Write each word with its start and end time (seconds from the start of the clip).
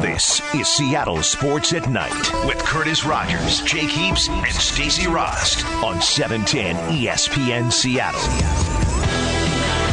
This 0.00 0.40
is 0.54 0.68
Seattle 0.68 1.22
Sports 1.22 1.72
at 1.72 1.90
Night 1.90 2.12
with 2.46 2.58
Curtis 2.58 3.04
Rogers, 3.04 3.60
Jake 3.62 3.90
Heaps, 3.90 4.28
and 4.28 4.46
Stacy 4.54 5.08
Rost 5.08 5.66
on 5.82 6.00
710 6.00 6.76
ESPN 6.96 7.72
Seattle. 7.72 8.20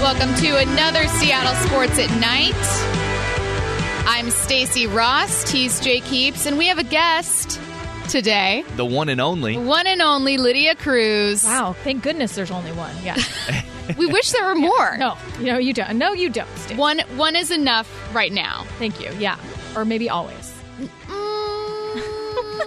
Welcome 0.02 0.36
to 0.36 0.57
another 0.57 1.07
Seattle 1.07 1.55
Sports 1.68 1.97
at 1.97 2.12
Night. 2.20 2.54
I'm 4.07 4.29
Stacy 4.29 4.86
Rost. 4.86 5.49
He's 5.49 5.79
Jake 5.79 6.04
Heaps, 6.04 6.45
and 6.45 6.57
we 6.57 6.67
have 6.67 6.77
a 6.77 6.83
guest 6.83 7.59
today. 8.09 8.63
The 8.75 8.85
one 8.85 9.09
and 9.09 9.19
only. 9.19 9.57
One 9.57 9.87
and 9.87 10.01
only 10.01 10.37
Lydia 10.37 10.75
Cruz. 10.75 11.43
Wow, 11.43 11.73
thank 11.83 12.03
goodness 12.03 12.35
there's 12.35 12.51
only 12.51 12.71
one. 12.73 12.95
Yeah. 13.03 13.17
We 13.99 14.07
wish 14.07 14.31
there 14.31 14.43
were 14.43 14.55
more. 14.55 14.97
no, 14.97 15.15
you 15.37 15.45
know 15.45 15.59
you 15.59 15.71
don't. 15.71 15.99
No, 15.99 16.11
you 16.11 16.31
don't. 16.31 16.49
Steve. 16.57 16.75
One 16.79 17.01
one 17.17 17.35
is 17.35 17.51
enough 17.51 17.87
right 18.15 18.31
now. 18.31 18.63
Thank 18.79 18.99
you. 18.99 19.11
Yeah. 19.19 19.37
Or 19.76 19.86
maybe 19.86 20.10
always. 20.10 20.54
Mm, 20.80 20.89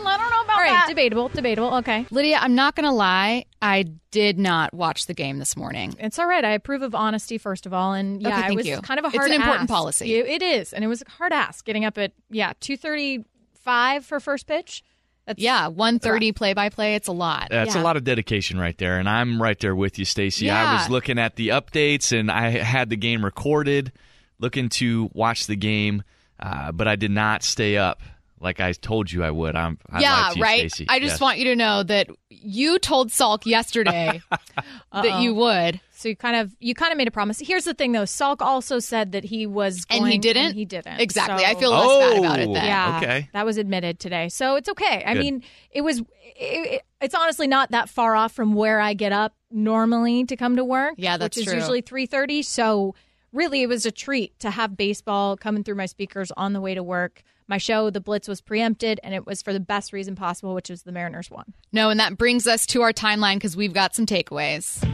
I 0.06 0.16
don't 0.18 0.30
know 0.30 0.40
about 0.42 0.56
All 0.56 0.62
right, 0.62 0.70
that. 0.70 0.86
debatable, 0.88 1.28
debatable. 1.28 1.74
Okay. 1.76 2.06
Lydia, 2.10 2.38
I'm 2.40 2.54
not 2.54 2.74
going 2.74 2.84
to 2.84 2.92
lie. 2.92 3.44
I 3.60 3.84
did 4.10 4.38
not 4.38 4.72
watch 4.74 5.06
the 5.06 5.14
game 5.14 5.38
this 5.38 5.56
morning. 5.56 5.94
It's 5.98 6.18
all 6.18 6.26
right. 6.26 6.44
I 6.44 6.50
approve 6.52 6.82
of 6.82 6.94
honesty, 6.94 7.38
first 7.38 7.66
of 7.66 7.72
all, 7.74 7.92
and 7.92 8.22
yeah, 8.22 8.28
Okay, 8.28 8.40
thank 8.40 8.52
it 8.52 8.56
was 8.56 8.66
you. 8.66 8.80
kind 8.80 8.98
of 8.98 9.04
a 9.04 9.10
hard 9.10 9.14
It's 9.14 9.18
hard. 9.26 9.30
an 9.30 9.34
important 9.40 9.62
ask. 9.64 9.68
policy. 9.70 10.14
It- 10.14 10.26
it 10.26 10.42
is, 10.42 10.72
and 10.72 10.84
it 10.84 10.86
was 10.88 11.02
a 11.06 11.10
hard 11.10 11.32
ask 11.32 11.64
getting 11.64 11.84
up 11.84 11.98
at 11.98 12.12
yeah 12.30 12.52
two 12.60 12.76
thirty 12.76 13.24
five 13.64 14.04
for 14.04 14.20
first 14.20 14.46
pitch. 14.46 14.82
That's 15.26 15.38
Yeah, 15.42 15.66
130 15.66 16.32
play 16.32 16.54
by 16.54 16.70
play. 16.70 16.94
It's 16.94 17.06
a 17.08 17.12
lot. 17.12 17.48
That's 17.50 17.74
Yeah. 17.74 17.82
a 17.82 17.84
lot 17.84 17.98
of 17.98 18.04
dedication 18.04 18.58
right 18.58 18.76
there, 18.78 18.98
and 18.98 19.06
I'm 19.06 19.42
right 19.42 19.58
there 19.58 19.76
with 19.76 19.98
you, 19.98 20.06
Stacy. 20.06 20.46
Yeah. 20.46 20.70
I 20.70 20.74
was 20.80 20.88
looking 20.88 21.18
at 21.18 21.36
the 21.36 21.48
updates, 21.48 22.18
and 22.18 22.30
I 22.30 22.48
had 22.50 22.88
the 22.88 22.96
game 22.96 23.22
recorded, 23.22 23.92
looking 24.38 24.70
to 24.70 25.10
watch 25.12 25.46
the 25.46 25.56
game, 25.56 26.02
uh, 26.40 26.72
but 26.72 26.88
I 26.88 26.96
did 26.96 27.10
not 27.10 27.42
stay 27.42 27.76
up 27.76 28.00
like 28.40 28.60
I 28.60 28.72
told 28.72 29.10
you 29.10 29.24
I 29.24 29.30
would. 29.32 29.56
I'm 29.56 29.78
I 29.90 30.00
yeah, 30.00 30.28
to 30.32 30.38
you, 30.38 30.42
right. 30.44 30.70
Stacy. 30.70 30.86
I 30.88 31.00
just 31.00 31.14
Yes. 31.14 31.20
want 31.20 31.38
you 31.38 31.44
to 31.46 31.56
know 31.56 31.82
that 31.82 32.08
you 32.30 32.78
told 32.78 33.08
Salk 33.10 33.46
yesterday 33.46 34.22
that 34.92 35.22
you 35.22 35.34
would. 35.34 35.80
So 35.90 36.08
you 36.08 36.14
kind 36.14 36.36
of 36.36 36.54
you 36.60 36.74
kind 36.74 36.92
of 36.92 36.98
made 36.98 37.08
a 37.08 37.10
promise. 37.10 37.40
Here's 37.40 37.64
the 37.64 37.74
thing, 37.74 37.90
though. 37.90 38.04
Salk 38.04 38.36
also 38.40 38.78
said 38.78 39.10
that 39.12 39.24
he 39.24 39.46
was 39.48 39.84
And 39.90 40.06
he 40.06 40.18
didn't? 40.18 40.46
and 40.46 40.54
he 40.54 40.64
didn't. 40.64 41.00
Exactly. 41.00 41.42
So- 41.42 41.50
I 41.50 41.54
feel 41.56 41.70
less 41.72 42.10
bad 42.12 42.18
about 42.18 42.38
it 42.38 42.48
Oh. 42.48 42.54
then. 42.54 42.64
Yeah. 42.64 43.00
Okay. 43.02 43.28
That 43.32 43.44
was 43.44 43.56
admitted 43.56 43.98
today. 43.98 44.28
So 44.28 44.54
it's 44.54 44.68
okay. 44.68 45.02
I 45.04 45.14
Good. 45.14 45.20
mean, 45.20 45.42
it 45.72 45.80
was, 45.80 45.98
it, 45.98 46.04
it- 46.38 46.82
it's 47.00 47.14
honestly 47.16 47.46
not 47.48 47.70
that 47.72 47.88
far 47.88 48.14
off 48.16 48.32
from 48.32 48.54
where 48.54 48.78
I 48.80 48.94
get 48.94 49.10
up 49.12 49.34
normally 49.52 50.24
to 50.26 50.36
come 50.36 50.56
to 50.56 50.64
work. 50.64 50.94
Yeah, 50.96 51.16
that's 51.16 51.36
which 51.36 51.46
is 51.46 51.52
true. 51.52 51.60
usually 51.60 51.82
3.30. 51.82 52.44
So 52.44 52.94
really, 53.32 53.62
it 53.62 53.68
was 53.68 53.86
a 53.86 53.90
treat 53.90 54.38
to 54.40 54.50
have 54.50 54.76
baseball 54.76 55.36
coming 55.36 55.64
through 55.64 55.74
my 55.76 55.86
speakers 55.86 56.30
on 56.36 56.52
the 56.52 56.60
way 56.60 56.74
to 56.74 56.82
work. 56.82 57.22
My 57.46 57.58
show, 57.58 57.88
The 57.90 58.00
Blitz, 58.00 58.28
was 58.28 58.40
preempted, 58.40 59.00
and 59.02 59.14
it 59.14 59.26
was 59.26 59.40
for 59.40 59.52
the 59.52 59.60
best 59.60 59.92
reason 59.92 60.14
possible, 60.14 60.54
which 60.54 60.68
was 60.68 60.82
the 60.82 60.92
Mariners 60.92 61.30
won. 61.30 61.54
No, 61.72 61.88
and 61.90 61.98
that 61.98 62.18
brings 62.18 62.46
us 62.46 62.66
to 62.66 62.82
our 62.82 62.92
timeline 62.92 63.36
because 63.36 63.56
we've 63.56 63.72
got 63.72 63.94
some 63.94 64.04
takeaways. 64.04 64.84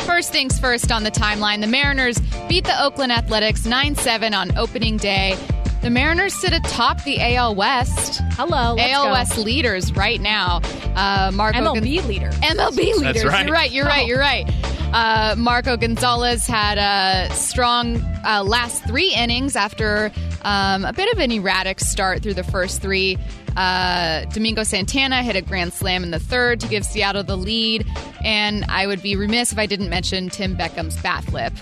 First 0.00 0.30
things 0.30 0.58
first 0.58 0.92
on 0.92 1.04
the 1.04 1.10
timeline 1.10 1.60
the 1.60 1.66
Mariners 1.66 2.20
beat 2.48 2.64
the 2.64 2.82
Oakland 2.82 3.12
Athletics 3.12 3.64
9 3.66 3.96
7 3.96 4.34
on 4.34 4.56
opening 4.56 4.96
day. 4.96 5.36
The 5.82 5.90
Mariners 5.90 6.32
sit 6.40 6.52
atop 6.52 7.02
the 7.02 7.18
AL 7.20 7.56
West. 7.56 8.20
Hello, 8.34 8.74
let's 8.74 8.92
AL 8.92 9.06
go. 9.06 9.10
West 9.10 9.36
leaders 9.36 9.92
right 9.94 10.20
now. 10.20 10.60
Uh, 10.94 11.32
Marco 11.34 11.58
MLB 11.58 11.96
Gon- 11.98 12.08
leader. 12.08 12.30
MLB 12.30 12.94
leaders. 12.98 13.24
right. 13.24 13.44
You're 13.44 13.52
right. 13.52 13.70
You're 13.72 13.86
right. 13.86 14.06
You're 14.06 14.18
right. 14.20 14.48
Uh, 14.92 15.34
Marco 15.36 15.76
Gonzalez 15.76 16.46
had 16.46 16.78
a 16.78 17.34
strong 17.34 17.96
uh, 18.24 18.44
last 18.44 18.84
three 18.84 19.12
innings 19.12 19.56
after 19.56 20.12
um, 20.42 20.84
a 20.84 20.92
bit 20.92 21.12
of 21.12 21.18
an 21.18 21.32
erratic 21.32 21.80
start 21.80 22.22
through 22.22 22.34
the 22.34 22.44
first 22.44 22.80
three. 22.80 23.18
Uh, 23.56 24.24
Domingo 24.26 24.62
Santana 24.62 25.22
hit 25.24 25.34
a 25.34 25.42
grand 25.42 25.72
slam 25.72 26.04
in 26.04 26.12
the 26.12 26.20
third 26.20 26.60
to 26.60 26.68
give 26.68 26.84
Seattle 26.84 27.24
the 27.24 27.36
lead. 27.36 27.84
And 28.22 28.64
I 28.68 28.86
would 28.86 29.02
be 29.02 29.16
remiss 29.16 29.50
if 29.50 29.58
I 29.58 29.66
didn't 29.66 29.88
mention 29.88 30.28
Tim 30.30 30.56
Beckham's 30.56 30.96
bat 31.02 31.24
flip 31.24 31.52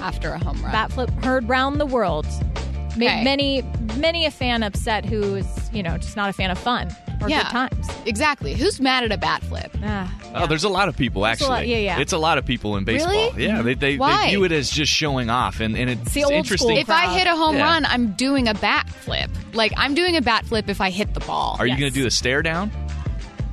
after 0.00 0.30
a 0.30 0.38
home 0.38 0.62
run. 0.62 0.72
Bat 0.72 0.92
flip 0.92 1.10
heard 1.22 1.46
round 1.46 1.78
the 1.78 1.86
world. 1.86 2.26
Made 2.96 3.24
many, 3.24 3.62
many 3.96 4.24
a 4.26 4.30
fan 4.30 4.62
upset 4.62 5.04
who 5.04 5.36
is, 5.36 5.70
you 5.72 5.82
know, 5.82 5.96
just 5.98 6.16
not 6.16 6.28
a 6.30 6.32
fan 6.32 6.50
of 6.50 6.58
fun 6.58 6.88
or 7.20 7.28
Yeah. 7.28 7.42
good 7.44 7.50
times. 7.50 7.88
Exactly. 8.06 8.54
Who's 8.54 8.80
mad 8.80 9.04
at 9.04 9.12
a 9.12 9.16
bat 9.18 9.42
flip? 9.44 9.76
Ah, 9.84 10.12
Oh, 10.34 10.46
there's 10.46 10.64
a 10.64 10.68
lot 10.68 10.88
of 10.88 10.96
people 10.96 11.24
actually. 11.26 11.48
lot- 11.48 11.66
yeah, 11.66 11.76
yeah. 11.78 11.98
It's 11.98 12.12
a 12.12 12.18
lot 12.18 12.36
of 12.38 12.44
people 12.44 12.76
in 12.76 12.84
baseball. 12.84 13.10
Really? 13.12 13.44
Yeah, 13.46 13.62
they, 13.62 13.74
they, 13.74 13.96
Why? 13.96 14.24
they 14.24 14.30
view 14.30 14.44
it 14.44 14.52
as 14.52 14.70
just 14.70 14.92
showing 14.92 15.30
off, 15.30 15.60
and, 15.60 15.76
and 15.76 15.88
it's 15.90 16.12
the 16.12 16.24
old 16.24 16.32
interesting. 16.34 16.76
If 16.76 16.90
I 16.90 17.16
hit 17.18 17.26
a 17.26 17.34
home 17.36 17.56
Yeah. 17.56 17.64
run, 17.64 17.84
I'm 17.86 18.12
doing 18.12 18.48
a 18.48 18.54
bat 18.54 18.88
flip. 18.88 19.30
Like 19.54 19.72
I'm 19.76 19.94
doing 19.94 20.16
a 20.16 20.20
bat 20.22 20.44
flip 20.44 20.68
if 20.68 20.80
I 20.80 20.90
hit 20.90 21.14
the 21.14 21.20
ball. 21.20 21.56
Are 21.58 21.66
you 21.66 21.76
going 21.78 21.90
to 21.90 21.94
do 21.94 22.02
the 22.02 22.10
stare 22.10 22.42
down? 22.42 22.70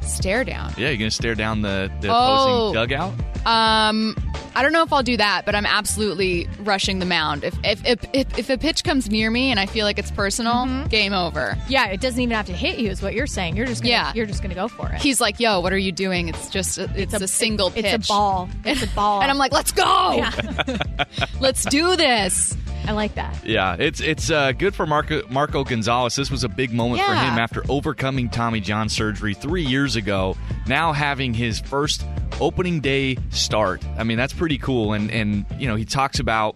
Stare 0.01 0.43
down. 0.43 0.73
Yeah, 0.77 0.89
you're 0.89 0.97
going 0.97 1.09
to 1.09 1.15
stare 1.15 1.35
down 1.35 1.61
the, 1.61 1.89
the 2.01 2.09
Oh. 2.09 2.71
opposing 2.71 2.73
dugout? 2.73 3.13
Um, 3.45 4.15
I 4.55 4.61
don't 4.61 4.71
know 4.71 4.83
if 4.83 4.93
I'll 4.93 5.03
do 5.03 5.17
that, 5.17 5.45
but 5.45 5.55
I'm 5.55 5.65
absolutely 5.65 6.47
rushing 6.59 6.99
the 6.99 7.05
mound. 7.05 7.43
If 7.43 7.55
if 7.63 7.85
if, 7.85 8.05
if, 8.13 8.39
if 8.39 8.49
a 8.49 8.57
pitch 8.57 8.83
comes 8.83 9.09
near 9.09 9.31
me 9.31 9.49
and 9.49 9.59
I 9.59 9.65
feel 9.65 9.85
like 9.85 9.97
it's 9.97 10.11
personal, 10.11 10.53
Mm-hmm. 10.53 10.87
game 10.87 11.13
over. 11.13 11.57
Yeah, 11.67 11.87
it 11.87 11.99
doesn't 12.01 12.19
even 12.21 12.35
have 12.35 12.45
to 12.45 12.53
hit 12.53 12.77
you, 12.77 12.89
is 12.89 13.01
what 13.01 13.13
you're 13.15 13.25
saying. 13.27 13.55
You're 13.57 13.65
just 13.65 13.81
gonna, 13.81 13.91
Yeah. 13.91 14.11
you're 14.13 14.27
just 14.27 14.41
gonna 14.43 14.53
go 14.55 14.67
for 14.67 14.89
it. 14.91 15.01
He's 15.01 15.19
like, 15.19 15.39
"Yo, 15.39 15.59
what 15.61 15.73
are 15.73 15.77
you 15.77 15.91
doing? 15.91 16.27
It's 16.29 16.49
just 16.49 16.77
a, 16.77 16.89
it's, 16.95 17.13
a, 17.13 17.27
single 17.27 17.71
pitch. 17.71 17.85
It's 17.85 18.07
a 18.09 18.13
ball. 18.13 18.49
It's 18.63 18.83
a 18.83 18.87
ball. 18.95 19.21
And 19.23 19.31
I'm 19.31 19.37
like, 19.37 19.51
"Let's 19.51 19.71
go! 19.71 20.13
Yeah. 20.13 20.77
Let's 21.39 21.65
do 21.65 21.95
this." 21.95 22.55
I 22.85 22.91
like 22.91 23.15
that. 23.15 23.45
Yeah, 23.45 23.77
it's 23.79 24.01
it's 24.01 24.29
uh, 24.29 24.51
good 24.51 24.75
for 24.75 24.85
Marco, 24.85 25.21
Marco 25.29 25.63
Gonzalez. 25.63 26.15
This 26.15 26.29
was 26.29 26.43
a 26.43 26.49
big 26.49 26.73
moment 26.73 27.01
for 27.01 27.13
him 27.13 27.39
after 27.39 27.63
overcoming 27.69 28.29
Tommy 28.29 28.59
John 28.59 28.89
surgery 28.89 29.33
three 29.33 29.63
years 29.63 29.95
ago. 29.95 30.35
Now 30.67 30.91
having 30.91 31.33
his 31.33 31.61
first 31.61 32.05
opening 32.43 32.81
day 32.81 33.17
start. 33.29 33.83
I 33.97 34.03
mean, 34.03 34.17
that's 34.17 34.33
pretty 34.33 34.57
cool. 34.57 34.93
And 34.93 35.09
and 35.11 35.45
you 35.57 35.67
know 35.67 35.75
he 35.75 35.85
talks 35.85 36.19
about 36.19 36.55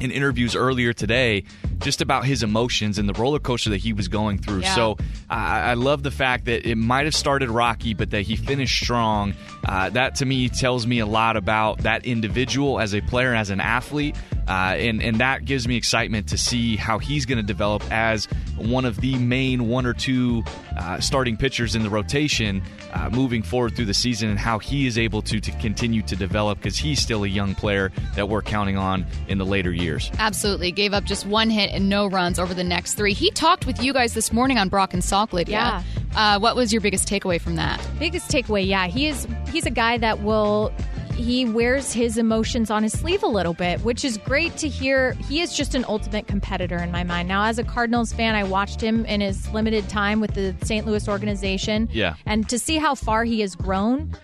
in 0.00 0.10
interviews 0.10 0.54
earlier 0.54 0.92
today 0.92 1.44
just 1.78 2.00
about 2.00 2.24
his 2.24 2.42
emotions 2.42 2.98
and 2.98 3.08
the 3.08 3.12
roller 3.14 3.38
coaster 3.38 3.70
that 3.70 3.78
he 3.78 3.92
was 3.92 4.08
going 4.08 4.38
through. 4.38 4.60
Yeah. 4.60 4.74
So 4.74 4.96
I 5.28 5.70
I 5.70 5.74
love 5.74 6.02
the 6.02 6.10
fact 6.10 6.46
that 6.46 6.68
it 6.68 6.76
might 6.76 7.04
have 7.04 7.14
started 7.14 7.50
rocky, 7.50 7.94
but 7.94 8.10
that 8.10 8.22
he 8.22 8.36
finished 8.36 8.82
strong. 8.82 9.34
Uh, 9.64 9.90
that 9.90 10.16
to 10.16 10.26
me 10.26 10.48
tells 10.48 10.86
me 10.86 10.98
a 11.00 11.06
lot 11.06 11.36
about 11.36 11.78
that 11.78 12.04
individual 12.06 12.80
as 12.80 12.94
a 12.94 13.00
player, 13.00 13.34
as 13.34 13.50
an 13.50 13.60
athlete, 13.60 14.16
uh, 14.48 14.74
and 14.76 15.02
and 15.02 15.18
that 15.18 15.44
gives 15.44 15.66
me 15.66 15.76
excitement 15.76 16.28
to 16.28 16.38
see 16.38 16.76
how 16.76 16.98
he's 16.98 17.26
going 17.26 17.38
to 17.38 17.44
develop 17.44 17.82
as 17.90 18.26
one 18.56 18.84
of 18.84 19.00
the 19.00 19.16
main 19.16 19.68
one 19.68 19.86
or 19.86 19.92
two 19.92 20.42
uh, 20.76 21.00
starting 21.00 21.36
pitchers 21.36 21.74
in 21.74 21.82
the 21.82 21.90
rotation 21.90 22.62
uh, 22.92 23.10
moving 23.10 23.42
forward 23.42 23.74
through 23.74 23.84
the 23.84 23.94
season, 23.94 24.28
and 24.28 24.38
how 24.38 24.58
he 24.58 24.86
is 24.86 24.96
able 24.98 25.22
to 25.22 25.40
to 25.40 25.50
continue 25.52 26.02
to 26.02 26.16
develop 26.16 26.58
because 26.58 26.76
he's 26.76 27.00
still 27.00 27.24
a 27.24 27.28
young 27.28 27.54
player 27.54 27.90
that 28.14 28.28
we're 28.28 28.42
counting 28.42 28.76
on 28.76 29.04
in 29.28 29.38
the 29.38 29.46
later 29.46 29.72
years. 29.72 30.10
Absolutely. 30.18 30.70
Gave 30.70 30.94
up 30.94 31.04
just 31.04 31.26
one 31.26 31.50
hit 31.50 31.65
and 31.72 31.88
no 31.88 32.06
runs 32.06 32.38
over 32.38 32.54
the 32.54 32.64
next 32.64 32.94
three. 32.94 33.12
He 33.12 33.30
talked 33.30 33.66
with 33.66 33.82
you 33.82 33.92
guys 33.92 34.14
this 34.14 34.32
morning 34.32 34.58
on 34.58 34.68
Brock 34.68 34.94
and 34.94 35.02
Salk, 35.02 35.32
Lydia. 35.32 35.54
Yeah. 35.54 35.82
Uh, 36.14 36.38
what 36.38 36.56
was 36.56 36.72
your 36.72 36.80
biggest 36.80 37.08
takeaway 37.08 37.40
from 37.40 37.56
that? 37.56 37.80
Biggest 37.98 38.30
takeaway, 38.30 38.66
yeah, 38.66 38.86
he 38.86 39.06
is. 39.06 39.26
He's 39.50 39.66
a 39.66 39.70
guy 39.70 39.98
that 39.98 40.22
will. 40.22 40.72
He 41.14 41.46
wears 41.46 41.94
his 41.94 42.18
emotions 42.18 42.70
on 42.70 42.82
his 42.82 42.92
sleeve 42.92 43.22
a 43.22 43.26
little 43.26 43.54
bit, 43.54 43.80
which 43.80 44.04
is 44.04 44.18
great 44.18 44.54
to 44.58 44.68
hear. 44.68 45.12
He 45.12 45.40
is 45.40 45.56
just 45.56 45.74
an 45.74 45.82
ultimate 45.88 46.26
competitor 46.26 46.76
in 46.76 46.90
my 46.90 47.04
mind. 47.04 47.26
Now, 47.26 47.44
as 47.44 47.58
a 47.58 47.64
Cardinals 47.64 48.12
fan, 48.12 48.34
I 48.34 48.44
watched 48.44 48.82
him 48.82 49.06
in 49.06 49.22
his 49.22 49.48
limited 49.50 49.88
time 49.88 50.20
with 50.20 50.34
the 50.34 50.54
St. 50.62 50.84
Louis 50.84 51.08
organization. 51.08 51.88
Yeah. 51.90 52.16
And 52.26 52.46
to 52.50 52.58
see 52.58 52.76
how 52.76 52.94
far 52.94 53.24
he 53.24 53.40
has 53.40 53.54
grown, 53.54 54.14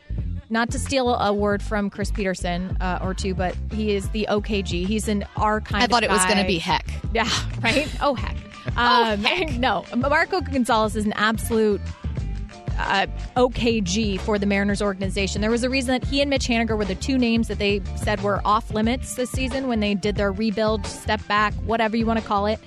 not 0.52 0.70
to 0.70 0.78
steal 0.78 1.14
a 1.14 1.32
word 1.32 1.62
from 1.62 1.88
Chris 1.88 2.10
Petersen 2.12 2.76
uh, 2.80 2.98
or 3.02 3.14
two, 3.14 3.34
but 3.34 3.56
he 3.72 3.94
is 3.94 4.10
the 4.10 4.26
OKG. 4.30 4.86
He's 4.86 5.08
an 5.08 5.24
R 5.36 5.62
kind 5.62 5.82
I 5.82 5.86
thought 5.86 6.04
it 6.04 6.10
was 6.10 6.24
going 6.26 6.36
to 6.38 6.46
be 6.46 6.58
heck. 6.58 6.86
Yeah, 7.14 7.28
right? 7.62 7.90
Oh, 8.00 8.14
heck. 8.14 8.36
Um, 8.76 9.26
No, 9.58 9.84
Marco 9.96 10.40
Gonzalez 10.40 10.94
is 10.94 11.04
an 11.04 11.12
absolute 11.14 11.80
uh, 12.78 13.06
OKG 13.36 14.20
for 14.20 14.38
the 14.38 14.46
Mariners 14.46 14.80
organization. 14.80 15.40
There 15.40 15.50
was 15.50 15.64
a 15.64 15.68
reason 15.68 15.92
that 15.92 16.04
he 16.04 16.20
and 16.20 16.30
Mitch 16.30 16.46
Haniger 16.46 16.78
were 16.78 16.84
the 16.84 16.94
two 16.94 17.18
names 17.18 17.48
that 17.48 17.58
they 17.58 17.82
said 17.96 18.22
were 18.22 18.40
off 18.44 18.70
limits 18.72 19.16
this 19.16 19.30
season 19.30 19.66
when 19.68 19.80
they 19.80 19.94
did 19.94 20.14
their 20.16 20.30
rebuild, 20.32 20.86
step 20.86 21.26
back, 21.26 21.52
whatever 21.64 21.96
you 21.96 22.06
want 22.06 22.20
to 22.20 22.24
call 22.24 22.46
it, 22.46 22.60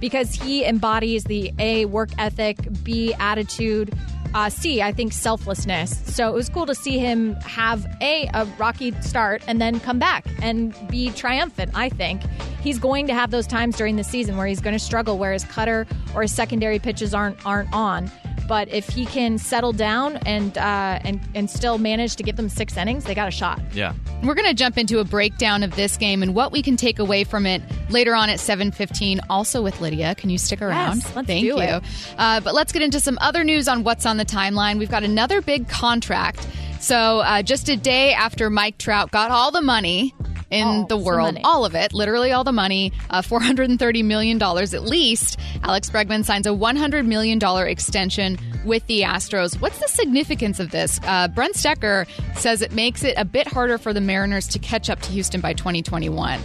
because 0.00 0.32
he 0.32 0.64
embodies 0.64 1.24
the 1.24 1.52
A, 1.58 1.84
work 1.84 2.08
ethic, 2.18 2.56
B, 2.82 3.14
attitude. 3.20 3.94
Uh, 4.34 4.48
C, 4.48 4.80
I 4.80 4.92
think 4.92 5.12
selflessness. 5.12 5.98
So 6.14 6.28
it 6.28 6.34
was 6.34 6.48
cool 6.48 6.66
to 6.66 6.74
see 6.74 6.98
him 6.98 7.34
have 7.42 7.86
a 8.00 8.28
a 8.32 8.46
rocky 8.58 8.92
start 9.02 9.42
and 9.46 9.60
then 9.60 9.78
come 9.80 9.98
back 9.98 10.24
and 10.40 10.74
be 10.88 11.10
triumphant. 11.10 11.72
I 11.74 11.88
think 11.90 12.22
he's 12.62 12.78
going 12.78 13.06
to 13.08 13.14
have 13.14 13.30
those 13.30 13.46
times 13.46 13.76
during 13.76 13.96
the 13.96 14.04
season 14.04 14.36
where 14.36 14.46
he's 14.46 14.60
going 14.60 14.74
to 14.74 14.78
struggle, 14.78 15.18
where 15.18 15.32
his 15.32 15.44
cutter 15.44 15.86
or 16.14 16.22
his 16.22 16.34
secondary 16.34 16.78
pitches 16.78 17.12
aren't 17.12 17.44
aren't 17.44 17.72
on. 17.74 18.10
But 18.52 18.68
if 18.68 18.86
he 18.86 19.06
can 19.06 19.38
settle 19.38 19.72
down 19.72 20.18
and 20.26 20.58
uh, 20.58 20.98
and 21.04 21.18
and 21.34 21.48
still 21.48 21.78
manage 21.78 22.16
to 22.16 22.22
give 22.22 22.36
them 22.36 22.50
six 22.50 22.76
innings, 22.76 23.04
they 23.04 23.14
got 23.14 23.26
a 23.26 23.30
shot. 23.30 23.62
Yeah. 23.72 23.94
We're 24.22 24.34
going 24.34 24.46
to 24.46 24.52
jump 24.52 24.76
into 24.76 24.98
a 24.98 25.04
breakdown 25.04 25.62
of 25.62 25.74
this 25.74 25.96
game 25.96 26.22
and 26.22 26.34
what 26.34 26.52
we 26.52 26.60
can 26.60 26.76
take 26.76 26.98
away 26.98 27.24
from 27.24 27.46
it 27.46 27.62
later 27.88 28.14
on 28.14 28.28
at 28.28 28.40
7:15. 28.40 29.20
Also 29.30 29.62
with 29.62 29.80
Lydia, 29.80 30.14
can 30.16 30.28
you 30.28 30.36
stick 30.36 30.60
around? 30.60 30.98
Yes, 30.98 31.16
let's 31.16 31.26
Thank 31.28 31.40
do 31.40 31.46
you. 31.46 31.58
it. 31.60 31.82
Uh, 32.18 32.40
but 32.40 32.52
let's 32.52 32.72
get 32.72 32.82
into 32.82 33.00
some 33.00 33.16
other 33.22 33.42
news 33.42 33.68
on 33.68 33.84
what's 33.84 34.04
on 34.04 34.18
the 34.18 34.26
timeline. 34.26 34.78
We've 34.78 34.90
got 34.90 35.02
another 35.02 35.40
big 35.40 35.66
contract. 35.70 36.46
So 36.78 37.20
uh, 37.20 37.40
just 37.40 37.70
a 37.70 37.76
day 37.76 38.12
after 38.12 38.50
Mike 38.50 38.76
Trout 38.76 39.12
got 39.12 39.30
all 39.30 39.50
the 39.50 39.62
money 39.62 40.14
in 40.52 40.66
All 40.66 40.82
the 40.86 40.96
the 40.96 41.02
world, 41.02 41.34
money. 41.34 41.40
all 41.44 41.64
of 41.64 41.74
it, 41.74 41.92
literally 41.92 42.30
all 42.32 42.44
the 42.44 42.52
money, 42.52 42.92
uh, 43.10 43.22
$430 43.22 44.04
million 44.04 44.40
at 44.40 44.82
least. 44.82 45.38
Alex 45.62 45.90
Bregman 45.90 46.24
signs 46.24 46.46
a 46.46 46.50
$100 46.50 47.06
million 47.06 47.40
extension 47.66 48.36
with 48.64 48.86
the 48.86 49.00
Astros. 49.00 49.60
What's 49.60 49.78
the 49.78 49.88
significance 49.88 50.60
of 50.60 50.70
this? 50.70 51.00
Uh, 51.04 51.26
Brent 51.28 51.54
Stecker 51.54 52.06
says 52.36 52.62
it 52.62 52.72
makes 52.72 53.02
it 53.02 53.14
a 53.16 53.24
bit 53.24 53.46
harder 53.48 53.78
for 53.78 53.92
the 53.92 54.00
Mariners 54.00 54.46
to 54.48 54.58
catch 54.58 54.90
up 54.90 55.00
to 55.00 55.10
Houston 55.10 55.40
by 55.40 55.54
2021. 55.54 56.38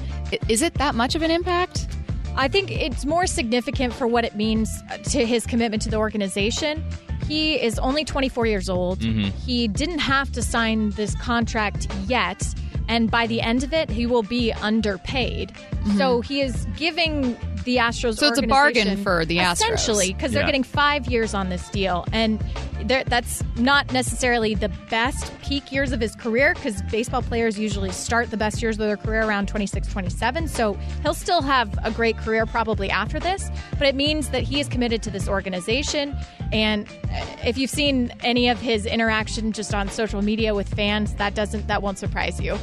Is 0.48 0.62
it 0.62 0.74
that 0.75 0.95
much 0.95 1.13
of 1.15 1.21
an 1.21 1.30
impact? 1.31 1.88
I 2.36 2.48
think 2.48 2.71
it's 2.71 3.06
more 3.06 3.25
significant 3.27 3.94
for 3.94 4.07
what 4.07 4.24
it 4.24 4.36
means 4.36 4.71
to 5.06 5.25
his 5.25 5.45
commitment 5.45 5.81
to 5.83 5.89
the 5.89 5.98
organization. 5.98 6.83
He 7.27 7.56
is 7.56 7.77
only 7.80 8.06
24 8.06 8.45
years 8.45 8.69
old. 8.69 9.01
He 9.03 9.68
didn't 9.68 10.00
have 10.00 10.31
to 10.33 10.42
sign 10.42 10.92
this 10.92 11.13
contract 11.15 11.88
yet. 12.07 12.42
And 12.88 13.12
by 13.12 13.28
the 13.28 13.42
end 13.42 13.63
of 13.63 13.74
it, 13.74 13.89
he 13.89 14.06
will 14.06 14.24
be 14.24 14.51
underpaid. 14.54 15.51
So 15.98 16.19
mm-hmm. 16.19 16.22
he 16.22 16.42
is 16.42 16.66
giving 16.78 17.38
the 17.67 17.77
Astros. 17.77 18.17
So 18.17 18.29
it's 18.29 18.39
a 18.39 18.47
bargain 18.47 19.03
for 19.03 19.25
the 19.25 19.37
Astros. 19.37 19.53
essentially 19.53 20.13
because 20.13 20.31
they're 20.31 20.45
getting 20.45 20.63
five 20.63 21.05
years 21.07 21.33
on 21.33 21.49
this 21.49 21.69
deal, 21.69 22.05
and 22.13 22.43
that's 22.85 23.43
not 23.57 23.91
necessarily 23.91 24.55
the 24.55 24.69
best 24.89 25.37
peak 25.41 25.69
years 25.71 25.91
of 25.91 25.99
his 25.99 26.15
career 26.15 26.53
because 26.53 26.81
baseball 26.83 27.21
players 27.21 27.59
usually 27.59 27.91
start 27.91 28.31
the 28.31 28.37
best 28.37 28.61
years 28.61 28.75
of 28.75 28.79
their 28.79 28.95
career 28.95 29.23
around 29.23 29.49
26, 29.49 29.85
27. 29.89 30.47
So 30.47 30.73
he'll 31.03 31.13
still 31.13 31.41
have 31.41 31.77
a 31.83 31.91
great 31.91 32.17
career 32.17 32.45
probably 32.45 32.89
after 32.89 33.19
this, 33.19 33.49
but 33.77 33.85
it 33.85 33.95
means 33.95 34.29
that 34.29 34.43
he 34.43 34.61
is 34.61 34.69
committed 34.69 35.03
to 35.03 35.09
this 35.09 35.27
organization. 35.27 36.15
And 36.53 36.87
uh, 36.87 37.25
if 37.43 37.57
you've 37.57 37.69
seen 37.69 38.13
any 38.21 38.47
of 38.47 38.61
his 38.61 38.85
interaction 38.85 39.51
just 39.51 39.73
on 39.73 39.89
social 39.89 40.21
media 40.21 40.55
with 40.55 40.73
fans, 40.73 41.15
that 41.15 41.35
doesn't 41.35 41.67
that 41.67 41.81
won't 41.81 41.99
surprise 41.99 42.39
you. 42.39 42.57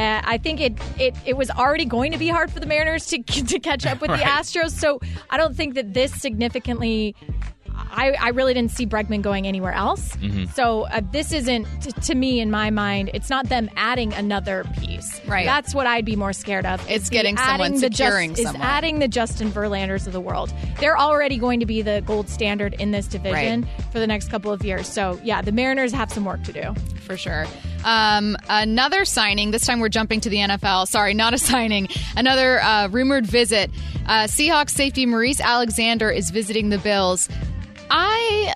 Uh, 0.00 0.22
I 0.24 0.38
think 0.38 0.62
it, 0.62 0.72
it 0.98 1.14
it 1.26 1.36
was 1.36 1.50
already 1.50 1.84
going 1.84 2.10
to 2.12 2.18
be 2.18 2.28
hard 2.28 2.50
for 2.50 2.58
the 2.58 2.64
Mariners 2.64 3.06
to 3.08 3.22
to 3.22 3.58
catch 3.58 3.84
up 3.84 4.00
with 4.00 4.10
the 4.10 4.16
Astros, 4.16 4.70
so 4.70 4.98
I 5.28 5.36
don't 5.36 5.54
think 5.54 5.74
that 5.74 5.92
this 5.92 6.12
significantly. 6.14 7.14
I, 7.92 8.12
I 8.12 8.28
really 8.30 8.54
didn't 8.54 8.70
see 8.70 8.86
Bregman 8.86 9.22
going 9.22 9.46
anywhere 9.46 9.72
else. 9.72 10.14
Mm-hmm. 10.16 10.44
So 10.52 10.82
uh, 10.84 11.00
this 11.10 11.32
isn't, 11.32 11.66
t- 11.82 11.92
to 11.92 12.14
me, 12.14 12.40
in 12.40 12.50
my 12.50 12.70
mind, 12.70 13.10
it's 13.14 13.28
not 13.30 13.48
them 13.48 13.68
adding 13.76 14.12
another 14.14 14.64
piece. 14.80 15.20
Right. 15.26 15.44
That's 15.44 15.74
what 15.74 15.86
I'd 15.86 16.04
be 16.04 16.16
more 16.16 16.32
scared 16.32 16.66
of. 16.66 16.80
It's 16.88 17.10
getting 17.10 17.36
someone 17.36 17.60
adding 17.72 17.80
the 17.80 17.88
just- 17.90 17.96
securing 17.98 18.32
is 18.32 18.46
adding 18.60 18.98
the 19.00 19.08
Justin 19.08 19.50
Verlanders 19.50 20.06
of 20.06 20.12
the 20.12 20.20
world. 20.20 20.52
They're 20.78 20.98
already 20.98 21.36
going 21.38 21.60
to 21.60 21.66
be 21.66 21.82
the 21.82 22.02
gold 22.06 22.28
standard 22.28 22.74
in 22.74 22.90
this 22.90 23.06
division 23.06 23.66
for 23.92 23.98
the 23.98 24.06
next 24.06 24.30
couple 24.30 24.52
of 24.52 24.64
years. 24.64 24.86
So 24.86 25.18
yeah, 25.24 25.42
the 25.42 25.52
Mariners 25.52 25.92
have 25.92 26.12
some 26.12 26.24
work 26.24 26.42
to 26.44 26.52
do. 26.52 26.74
for 27.00 27.16
sure. 27.16 27.46
Um, 27.84 28.36
another 28.48 29.04
signing. 29.04 29.50
This 29.52 29.64
time 29.66 29.80
we're 29.80 29.88
jumping 29.88 30.20
to 30.20 30.28
the 30.30 30.36
NFL. 30.36 30.86
Sorry, 30.86 31.14
not 31.14 31.34
a 31.34 31.38
signing. 31.50 31.88
Another 32.16 32.60
uh, 32.62 32.88
rumored 32.88 33.26
visit. 33.26 33.70
Uh, 34.06 34.24
Seahawks 34.24 34.70
safety 34.70 35.06
Maurice 35.06 35.40
Alexander 35.40 36.10
is 36.10 36.30
visiting 36.30 36.68
the 36.70 36.78
Bills. 36.78 37.28
I. 37.90 38.54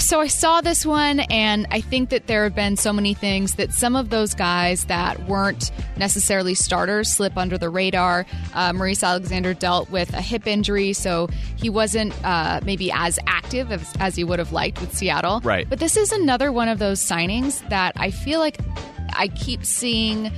So 0.00 0.20
I 0.20 0.26
saw 0.26 0.60
this 0.60 0.84
one, 0.84 1.20
and 1.20 1.66
I 1.70 1.80
think 1.80 2.10
that 2.10 2.26
there 2.26 2.44
have 2.44 2.54
been 2.54 2.76
so 2.76 2.92
many 2.92 3.14
things 3.14 3.54
that 3.54 3.72
some 3.72 3.96
of 3.96 4.10
those 4.10 4.34
guys 4.34 4.84
that 4.86 5.26
weren't 5.26 5.70
necessarily 5.96 6.54
starters 6.54 7.10
slip 7.10 7.38
under 7.38 7.56
the 7.56 7.70
radar. 7.70 8.26
Uh, 8.52 8.74
Maurice 8.74 9.02
Alexander 9.02 9.54
dealt 9.54 9.88
with 9.88 10.12
a 10.12 10.20
hip 10.20 10.46
injury, 10.46 10.92
so 10.92 11.28
he 11.56 11.70
wasn't 11.70 12.12
uh, 12.22 12.60
maybe 12.64 12.92
as 12.92 13.18
active 13.26 13.72
as, 13.72 13.94
as 13.98 14.14
he 14.14 14.24
would 14.24 14.38
have 14.38 14.52
liked 14.52 14.78
with 14.78 14.94
Seattle. 14.94 15.40
Right. 15.42 15.66
But 15.66 15.78
this 15.78 15.96
is 15.96 16.12
another 16.12 16.52
one 16.52 16.68
of 16.68 16.78
those 16.78 17.00
signings 17.00 17.66
that 17.70 17.94
I 17.96 18.10
feel 18.10 18.40
like 18.40 18.58
I 19.14 19.28
keep 19.28 19.64
seeing 19.64 20.30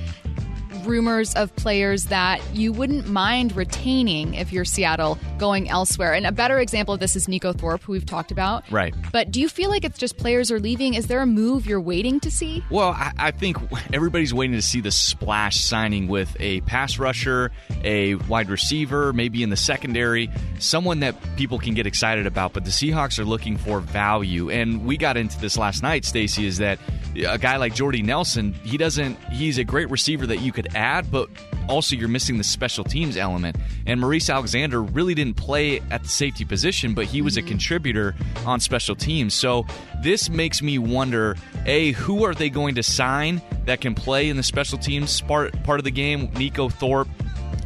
rumors 0.83 1.33
of 1.35 1.55
players 1.55 2.05
that 2.05 2.41
you 2.53 2.71
wouldn't 2.71 3.07
mind 3.07 3.55
retaining 3.55 4.33
if 4.33 4.51
you're 4.51 4.65
Seattle 4.65 5.17
going 5.37 5.69
elsewhere. 5.69 6.13
And 6.13 6.25
a 6.25 6.31
better 6.31 6.59
example 6.59 6.93
of 6.93 6.99
this 6.99 7.15
is 7.15 7.27
Neiko 7.27 7.57
Thorpe, 7.57 7.83
who 7.83 7.93
we've 7.93 8.05
talked 8.05 8.31
about. 8.31 8.69
Right. 8.71 8.93
But 9.11 9.31
do 9.31 9.39
you 9.39 9.49
feel 9.49 9.69
like 9.69 9.83
it's 9.83 9.97
just 9.97 10.17
players 10.17 10.51
are 10.51 10.59
leaving? 10.59 10.93
Is 10.93 11.07
there 11.07 11.21
a 11.21 11.25
move 11.25 11.65
you're 11.65 11.81
waiting 11.81 12.19
to 12.21 12.31
see? 12.31 12.63
Well, 12.69 12.89
I, 12.89 13.11
I 13.17 13.31
think 13.31 13.57
everybody's 13.93 14.33
waiting 14.33 14.55
to 14.55 14.61
see 14.61 14.81
the 14.81 14.91
splash 14.91 15.59
signing 15.61 16.07
with 16.07 16.35
a 16.39 16.61
pass 16.61 16.97
rusher, 16.97 17.51
a 17.83 18.15
wide 18.15 18.49
receiver, 18.49 19.13
maybe 19.13 19.43
in 19.43 19.49
the 19.49 19.57
secondary, 19.57 20.29
someone 20.59 20.99
that 21.01 21.15
people 21.35 21.59
can 21.59 21.73
get 21.73 21.87
excited 21.87 22.25
about. 22.25 22.53
But 22.53 22.65
the 22.65 22.71
Seahawks 22.71 23.19
are 23.19 23.25
looking 23.25 23.57
for 23.57 23.79
value, 23.79 24.49
and 24.49 24.85
we 24.85 24.97
got 24.97 25.17
into 25.17 25.39
this 25.39 25.57
last 25.57 25.83
night. 25.83 26.05
Stacy 26.05 26.45
is 26.45 26.57
that 26.57 26.79
a 27.15 27.37
guy 27.37 27.57
like 27.57 27.73
Jordy 27.75 28.01
Nelson, 28.01 28.53
he 28.63 28.77
doesn't. 28.77 29.17
He's 29.31 29.57
a 29.57 29.63
great 29.63 29.89
receiver 29.89 30.25
that 30.27 30.39
you 30.41 30.51
could 30.51 30.75
add, 30.75 31.11
but 31.11 31.29
also 31.67 31.95
you're 31.95 32.07
missing 32.07 32.37
the 32.37 32.43
special 32.43 32.83
teams 32.83 33.17
element. 33.17 33.57
And 33.85 33.99
Maurice 33.99 34.29
Alexander 34.29 34.81
really 34.81 35.13
didn't 35.13 35.35
play 35.37 35.79
at 35.91 36.03
the 36.03 36.09
safety 36.09 36.45
position, 36.45 36.93
but 36.93 37.05
he 37.05 37.21
was 37.21 37.37
a 37.37 37.41
contributor 37.41 38.15
on 38.45 38.59
special 38.59 38.95
teams. 38.95 39.33
So 39.33 39.65
this 40.01 40.29
makes 40.29 40.61
me 40.61 40.77
wonder: 40.77 41.35
a, 41.65 41.91
who 41.93 42.23
are 42.25 42.33
they 42.33 42.49
going 42.49 42.75
to 42.75 42.83
sign 42.83 43.41
that 43.65 43.81
can 43.81 43.93
play 43.93 44.29
in 44.29 44.37
the 44.37 44.43
special 44.43 44.77
teams 44.77 45.21
part 45.21 45.61
part 45.63 45.79
of 45.79 45.83
the 45.83 45.91
game? 45.91 46.27
Neiko 46.29 46.71
Thorpe. 46.71 47.09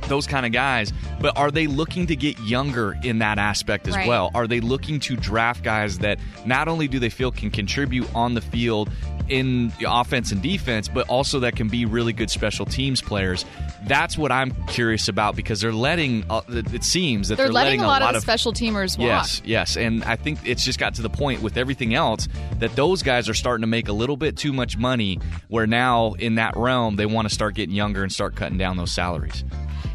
Those 0.07 0.27
kind 0.27 0.45
of 0.45 0.51
guys, 0.51 0.93
but 1.19 1.35
are 1.35 1.49
they 1.49 1.65
looking 1.65 2.05
to 2.07 2.15
get 2.15 2.39
younger 2.41 2.95
in 3.03 3.19
that 3.19 3.39
aspect 3.39 3.87
as 3.87 3.95
Right. 3.95 4.07
well? 4.07 4.29
Are 4.35 4.45
they 4.45 4.59
looking 4.59 4.99
to 4.99 5.15
draft 5.15 5.63
guys 5.63 5.97
that 5.99 6.19
not 6.45 6.67
only 6.67 6.87
do 6.87 6.99
they 6.99 7.09
feel 7.09 7.31
can 7.31 7.49
contribute 7.49 8.07
on 8.13 8.35
the 8.35 8.41
field 8.41 8.91
in 9.29 9.71
offense 9.85 10.31
and 10.31 10.41
defense, 10.41 10.87
but 10.87 11.07
also 11.09 11.39
that 11.41 11.55
can 11.55 11.67
be 11.67 11.85
really 11.85 12.13
good 12.13 12.29
special 12.29 12.65
teams 12.65 13.01
players? 13.01 13.45
That's 13.87 14.17
what 14.17 14.31
I'm 14.31 14.51
curious 14.67 15.07
about 15.07 15.35
because 15.35 15.61
they're 15.61 15.73
letting. 15.73 16.25
Uh, 16.29 16.41
it 16.47 16.83
seems 16.83 17.27
that 17.27 17.35
They're, 17.35 17.47
they're, 17.47 17.53
letting, 17.53 17.81
a 17.81 17.87
lot, 17.87 18.01
of 18.01 18.15
of 18.15 18.21
special 18.21 18.53
teamers 18.53 18.97
walk. 18.97 19.07
Yes, 19.07 19.41
yes. 19.45 19.77
And 19.77 20.03
I 20.03 20.15
think 20.15 20.39
it's 20.45 20.63
just 20.63 20.79
got 20.79 20.95
to 20.95 21.01
the 21.01 21.09
point 21.09 21.41
with 21.41 21.57
everything 21.57 21.93
else 21.93 22.27
that 22.59 22.75
those 22.75 23.03
guys 23.03 23.29
are 23.29 23.33
starting 23.33 23.61
to 23.61 23.67
make 23.67 23.87
a 23.87 23.93
little 23.93 24.17
bit 24.17 24.37
too 24.37 24.53
much 24.53 24.77
money 24.77 25.19
where 25.47 25.67
now 25.67 26.13
in 26.13 26.35
that 26.35 26.55
realm 26.57 26.95
they 26.95 27.05
want 27.05 27.27
to 27.27 27.33
start 27.33 27.55
getting 27.55 27.75
younger 27.75 28.03
and 28.03 28.11
start 28.11 28.35
cutting 28.35 28.57
down 28.57 28.77
those 28.77 28.91
salaries. 28.91 29.43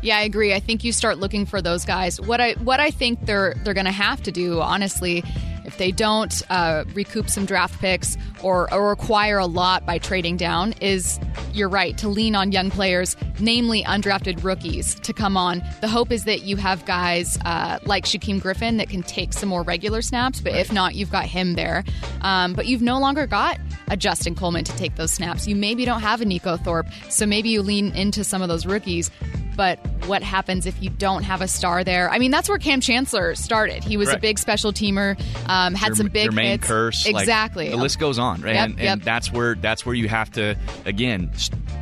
Yeah, 0.02 0.16
I 0.16 0.22
agree. 0.22 0.54
I 0.54 0.60
think 0.60 0.82
you 0.82 0.92
start 0.92 1.18
looking 1.18 1.44
for 1.44 1.60
those 1.60 1.84
guys. 1.84 2.20
What 2.20 2.40
I 2.40 2.52
what 2.54 2.80
I 2.80 2.90
think 2.90 3.26
they're 3.26 3.54
they're 3.64 3.74
going 3.74 3.86
to 3.86 3.92
have 3.92 4.22
to 4.22 4.32
do, 4.32 4.60
honestly, 4.60 5.22
if 5.64 5.78
they 5.78 5.92
don't 5.92 6.42
uh, 6.50 6.84
recoup 6.94 7.28
some 7.28 7.44
draft 7.44 7.80
picks 7.80 8.16
or, 8.42 8.72
or 8.72 8.92
acquire 8.92 9.38
a 9.38 9.46
lot 9.46 9.84
by 9.86 9.98
trading 9.98 10.36
down, 10.36 10.72
is 10.80 11.20
you're 11.52 11.68
right 11.68 11.96
to 11.98 12.08
lean 12.08 12.34
on 12.34 12.52
young 12.52 12.70
players, 12.70 13.16
namely 13.38 13.82
undrafted 13.84 14.42
rookies, 14.42 14.94
to 14.96 15.12
come 15.12 15.36
on. 15.36 15.62
The 15.80 15.88
hope 15.88 16.10
is 16.12 16.24
that 16.24 16.42
you 16.42 16.56
have 16.56 16.84
guys 16.86 17.38
uh, 17.44 17.78
like 17.84 18.04
Shaquem 18.04 18.40
Griffin 18.40 18.76
that 18.78 18.88
can 18.88 19.02
take 19.02 19.32
some 19.32 19.48
more 19.48 19.62
regular 19.62 20.02
snaps, 20.02 20.40
but 20.40 20.54
if 20.54 20.72
not, 20.72 20.94
you've 20.94 21.10
got 21.10 21.26
him 21.26 21.54
there. 21.54 21.84
Um, 22.22 22.54
but 22.54 22.66
you've 22.66 22.82
no 22.82 22.98
longer 22.98 23.26
got 23.26 23.58
a 23.88 23.96
Justin 23.96 24.34
Coleman 24.34 24.64
to 24.64 24.76
take 24.76 24.96
those 24.96 25.12
snaps. 25.12 25.46
You 25.46 25.56
maybe 25.56 25.84
don't 25.84 26.00
have 26.00 26.20
a 26.20 26.24
Neiko 26.24 26.62
Thorpe, 26.62 26.86
so 27.08 27.26
maybe 27.26 27.48
you 27.50 27.62
lean 27.62 27.94
into 27.94 28.24
some 28.24 28.42
of 28.42 28.48
those 28.48 28.66
rookies. 28.66 29.10
But 29.56 29.78
what 30.06 30.22
happens 30.22 30.64
if 30.64 30.80
you 30.82 30.88
don't 30.88 31.22
have 31.24 31.42
a 31.42 31.48
star 31.48 31.84
there? 31.84 32.08
I 32.10 32.18
mean, 32.18 32.30
that's 32.30 32.48
where 32.48 32.56
Kam 32.56 32.80
Chancellor 32.80 33.34
started. 33.34 33.84
He 33.84 33.96
was 33.98 34.08
a 34.08 34.16
big 34.16 34.38
special 34.38 34.72
teamer, 34.72 35.20
um, 35.50 35.74
had 35.74 35.96
some 35.96 36.06
big 36.06 36.24
your 36.24 36.32
main 36.32 36.52
hits. 36.52 36.66
curse, 36.66 37.06
like, 37.06 37.22
exactly. 37.22 37.70
the 37.70 37.76
list 37.76 37.98
goes 37.98 38.18
on, 38.18 38.40
right? 38.40 38.54
Yep, 38.54 38.68
and, 38.68 38.78
yep. 38.78 38.92
and 38.92 39.02
that's 39.02 39.32
where 39.32 39.56
that's 39.56 39.84
where 39.84 39.94
you 39.94 40.08
have 40.08 40.30
to 40.32 40.56
again. 40.84 41.32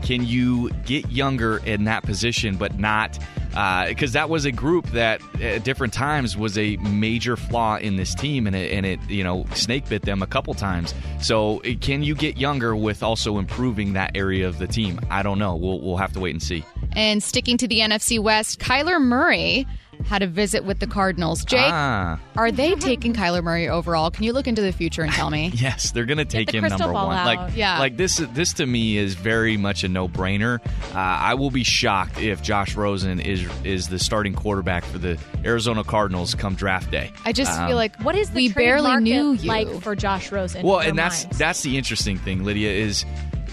Can 0.02 0.24
you 0.24 0.70
get 0.86 1.10
younger 1.10 1.58
in 1.58 1.84
that 1.84 2.02
position, 2.02 2.56
but 2.56 2.78
not 2.78 3.18
because 3.88 4.12
that 4.12 4.30
was 4.30 4.44
a 4.44 4.52
group 4.52 4.86
that 4.90 5.20
at 5.42 5.64
different 5.64 5.92
times 5.92 6.36
was 6.36 6.56
a 6.56 6.76
major 6.76 7.36
flaw 7.36 7.76
in 7.76 7.96
this 7.96 8.14
team, 8.14 8.46
and 8.46 8.56
it, 8.56 8.72
and 8.72 8.86
it 8.86 9.00
you 9.08 9.22
know 9.22 9.44
snake 9.52 9.88
bit 9.88 10.02
them 10.02 10.22
a 10.22 10.26
couple 10.26 10.54
times. 10.54 10.94
So 11.20 11.60
can 11.80 12.02
you 12.02 12.14
get 12.14 12.38
younger 12.38 12.74
with 12.74 13.02
also 13.02 13.38
improving 13.38 13.92
that 13.94 14.12
area 14.14 14.48
of 14.48 14.58
the 14.58 14.66
team? 14.66 14.98
I 15.10 15.22
don't 15.22 15.38
know. 15.38 15.56
We'll 15.56 15.80
we'll 15.80 15.98
have 15.98 16.12
to 16.14 16.20
wait 16.20 16.30
and 16.30 16.42
see. 16.42 16.64
And 16.92 17.22
sticking 17.22 17.58
to 17.58 17.68
the 17.68 17.80
NFC 17.80 18.18
West, 18.18 18.60
Kyler 18.60 19.00
Murray 19.00 19.66
had 20.06 20.22
a 20.22 20.26
visit 20.26 20.64
with 20.64 20.78
the 20.78 20.86
Cardinals. 20.86 21.44
Jake, 21.44 21.60
Ah. 21.72 22.18
are 22.36 22.50
they 22.50 22.74
taking 22.74 23.12
Kyler 23.14 23.42
Murray 23.42 23.68
overall? 23.68 24.10
Can 24.10 24.24
you 24.24 24.32
look 24.32 24.46
into 24.46 24.62
the 24.62 24.72
future 24.72 25.02
and 25.02 25.12
tell 25.12 25.30
me? 25.30 25.50
Yes, 25.58 25.90
they're 25.90 26.06
going 26.06 26.18
to 26.18 26.24
take 26.24 26.50
him 26.52 26.62
number 26.64 26.92
one. 26.92 27.16
out. 27.16 27.26
Like, 27.26 27.56
Yeah. 27.56 27.78
like 27.78 27.96
this. 27.96 28.16
This 28.34 28.52
to 28.54 28.66
me 28.66 28.96
is 28.96 29.14
very 29.14 29.56
much 29.56 29.84
a 29.84 29.88
no-brainer. 29.88 30.60
Uh, 30.94 30.98
I 30.98 31.34
will 31.34 31.50
be 31.50 31.64
shocked 31.64 32.20
if 32.20 32.42
Josh 32.42 32.74
Rosen 32.74 33.20
is 33.20 33.44
is 33.64 33.88
the 33.88 33.98
starting 33.98 34.34
quarterback 34.34 34.84
for 34.84 34.98
the 34.98 35.18
Arizona 35.44 35.82
Cardinals 35.84 36.34
come 36.34 36.54
draft 36.54 36.90
day. 36.90 37.10
I 37.24 37.32
just 37.32 37.58
Um, 37.58 37.66
feel 37.68 37.76
like 37.76 38.00
What 38.02 38.14
is 38.14 38.30
the 38.30 38.34
we 38.36 38.48
trade 38.50 38.64
barely 38.64 38.88
market 38.88 39.02
knew 39.04 39.32
you. 39.32 39.48
like 39.48 39.80
for 39.82 39.94
Josh 39.96 40.30
Rosen? 40.32 40.64
Well, 40.64 40.78
and 40.80 40.96
that's 40.98 41.24
minds? 41.24 41.38
that's 41.38 41.62
the 41.62 41.76
interesting 41.76 42.18
thing, 42.18 42.44
Lydia, 42.44 42.70
is 42.70 43.04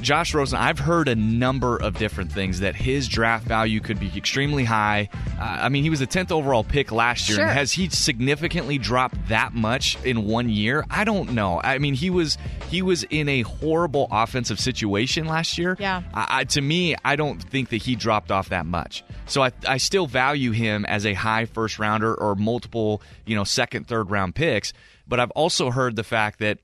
Josh 0.02 0.34
Rosen. 0.34 0.58
I've 0.58 0.80
heard 0.80 1.08
a 1.08 1.16
number 1.16 1.78
of 1.78 1.98
different 1.98 2.32
things 2.32 2.60
that 2.60 2.76
his 2.76 3.08
draft 3.08 3.46
value 3.48 3.80
could 3.80 4.00
be 4.00 4.12
extremely 4.16 4.64
high. 4.64 5.10
Uh, 5.40 5.44
I 5.62 5.70
mean, 5.70 5.84
he 5.84 5.90
was 5.90 6.00
the 6.00 6.06
tenth 6.06 6.32
overall 6.32 6.64
pick 6.64 6.92
last 6.92 7.28
year. 7.28 7.38
Sure. 7.38 7.46
And 7.46 7.54
has 7.54 7.72
he 7.72 7.90
significantly 7.90 8.78
dropped 8.78 9.30
that 9.30 9.54
much 9.54 9.98
in 10.04 10.26
one 10.26 10.50
year? 10.50 10.86
I 10.90 11.04
don't 11.04 11.34
know. 11.34 11.60
I 11.64 11.80
mean, 11.80 11.94
he 11.94 12.10
was 12.10 12.38
he 12.70 12.82
was 12.82 13.04
in 13.04 13.30
a 13.30 13.42
horrible 13.42 14.08
offensive 14.12 14.60
situation 14.60 15.26
last 15.26 15.58
year. 15.58 15.76
Yeah. 15.80 16.04
I, 16.14 16.28
I, 16.30 16.44
to 16.46 16.62
me, 16.62 16.96
I 17.04 17.16
don't 17.16 17.42
think 17.42 17.70
that 17.70 17.78
he 17.78 17.96
dropped 17.96 18.32
off 18.32 18.50
that 18.50 18.66
much. 18.66 19.04
So 19.28 19.44
I, 19.44 19.52
I 19.68 19.78
still 19.78 20.08
value 20.08 20.52
him 20.52 20.86
as 20.86 21.06
a 21.06 21.14
high 21.14 21.46
first 21.46 21.80
rounder 21.80 22.14
or 22.14 22.36
multiple, 22.36 23.02
you 23.26 23.36
know, 23.36 23.44
second, 23.44 23.88
third 23.88 24.12
round 24.12 24.36
picks. 24.36 24.74
But 25.08 25.20
I've 25.20 25.32
also 25.32 25.72
heard 25.72 25.96
the 25.96 26.04
fact 26.04 26.40
that 26.40 26.60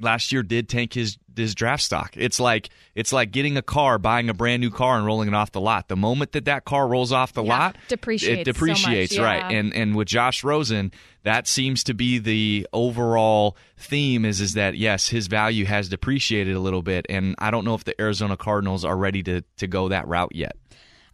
last 0.00 0.32
year 0.32 0.42
did 0.42 0.68
tank 0.68 0.92
his 0.92 1.18
his 1.36 1.54
draft 1.54 1.82
stock. 1.82 2.12
It's 2.16 2.38
like 2.40 2.70
it's 2.94 3.12
like 3.12 3.30
getting 3.30 3.56
a 3.56 3.62
car, 3.62 3.98
buying 3.98 4.28
a 4.28 4.34
brand 4.34 4.60
new 4.60 4.70
car 4.70 4.96
and 4.96 5.06
rolling 5.06 5.28
it 5.28 5.34
off 5.34 5.52
the 5.52 5.60
lot. 5.60 5.88
The 5.88 5.96
moment 5.96 6.32
that 6.32 6.44
that 6.46 6.64
car 6.64 6.86
rolls 6.88 7.12
off 7.12 7.32
the 7.32 7.42
Yeah, 7.44 7.58
lot, 7.58 7.76
depreciates 7.88 8.40
It 8.40 8.46
so 8.46 8.52
depreciates, 8.52 9.16
much, 9.16 9.24
right? 9.24 9.50
yeah. 9.50 9.58
And 9.58 9.74
and 9.74 9.94
with 9.96 10.08
Josh 10.08 10.44
Rosen, 10.44 10.92
that 11.22 11.46
seems 11.48 11.84
to 11.84 11.94
be 11.94 12.18
the 12.18 12.66
overall 12.72 13.56
theme 13.76 14.24
is 14.24 14.40
is 14.40 14.54
that 14.54 14.76
yes, 14.76 15.08
his 15.08 15.26
value 15.26 15.64
has 15.64 15.88
depreciated 15.88 16.54
a 16.54 16.60
little 16.60 16.82
bit 16.82 17.06
and 17.08 17.34
I 17.38 17.50
don't 17.50 17.64
know 17.64 17.74
if 17.74 17.84
the 17.84 18.00
Arizona 18.00 18.36
Cardinals 18.36 18.84
are 18.84 18.96
ready 18.96 19.22
to 19.24 19.42
to 19.58 19.66
go 19.66 19.88
that 19.88 20.06
route 20.08 20.34
yet. 20.34 20.56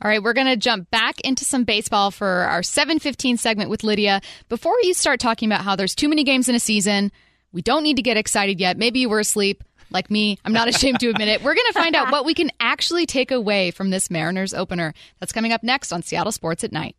All 0.03 0.09
right, 0.09 0.23
we're 0.23 0.33
going 0.33 0.47
to 0.47 0.57
jump 0.57 0.91
back 0.91 1.21
into 1.21 1.45
some 1.45 1.65
baseball 1.65 2.11
for 2.11 2.27
our 2.27 2.62
715 2.62 3.37
segment 3.37 3.69
with 3.69 3.85
Lydia. 3.85 4.23
Before 4.49 4.75
you 4.83 4.95
start 4.95 5.21
talking 5.21 5.47
about 5.53 5.62
how 5.62 5.77
there's 5.77 5.95
too 5.95 6.09
many 6.09 6.25
games 6.25 6.49
in 6.49 6.55
a 6.55 6.59
season, 6.59 7.12
we 7.53 7.61
don't 7.61 7.83
need 7.83 7.97
to 7.97 8.03
get 8.03 8.17
excited 8.17 8.61
yet. 8.61 8.79
Maybe 8.79 9.00
you 9.00 9.11
were 9.11 9.21
asleep 9.21 9.62
like 9.92 10.11
me. 10.11 10.38
I'm 10.44 10.52
not 10.52 10.68
ashamed 10.68 11.00
to 11.00 11.09
admit 11.09 11.28
it. 11.28 11.42
We're 11.42 11.54
going 11.54 11.66
to 11.66 11.73
find 11.73 11.94
out 11.94 12.11
what 12.11 12.25
we 12.25 12.35
can 12.35 12.50
actually 12.61 13.06
take 13.06 13.30
away 13.30 13.70
from 13.70 13.90
this 13.90 14.11
Mariners 14.11 14.54
opener. 14.54 14.94
That's 15.18 15.32
coming 15.32 15.52
up 15.52 15.62
next 15.62 15.92
on 15.92 16.02
Seattle 16.02 16.32
Sports 16.32 16.64
at 16.64 16.73
Night. 16.73 16.97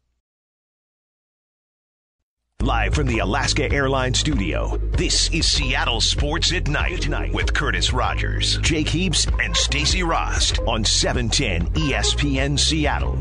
Live 2.62 2.94
from 2.94 3.08
the 3.08 3.20
Alaska 3.20 3.72
Airlines 3.72 4.20
studio, 4.20 4.78
this 4.92 5.32
is 5.32 5.50
Seattle 5.50 6.00
Sports 6.00 6.54
at 6.54 6.68
Night 6.68 7.08
with 7.34 7.56
Curtis 7.56 7.92
Rogers, 7.92 8.60
Jake 8.60 8.88
Heaps, 8.88 9.26
and 9.42 9.58
Stacy 9.58 10.04
Rost 10.04 10.60
on 10.68 10.82
E 10.82 10.86
710 10.86 11.74
ESPN 11.74 12.60
Seattle. 12.60 13.18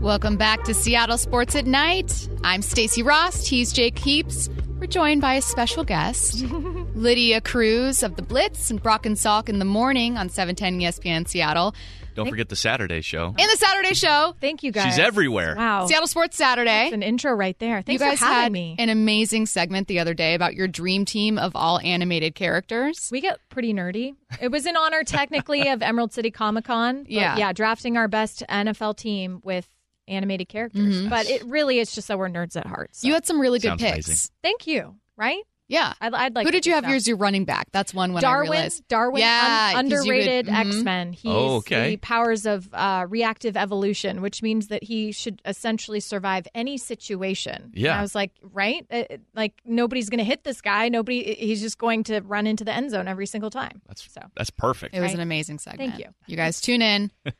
Welcome 0.00 0.36
back 0.36 0.62
to 0.64 0.74
Seattle 0.74 1.18
Sports 1.18 1.56
at 1.56 1.66
Night. 1.66 2.28
I'm 2.44 2.62
Stacy 2.62 3.02
Rost. 3.02 3.48
He's 3.48 3.72
Jake 3.72 3.98
Heaps. 3.98 4.48
We're 4.82 4.88
joined 4.88 5.20
by 5.20 5.34
a 5.34 5.42
special 5.42 5.84
guest, 5.84 6.42
Lydia 6.96 7.40
Cruz 7.40 8.02
of 8.02 8.16
the 8.16 8.22
Blitz 8.22 8.68
and 8.68 8.82
Brock 8.82 9.06
and 9.06 9.14
Salk 9.14 9.48
in 9.48 9.60
the 9.60 9.64
morning 9.64 10.18
on 10.18 10.28
710 10.28 10.80
ESPN 10.80 11.28
Seattle. 11.28 11.72
Don't 12.16 12.28
forget 12.28 12.48
the 12.48 12.56
Saturday 12.56 13.00
show. 13.00 13.28
In 13.28 13.46
the 13.46 13.56
Saturday 13.56 13.94
show, 13.94 14.34
Thank 14.40 14.64
you 14.64 14.72
guys. 14.72 14.86
She's 14.86 14.98
everywhere. 14.98 15.54
Wow. 15.56 15.86
Seattle 15.86 16.08
Sports 16.08 16.36
Saturday. 16.36 16.68
That's 16.70 16.94
an 16.94 17.04
intro 17.04 17.32
right 17.32 17.56
there. 17.60 17.80
Thanks 17.82 18.02
you 18.02 18.10
guys 18.10 18.18
for 18.18 18.24
having 18.24 18.42
had 18.42 18.52
me. 18.52 18.76
an 18.80 18.88
amazing 18.88 19.46
segment 19.46 19.86
the 19.86 20.00
other 20.00 20.14
day 20.14 20.34
about 20.34 20.56
your 20.56 20.66
dream 20.66 21.04
team 21.04 21.38
of 21.38 21.54
all 21.54 21.78
animated 21.78 22.34
characters. 22.34 23.08
We 23.12 23.20
get 23.20 23.38
pretty 23.50 23.72
nerdy. 23.72 24.16
It 24.40 24.50
was 24.50 24.66
in 24.66 24.76
honor, 24.76 25.04
technically, 25.04 25.68
of 25.68 25.80
Emerald 25.80 26.12
City 26.12 26.32
Comic 26.32 26.64
Con. 26.64 27.06
Yeah. 27.08 27.36
yeah, 27.36 27.52
drafting 27.52 27.96
our 27.96 28.08
best 28.08 28.42
NFL 28.48 28.96
team 28.96 29.42
with 29.44 29.68
animated 30.12 30.48
characters. 30.48 31.06
But 31.08 31.28
it 31.28 31.44
really 31.44 31.78
is 31.78 31.92
just 31.92 32.08
that 32.08 32.18
we're 32.18 32.28
nerds 32.28 32.56
at 32.56 32.66
heart. 32.66 32.90
So. 32.94 33.08
You 33.08 33.14
had 33.14 33.26
some 33.26 33.40
really 33.40 33.58
good 33.58 33.68
Sounds 33.78 33.82
picks. 33.82 34.06
amazing. 34.08 34.30
Thank 34.42 34.66
you. 34.66 34.96
Right? 35.16 35.42
Yeah. 35.68 35.94
I'd, 36.02 36.12
I'd 36.12 36.34
like. 36.34 36.44
Who 36.46 36.50
to 36.50 36.56
did 36.56 36.66
you 36.66 36.72
have 36.74 36.84
so. 36.84 36.90
yours 36.90 37.08
your 37.08 37.16
running 37.16 37.44
back? 37.46 37.68
That's 37.72 37.94
one 37.94 38.12
when 38.12 38.22
I 38.22 38.28
Darwin, 38.28 38.50
realized. 38.50 38.86
Darwin, 38.88 39.20
Yeah, 39.20 39.72
un- 39.76 39.88
'cause 39.88 40.04
you 40.04 40.12
would- 40.12 40.18
underrated 40.20 40.46
mhm. 40.46 40.66
X 40.66 40.76
Men. 40.82 41.12
He's 41.14 41.32
Oh, 41.32 41.56
okay. 41.56 41.90
the 41.90 41.96
powers 41.98 42.44
of 42.44 42.68
uh, 42.74 43.06
reactive 43.08 43.56
evolution, 43.56 44.20
which 44.20 44.42
means 44.42 44.68
that 44.68 44.82
he 44.82 45.12
should 45.12 45.40
essentially 45.46 46.00
survive 46.00 46.46
any 46.54 46.76
situation. 46.76 47.70
Yeah. 47.72 47.92
And 47.92 47.98
I 48.00 48.02
was 48.02 48.14
like, 48.14 48.32
right? 48.42 48.84
Uh, 48.90 49.04
uh, 49.10 49.16
like 49.34 49.54
nobody's 49.64 50.10
going 50.10 50.18
to 50.18 50.24
hit 50.24 50.44
this 50.44 50.60
guy. 50.60 50.90
Nobody. 50.90 51.34
He's 51.36 51.62
just 51.62 51.78
going 51.78 52.04
to 52.04 52.20
run 52.20 52.46
into 52.46 52.64
the 52.64 52.72
end 52.72 52.90
zone 52.90 53.08
every 53.08 53.26
single 53.26 53.48
time. 53.50 53.80
That's 53.86 54.02
so. 54.12 54.20
that's 54.36 54.50
perfect. 54.50 54.94
It 54.94 55.00
was 55.00 55.08
Right. 55.10 55.14
an 55.14 55.20
amazing 55.20 55.58
segment. 55.58 55.92
Thank 55.92 56.04
you. 56.04 56.12
You 56.26 56.36
guys 56.36 56.60
tune 56.60 56.82
in. 56.82 57.10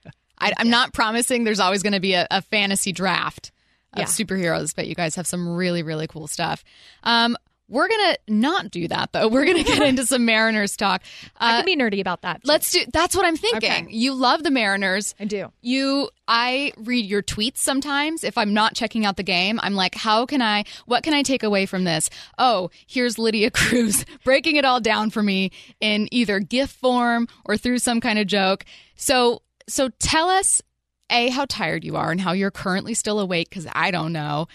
I, 0.43 0.53
I'm 0.59 0.71
not 0.71 0.93
promising 0.93 1.45
there's 1.45 1.61
always 1.61 1.83
going 1.83 1.93
to 1.95 2.01
be 2.01 2.15
a, 2.15 2.27
a 2.31 2.43
fantasy 2.43 2.93
draft 2.93 3.51
of 3.93 4.01
Yeah. 4.01 4.05
superheroes, 4.07 4.75
but 4.75 4.87
you 4.87 4.95
guys 4.95 5.15
have 5.17 5.27
some 5.27 5.55
really, 5.55 5.83
really 5.83 6.07
cool 6.07 6.27
stuff. 6.27 6.65
Um, 7.03 7.37
we're 7.69 7.89
going 7.89 8.13
to 8.15 8.19
not 8.35 8.71
do 8.71 8.87
that, 8.89 9.13
though. 9.13 9.29
We're 9.29 9.47
going 9.47 9.57
to 9.57 9.65
get 9.65 9.81
into 9.83 10.05
some 10.05 10.27
Mariners 10.27 10.77
talk. 10.77 11.01
I 11.39 11.53
Uh, 11.55 11.57
can 11.63 11.65
be 11.65 11.77
nerdy 11.77 12.01
about 12.03 12.21
that. 12.21 12.43
too. 12.43 12.49
let's 12.49 12.71
do 12.71 12.81
that's 12.93 13.17
what 13.17 13.25
I'm 13.25 13.37
thinking. 13.37 13.71
Okay. 13.71 13.87
You 13.89 14.13
love 14.13 14.43
the 14.43 14.51
Mariners. 14.51 15.15
I 15.19 15.25
do. 15.25 15.51
You, 15.63 16.11
I 16.29 16.73
read 16.77 17.07
your 17.07 17.23
tweets 17.23 17.59
sometimes. 17.59 18.25
If 18.25 18.37
I'm 18.37 18.53
not 18.53 18.75
checking 18.75 19.07
out 19.07 19.17
the 19.17 19.23
game, 19.23 19.59
I'm 19.63 19.75
like, 19.75 19.95
how 19.95 20.27
can 20.27 20.43
I, 20.43 20.65
what 20.85 21.03
can 21.03 21.15
I 21.15 21.23
take 21.23 21.43
away 21.43 21.65
from 21.65 21.85
this? 21.85 22.11
Oh, 22.37 22.69
here's 22.87 23.19
Lydia 23.19 23.51
Cruz 23.59 24.05
breaking 24.23 24.57
it 24.57 24.67
all 24.67 24.81
down 24.81 25.09
for 25.09 25.23
me 25.23 25.51
in 25.81 26.09
either 26.13 26.41
GIF 26.41 26.71
form 26.71 27.27
or 27.47 27.57
through 27.57 27.79
some 27.79 28.01
kind 28.03 28.19
of 28.19 28.27
joke. 28.27 28.67
So, 28.97 29.41
so 29.69 29.89
tell 29.99 30.29
us, 30.29 30.63
A, 31.11 31.29
how 31.29 31.45
tired 31.47 31.85
you 31.85 31.97
are 31.97 32.11
and 32.11 32.21
how 32.21 32.33
you're 32.33 32.51
currently 32.51 32.95
still 32.95 33.21
awake, 33.21 33.49
because 33.51 33.67
I 33.73 33.91
don't 33.91 34.13
know. 34.13 34.49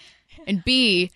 And 0.46 0.64
B, 0.64 1.10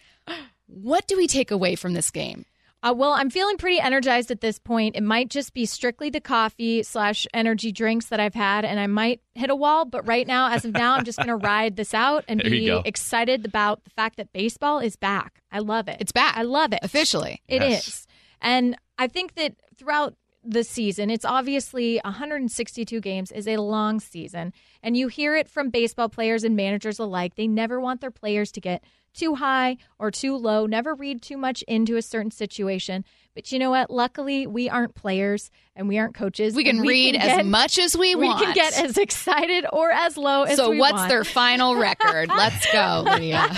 what 0.66 1.06
do 1.06 1.16
we 1.16 1.26
take 1.26 1.50
away 1.50 1.76
from 1.76 1.92
this 1.94 2.10
game? 2.10 2.44
Uh, 2.84 2.92
well, 2.92 3.12
I'm 3.12 3.30
feeling 3.30 3.58
pretty 3.58 3.78
energized 3.78 4.32
at 4.32 4.40
this 4.40 4.58
point. 4.58 4.96
It 4.96 5.04
might 5.04 5.30
just 5.30 5.54
be 5.54 5.66
strictly 5.66 6.10
the 6.10 6.20
coffee 6.20 6.82
slash 6.82 7.28
energy 7.32 7.70
drinks 7.70 8.06
that 8.06 8.18
I've 8.18 8.34
had, 8.34 8.64
and 8.64 8.80
I 8.80 8.88
might 8.88 9.20
hit 9.34 9.50
a 9.50 9.54
wall. 9.54 9.84
But 9.84 10.04
right 10.04 10.26
now, 10.26 10.50
as 10.50 10.64
of 10.64 10.72
now, 10.72 10.94
I'm 10.94 11.04
just 11.04 11.18
going 11.18 11.28
to 11.28 11.36
ride 11.36 11.76
this 11.76 11.94
out 11.94 12.24
and 12.26 12.40
There 12.40 12.50
be 12.50 12.68
excited 12.84 13.44
about 13.44 13.84
the 13.84 13.90
fact 13.90 14.16
that 14.16 14.32
baseball 14.32 14.80
is 14.80 14.96
back. 14.96 15.42
I 15.52 15.60
love 15.60 15.86
it. 15.86 15.98
It's 16.00 16.10
back. 16.10 16.36
I 16.36 16.42
love 16.42 16.72
it. 16.72 16.80
Officially. 16.82 17.40
It 17.46 17.62
is, 17.62 17.70
Yes. 17.70 18.06
And 18.40 18.76
I 18.98 19.06
think 19.06 19.36
that 19.36 19.54
throughout 19.76 20.16
the 20.44 20.64
season, 20.64 21.08
it's 21.10 21.24
obviously 21.24 22.00
162 22.04 23.00
games 23.00 23.30
is 23.30 23.46
a 23.46 23.58
long 23.58 24.00
season. 24.00 24.52
And 24.82 24.96
you 24.96 25.08
hear 25.08 25.36
it 25.36 25.48
from 25.48 25.70
baseball 25.70 26.08
players 26.08 26.42
and 26.44 26.56
managers 26.56 26.98
alike. 26.98 27.36
They 27.36 27.46
never 27.46 27.80
want 27.80 28.00
their 28.00 28.10
players 28.10 28.50
to 28.52 28.60
get 28.60 28.82
too 29.14 29.34
high 29.34 29.76
or 29.98 30.10
too 30.10 30.36
low, 30.36 30.64
never 30.66 30.94
read 30.94 31.20
too 31.20 31.36
much 31.36 31.62
into 31.68 31.96
a 31.96 32.02
certain 32.02 32.30
situation. 32.30 33.04
But 33.34 33.52
you 33.52 33.58
know 33.58 33.70
what? 33.70 33.90
Luckily, 33.90 34.46
we 34.46 34.68
aren't 34.70 34.94
players 34.94 35.50
and 35.76 35.86
we 35.86 35.98
aren't 35.98 36.14
coaches. 36.14 36.54
We 36.54 36.64
can 36.64 36.78
and 36.78 36.88
read 36.88 37.16
as 37.16 37.36
get- 37.36 37.46
much 37.46 37.78
as 37.78 37.96
we, 37.96 38.14
We 38.14 38.24
want. 38.26 38.40
We 38.40 38.46
can 38.46 38.54
get 38.54 38.78
as 38.82 38.96
excited 38.98 39.66
or 39.72 39.90
as 39.90 40.16
low 40.16 40.44
as 40.44 40.56
so 40.56 40.70
we 40.70 40.78
what's 40.78 40.94
want. 40.94 41.08
their 41.10 41.24
final 41.24 41.76
record? 41.76 42.28
Let's 42.30 42.70
go, 42.72 43.02
Lydia. 43.06 43.48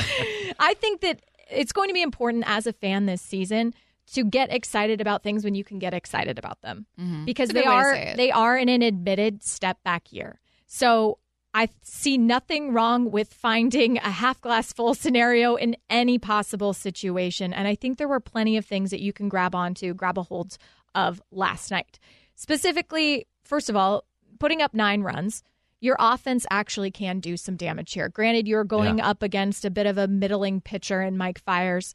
I 0.59 0.75
think 0.75 1.01
that 1.03 1.23
it's 1.51 1.73
going 1.73 1.89
to 1.89 1.95
be 1.95 2.03
important 2.03 2.45
as 2.47 2.67
a 2.67 2.73
fan 2.73 3.07
this 3.07 3.23
season 3.23 3.75
to 4.13 4.25
get 4.25 4.53
excited 4.53 5.01
about 5.01 5.23
things 5.23 5.45
when 5.45 5.55
you 5.55 5.65
can 5.65 5.79
get 5.79 5.95
excited 5.95 6.39
about 6.39 6.61
them 6.61 6.87
mm-hmm. 7.01 7.25
because 7.25 7.49
That's 7.49 7.61
a 7.61 7.63
they 7.63 7.67
good 7.67 7.71
way 7.71 8.05
to 8.05 8.11
are 8.13 8.17
they 8.17 8.31
are 8.31 8.57
in 8.57 8.69
an 8.69 8.83
admitted 8.83 9.43
step 9.43 9.83
back 9.83 10.13
year. 10.13 10.41
So 10.67 11.19
I 11.53 11.69
see 11.83 12.19
nothing 12.19 12.73
wrong 12.73 13.11
with 13.11 13.33
finding 13.33 13.99
a 13.99 14.11
half 14.11 14.41
glass 14.41 14.73
full 14.73 14.95
scenario 14.95 15.55
in 15.57 15.77
any 15.89 16.19
possible 16.19 16.73
situation 16.73 17.53
and 17.53 17.67
I 17.67 17.75
think 17.75 17.99
there 17.99 18.09
were 18.09 18.21
plenty 18.21 18.57
of 18.57 18.67
things 18.67 18.91
that 18.91 19.01
you 19.01 19.13
can 19.13 19.29
grab 19.29 19.55
onto, 19.55 19.95
grab 19.95 20.19
a 20.19 20.23
hold 20.23 20.59
of 20.95 21.23
last 21.31 21.71
night. 21.71 21.99
Specifically, 22.35 23.27
first 23.45 23.71
of 23.71 23.77
all, 23.77 24.05
putting 24.39 24.61
up 24.61 24.75
9 24.75 25.03
runs 25.03 25.43
your 25.85 25.97
offense 25.99 26.47
actually 26.51 26.91
can 26.91 27.21
do 27.21 27.37
some 27.37 27.57
damage 27.57 27.93
here. 27.93 28.09
Granted, 28.09 28.49
you're 28.49 28.65
going 28.65 29.03
up 29.03 29.23
against 29.23 29.67
a 29.67 29.71
bit 29.71 29.85
of 29.85 29.99
a 29.99 30.09
middling 30.09 30.63
pitcher 30.63 31.03
in 31.03 31.19
Mike 31.19 31.39
Fiers. 31.39 31.93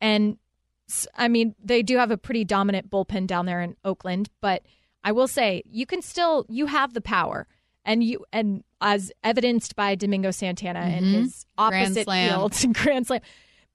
And 0.00 0.32
s- 0.32 0.49
I 1.16 1.28
mean, 1.28 1.54
they 1.62 1.82
do 1.82 1.96
have 1.98 2.10
a 2.10 2.16
pretty 2.18 2.44
dominant 2.44 2.90
bullpen 2.90 3.26
down 3.26 3.46
there 3.46 3.60
in 3.60 3.76
Oakland, 3.84 4.28
but 4.40 4.62
I 5.04 5.12
will 5.12 5.28
say 5.28 5.62
you 5.70 5.86
can 5.86 6.02
still 6.02 6.44
you 6.48 6.66
have 6.66 6.94
the 6.94 7.00
power. 7.00 7.46
And 7.84 8.04
you 8.04 8.26
and 8.32 8.62
as 8.82 9.10
evidenced 9.24 9.74
by 9.74 9.94
Domingo 9.94 10.30
Santana 10.30 10.80
and 10.80 11.04
his 11.06 11.46
Mm-hmm. 11.58 11.68
Grand 11.70 11.86
opposite 11.86 12.04
slam. 12.04 12.28
field 12.30 12.74
grand 12.74 13.06
slam. 13.06 13.20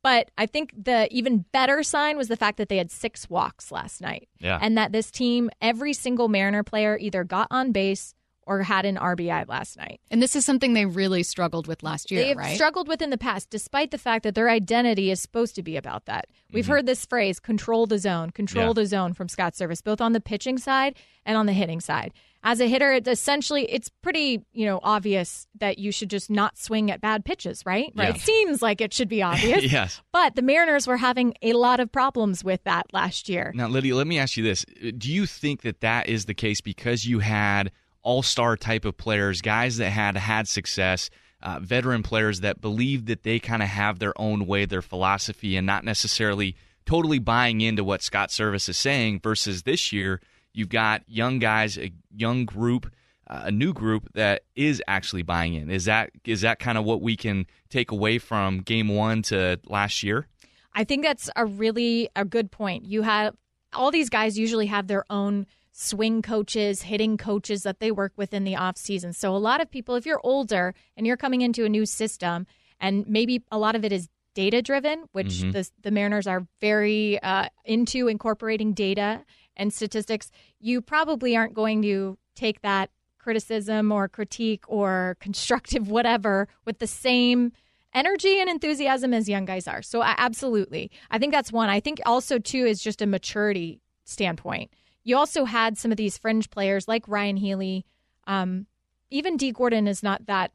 But 0.04 0.30
I 0.38 0.46
think 0.46 0.74
the 0.78 1.08
even 1.12 1.46
better 1.52 1.82
sign 1.82 2.16
was 2.16 2.28
the 2.28 2.38
fact 2.38 2.58
that 2.60 2.70
they 2.70 2.78
had 2.78 2.92
six 2.92 3.28
walks 3.30 3.72
last 3.72 4.02
night 4.02 4.30
Yeah. 4.40 4.60
and 4.62 4.78
that 4.78 4.92
this 4.92 5.10
team, 5.10 5.50
every 5.62 5.94
single 5.94 6.28
Mariner 6.30 6.62
player 6.64 6.98
either 7.02 7.24
got 7.24 7.48
on 7.50 7.72
base 7.72 8.14
or 8.46 8.62
had 8.62 8.86
an 8.86 8.96
RBI 8.96 9.48
last 9.48 9.78
night. 9.78 10.00
And 10.12 10.22
this 10.22 10.36
is 10.36 10.46
something 10.46 10.74
they 10.74 10.86
really 10.86 11.24
struggled 11.24 11.68
with 11.68 11.84
last 11.84 12.12
year, 12.12 12.24
They've 12.24 12.38
right? 12.38 12.56
struggled 12.56 12.88
with 12.88 13.02
in 13.02 13.10
the 13.10 13.18
past, 13.18 13.50
despite 13.50 13.92
the 13.92 13.98
fact 13.98 14.24
that 14.24 14.36
their 14.36 14.50
identity 14.50 15.12
is 15.12 15.22
supposed 15.22 15.56
to 15.56 15.64
be 15.64 15.78
about 15.78 16.06
that. 16.06 16.28
We've 16.52 16.64
mm-hmm. 16.64 16.72
heard 16.74 16.86
this 16.86 17.06
phrase, 17.06 17.40
control 17.40 17.86
the 17.88 18.00
zone, 18.00 18.30
control 18.32 18.68
Yeah. 18.68 18.74
the 18.74 18.86
zone 18.86 19.14
from 19.14 19.30
Scott 19.30 19.54
Servais, 19.54 19.84
both 19.84 20.02
on 20.02 20.14
the 20.14 20.22
pitching 20.22 20.58
side 20.58 20.96
and 21.26 21.38
on 21.38 21.46
the 21.46 21.54
hitting 21.54 21.82
side. 21.82 22.14
As 22.48 22.62
a 22.62 22.68
hitter, 22.68 22.94
it's 22.94 23.08
essentially 23.08 23.64
it's 23.64 23.90
pretty, 23.90 24.46
you 24.54 24.68
know, 24.68 24.80
obvious 24.84 25.48
that 25.60 25.80
you 25.80 25.92
should 25.92 26.12
just 26.12 26.30
not 26.30 26.60
swing 26.60 26.92
at 26.92 27.02
bad 27.02 27.26
pitches, 27.26 27.66
right? 27.66 27.92
Yeah. 27.96 28.10
It 28.10 28.22
seems 28.22 28.62
like 28.62 28.82
it 28.82 28.94
should 28.94 29.10
be 29.10 29.24
obvious. 29.24 29.64
yes. 29.72 30.00
But 30.12 30.36
the 30.36 30.44
Mariners 30.44 30.86
were 30.86 30.98
having 30.98 31.34
a 31.42 31.54
lot 31.54 31.80
of 31.80 31.92
problems 31.92 32.44
with 32.44 32.64
that 32.66 32.86
last 32.94 33.30
year. 33.30 33.52
Now, 33.56 33.68
Lydia, 33.68 33.96
let 33.96 34.06
me 34.06 34.20
ask 34.20 34.38
you 34.38 34.44
this: 34.44 34.64
Do 34.96 35.12
you 35.12 35.26
think 35.26 35.64
that 35.64 35.82
that 35.82 36.08
is 36.08 36.26
the 36.26 36.36
case 36.36 36.62
because 36.62 37.04
you 37.04 37.18
had 37.18 37.72
all-star 38.06 38.56
type 38.56 38.86
of 38.86 38.96
players, 38.96 39.42
guys 39.42 39.78
that 39.78 39.90
had 39.90 40.16
had 40.16 40.48
success, 40.48 41.10
uh, 41.42 41.60
veteran 41.60 42.04
players 42.04 42.40
that 42.40 42.62
believe 42.62 43.08
that 43.08 43.24
they 43.24 43.40
kind 43.40 43.62
of 43.62 43.68
have 43.68 44.00
their 44.00 44.14
own 44.20 44.46
way, 44.46 44.64
their 44.66 44.82
philosophy, 44.82 45.58
and 45.58 45.68
not 45.68 45.84
necessarily 45.84 46.56
totally 46.86 47.20
buying 47.20 47.62
into 47.62 47.84
what 47.84 48.02
Scott 48.02 48.30
Servais 48.30 48.70
is 48.70 48.78
saying? 48.78 49.20
Versus 49.22 49.64
this 49.64 49.92
year, 49.92 50.22
you've 50.54 50.70
got 50.70 51.02
young 51.08 51.40
guys, 51.40 51.78
a 51.78 51.92
young 52.16 52.46
group. 52.46 52.92
Uh, 53.28 53.46
a 53.46 53.52
new 53.52 53.74
group 53.74 54.08
that 54.14 54.44
is 54.56 54.84
actually 54.88 55.24
buying 55.24 55.56
in. 55.56 55.72
Is 55.72 55.86
that 55.86 56.12
is 56.26 56.42
that 56.42 56.60
kind 56.60 56.78
of 56.78 56.86
what 56.86 57.02
we 57.02 57.16
can 57.16 57.48
take 57.72 57.90
away 57.90 58.20
from 58.20 58.60
game 58.60 58.88
one 58.88 59.24
to 59.24 59.60
last 59.66 60.04
year? 60.04 60.28
I 60.76 60.84
think 60.84 61.04
that's 61.04 61.28
a 61.36 61.44
really 61.44 62.08
a 62.16 62.24
good 62.24 62.52
point. 62.52 62.86
You 62.86 63.02
have 63.02 63.34
all 63.74 63.90
these 63.90 64.12
guys 64.12 64.38
usually 64.38 64.68
have 64.68 64.86
their 64.86 65.06
own 65.10 65.48
swing 65.78 66.22
coaches, 66.22 66.84
hitting 66.84 67.18
coaches 67.18 67.64
that 67.64 67.82
they 67.82 67.92
work 67.92 68.14
with 68.16 68.34
in 68.34 68.46
the 68.46 68.56
off 68.56 68.78
season. 68.78 69.12
So 69.12 69.36
a 69.36 69.38
lot 69.38 69.60
of 69.60 69.70
people 69.70 69.96
if 69.96 70.06
you're 70.06 70.22
older 70.24 70.74
and 70.96 71.06
you're 71.06 71.18
coming 71.18 71.42
into 71.42 71.66
a 71.66 71.70
new 71.70 71.86
system 71.86 72.48
and 72.80 73.06
maybe 73.08 73.44
a 73.52 73.58
lot 73.58 73.76
of 73.76 73.84
it 73.84 73.92
is 73.92 74.08
data 74.34 74.62
driven, 74.62 75.04
which 75.12 75.42
the 75.42 75.70
the 75.82 75.92
Mariners 75.92 76.28
are 76.28 76.48
very 76.62 77.22
uh, 77.22 77.50
into 77.66 78.08
incorporating 78.08 78.72
data 78.74 79.26
and 79.58 79.74
statistics, 79.74 80.32
you 80.60 80.82
probably 80.82 81.36
aren't 81.36 81.54
going 81.54 81.82
to 81.82 82.18
take 82.36 82.62
that 82.62 82.90
criticism 83.18 83.92
or 83.92 84.08
critique 84.08 84.64
or 84.68 85.18
constructive 85.20 85.90
whatever 85.90 86.48
with 86.64 86.80
the 86.80 86.88
same 86.88 87.52
energy 87.94 88.40
and 88.40 88.50
enthusiasm 88.50 89.14
as 89.14 89.28
young 89.28 89.44
guys 89.44 89.68
are. 89.68 89.82
So 89.82 90.02
I, 90.02 90.16
absolutely. 90.18 90.90
I 91.12 91.18
think 91.18 91.34
that's 91.34 91.52
one. 91.52 91.68
I 91.68 91.82
think 91.82 92.00
also 92.06 92.40
too 92.40 92.66
is 92.66 92.82
just 92.82 93.02
a 93.02 93.06
maturity 93.06 93.82
standpoint. 94.06 94.72
You 95.06 95.16
also 95.16 95.46
had 95.46 95.78
some 95.78 95.92
of 95.92 95.98
these 95.98 96.18
fringe 96.18 96.50
players 96.50 96.88
like 96.88 97.08
Ryan 97.08 97.38
Healy, 97.38 97.86
um, 98.28 98.66
even 99.10 99.38
Dee 99.38 99.52
Gordon 99.52 99.88
is 99.88 100.04
not 100.04 100.26
that 100.26 100.52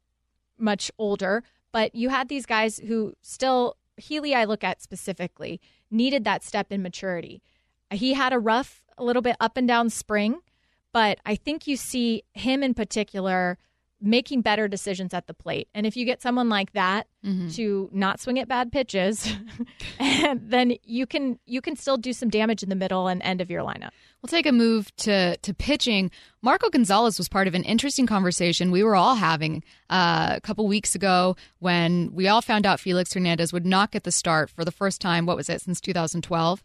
much 0.59 0.90
older, 0.99 1.42
but 1.73 1.95
you 1.95 2.11
had 2.11 2.28
these 2.28 2.45
guys 2.45 2.78
who 2.78 3.14
still 3.23 3.76
Healy 3.97 4.35
I 4.35 4.45
look 4.45 4.64
at 4.64 4.83
specifically 4.83 5.61
needed 5.90 6.25
that 6.25 6.42
step 6.42 6.73
in 6.73 6.83
maturity. 6.83 7.42
He 7.90 8.14
had 8.14 8.33
a 8.33 8.38
rough, 8.38 8.83
a 8.99 9.04
little 9.04 9.23
bit 9.23 9.37
up 9.40 9.57
and 9.57 9.69
down 9.69 9.88
spring, 9.90 10.40
but 10.92 11.19
I 11.25 11.37
think 11.37 11.66
you 11.66 11.76
see 11.76 12.25
him 12.35 12.62
in 12.62 12.75
particular 12.75 13.59
making 14.00 14.40
better 14.40 14.66
decisions 14.66 15.12
at 15.12 15.26
the 15.26 15.35
plate. 15.35 15.69
And 15.75 15.87
if 15.87 15.97
you 15.97 16.07
get 16.07 16.23
someone 16.23 16.49
like 16.49 16.73
that 16.73 17.07
to 17.50 17.90
not 17.92 18.19
swing 18.19 18.38
at 18.38 18.49
bad 18.49 18.73
pitches, 18.73 19.30
and 19.99 20.40
then 20.50 20.75
you 20.83 21.07
can 21.07 21.38
you 21.47 21.61
can 21.61 21.76
still 21.76 21.97
do 21.97 22.12
some 22.12 22.30
damage 22.30 22.62
in 22.62 22.69
the 22.71 22.75
middle 22.75 23.09
and 23.09 23.23
end 23.23 23.40
of 23.40 23.50
your 23.50 23.62
lineup. 23.62 23.90
We'll 24.23 24.29
take 24.29 24.47
a 24.47 24.53
move 24.53 24.95
to 24.97 25.37
to 25.39 25.55
pitching. 25.55 26.11
Marco 26.43 26.69
Gonzalez 26.69 27.19
was 27.19 27.29
part 27.29 27.49
of 27.49 27.55
an 27.55 27.65
interesting 27.65 28.07
conversation 28.07 28.71
we 28.71 28.83
were 28.83 28.97
all 28.97 29.15
having 29.15 29.65
uh, 29.89 30.35
a 30.37 30.41
couple 30.41 30.67
weeks 30.67 30.95
ago 30.95 31.37
when 31.59 32.15
we 32.15 32.29
all 32.29 32.43
found 32.43 32.67
out 32.67 32.81
Felix 32.81 33.15
Hernandez 33.15 33.53
would 33.53 33.67
not 33.67 33.91
get 33.91 34.05
the 34.05 34.12
start 34.12 34.50
for 34.50 34.65
the 34.65 34.73
first 34.73 35.00
time. 35.00 35.27
What 35.27 35.37
was 35.37 35.49
it 35.49 35.62
since 35.62 35.81
2012? 35.81 36.62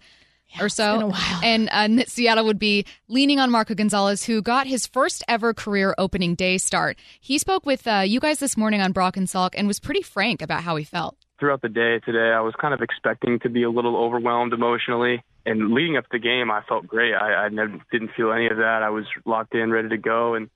or 0.61 0.69
so, 0.69 0.93
been 0.93 1.01
a 1.03 1.07
while. 1.07 1.39
and 1.43 1.67
uh, 1.69 1.71
and 1.73 2.07
Seattle 2.07 2.45
would 2.45 2.59
be 2.59 2.85
leaning 3.07 3.39
on 3.39 3.51
Marco 3.51 3.73
Gonzalez, 3.73 4.23
who 4.25 4.41
got 4.41 4.67
his 4.67 4.85
first 4.87 5.23
ever 5.27 5.53
career 5.53 5.95
opening 5.97 6.35
day 6.35 6.57
start. 6.57 6.97
He 7.19 7.37
spoke 7.37 7.65
with 7.65 7.87
uh, 7.87 8.03
you 8.05 8.19
guys 8.19 8.39
this 8.39 8.57
morning 8.57 8.81
on 8.81 8.91
Brock 8.91 9.17
and 9.17 9.27
Salk 9.27 9.51
and 9.55 9.67
was 9.67 9.79
pretty 9.79 10.01
frank 10.01 10.41
about 10.41 10.63
how 10.63 10.75
he 10.75 10.83
felt. 10.83 11.17
throughout 11.39 11.61
the 11.61 11.69
day 11.69 11.99
today, 11.99 12.31
I 12.31 12.41
was 12.41 12.53
kind 12.59 12.73
of 12.73 12.81
expecting 12.81 13.39
to 13.39 13.49
be 13.49 13.63
a 13.63 13.69
little 13.69 13.97
overwhelmed 13.97 14.53
emotionally. 14.53 15.23
And 15.45 15.73
leading 15.73 15.97
up 15.97 16.05
to 16.05 16.09
the 16.13 16.19
game, 16.19 16.49
I 16.49 16.61
felt 16.67 16.87
great. 16.87 17.13
I, 17.13 17.45
I 17.45 17.49
never, 17.49 17.79
didn't 17.91 18.11
feel 18.17 18.31
any 18.31 18.47
of 18.47 18.57
that. 18.57 18.81
I 18.83 18.89
was 18.89 19.05
locked 19.25 19.53
in, 19.53 19.71
ready 19.71 19.89
to 19.89 19.97
go. 19.97 20.33
And 20.33 20.49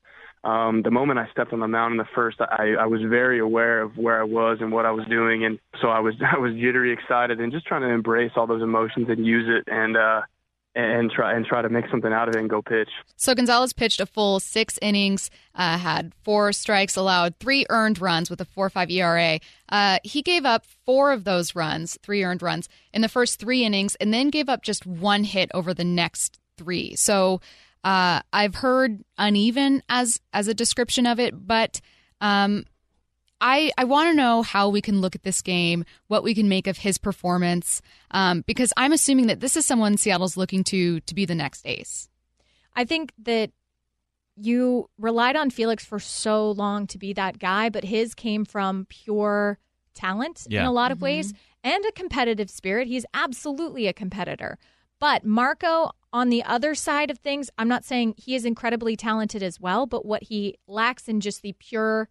um, 0.44 0.82
the 0.84 0.92
moment 0.92 1.20
I 1.20 1.30
stepped 1.32 1.54
on 1.54 1.60
the 1.60 1.68
mound 1.68 1.94
in 1.94 1.98
the 1.98 2.08
first, 2.16 2.38
I, 2.42 2.76
I 2.80 2.86
was 2.88 3.02
very 3.02 3.40
aware 3.40 3.82
of 3.82 3.98
where 3.98 4.20
I 4.20 4.24
was 4.24 4.60
and 4.62 4.72
what 4.72 4.86
I 4.86 4.92
was 4.92 5.06
doing. 5.08 5.46
And 5.46 5.60
so 5.82 5.90
I 5.90 6.00
was 6.00 6.16
I 6.36 6.40
was 6.40 6.54
jittery, 6.54 6.94
excited, 6.94 7.40
and 7.40 7.52
just 7.52 7.66
trying 7.66 7.82
to 7.82 7.90
embrace 7.90 8.32
all 8.36 8.48
those 8.48 8.64
emotions 8.64 9.08
and 9.10 9.26
use 9.26 9.48
it 9.48 9.72
and 9.72 9.98
uh, 9.98 10.22
and 10.80 11.12
try 11.12 11.34
and 11.36 11.46
try 11.46 11.62
to 11.62 11.70
make 11.70 11.86
something 11.90 12.12
out 12.14 12.28
of 12.28 12.36
it 12.36 12.40
and 12.40 12.50
go 12.50 12.62
pitch. 12.62 12.90
So 13.16 13.36
Gonzalez 13.36 13.74
pitched 13.74 14.00
a 14.00 14.06
full 14.06 14.40
six 14.40 14.78
innings, 14.82 15.30
uh, 15.56 15.78
had 15.78 16.14
four 16.24 16.52
strikes, 16.54 16.96
allowed 16.96 17.36
three 17.40 17.66
earned 17.70 18.02
runs 18.02 18.30
with 18.30 18.42
a 18.42 18.46
four 18.46 18.70
five 18.70 18.90
ERA. 18.90 19.40
Uh, 19.70 20.00
he 20.04 20.22
gave 20.22 20.46
up 20.46 20.66
four 20.86 21.12
of 21.12 21.24
those 21.24 21.56
runs, 21.56 21.98
three 22.02 22.24
earned 22.24 22.42
runs, 22.42 22.70
in 22.94 23.02
the 23.02 23.10
first 23.10 23.40
three 23.40 23.64
innings, 23.64 23.96
and 23.96 24.14
then 24.14 24.30
gave 24.30 24.50
up 24.50 24.64
just 24.64 24.86
one 24.86 25.24
hit 25.24 25.50
over 25.54 25.74
the 25.74 25.84
next 25.84 26.40
three. 26.58 26.96
So 26.96 27.42
uh, 27.84 28.22
I've 28.34 28.56
heard 28.56 29.04
uneven 29.18 29.84
as 29.90 30.20
as 30.34 30.48
a 30.48 30.54
description 30.54 31.06
of 31.06 31.20
it, 31.20 31.48
but 31.48 31.82
um, 32.22 32.66
I, 33.42 33.72
I 33.78 33.86
want 33.86 34.10
to 34.10 34.16
know 34.16 34.42
how 34.42 34.70
we 34.70 34.82
can 34.82 35.02
look 35.02 35.16
at 35.16 35.24
this 35.24 35.42
game, 35.42 35.86
what 36.08 36.24
we 36.24 36.36
can 36.36 36.50
make 36.50 36.68
of 36.68 36.78
his 36.78 36.98
performance, 36.98 37.82
um, 38.12 38.44
because 38.46 38.74
I'm 38.76 38.92
assuming 38.92 39.28
that 39.28 39.40
this 39.40 39.56
is 39.56 39.66
someone 39.66 39.98
Seattle's 39.98 40.36
looking 40.38 40.64
to 40.66 41.00
to 41.02 41.16
be 41.16 41.26
the 41.26 41.36
next 41.36 41.66
ace. 41.66 42.10
I 42.76 42.86
think 42.86 43.14
that 43.24 43.52
you 44.36 44.90
relied 44.98 45.36
on 45.36 45.50
Felix 45.50 45.86
for 45.86 46.00
so 46.00 46.52
long 46.52 46.88
to 46.88 46.98
be 46.98 47.14
that 47.14 47.40
guy, 47.40 47.70
but 47.70 47.84
his 47.84 48.14
came 48.14 48.46
from 48.46 48.86
pure 48.90 49.58
talent 49.94 50.48
in 50.50 50.66
a 50.66 50.72
lot 50.72 50.92
of 50.92 51.02
ways 51.02 51.34
and 51.64 51.86
a 51.86 51.92
competitive 51.92 52.50
spirit. 52.50 52.88
He's 52.88 53.06
absolutely 53.14 53.88
a 53.88 53.94
competitor. 53.94 54.58
But 55.00 55.26
Marco, 55.26 55.92
on 56.12 56.30
the 56.30 56.44
other 56.44 56.76
side 56.76 57.12
of 57.12 57.20
things, 57.20 57.50
I'm 57.58 57.68
not 57.68 57.86
saying 57.86 58.16
he 58.18 58.36
is 58.36 58.46
incredibly 58.46 58.96
talented 58.96 59.44
as 59.44 59.60
well, 59.60 59.86
but 59.86 60.06
what 60.06 60.24
he 60.24 60.56
lacks 60.68 61.08
in 61.08 61.20
just 61.20 61.42
the 61.42 61.54
pure 61.54 62.10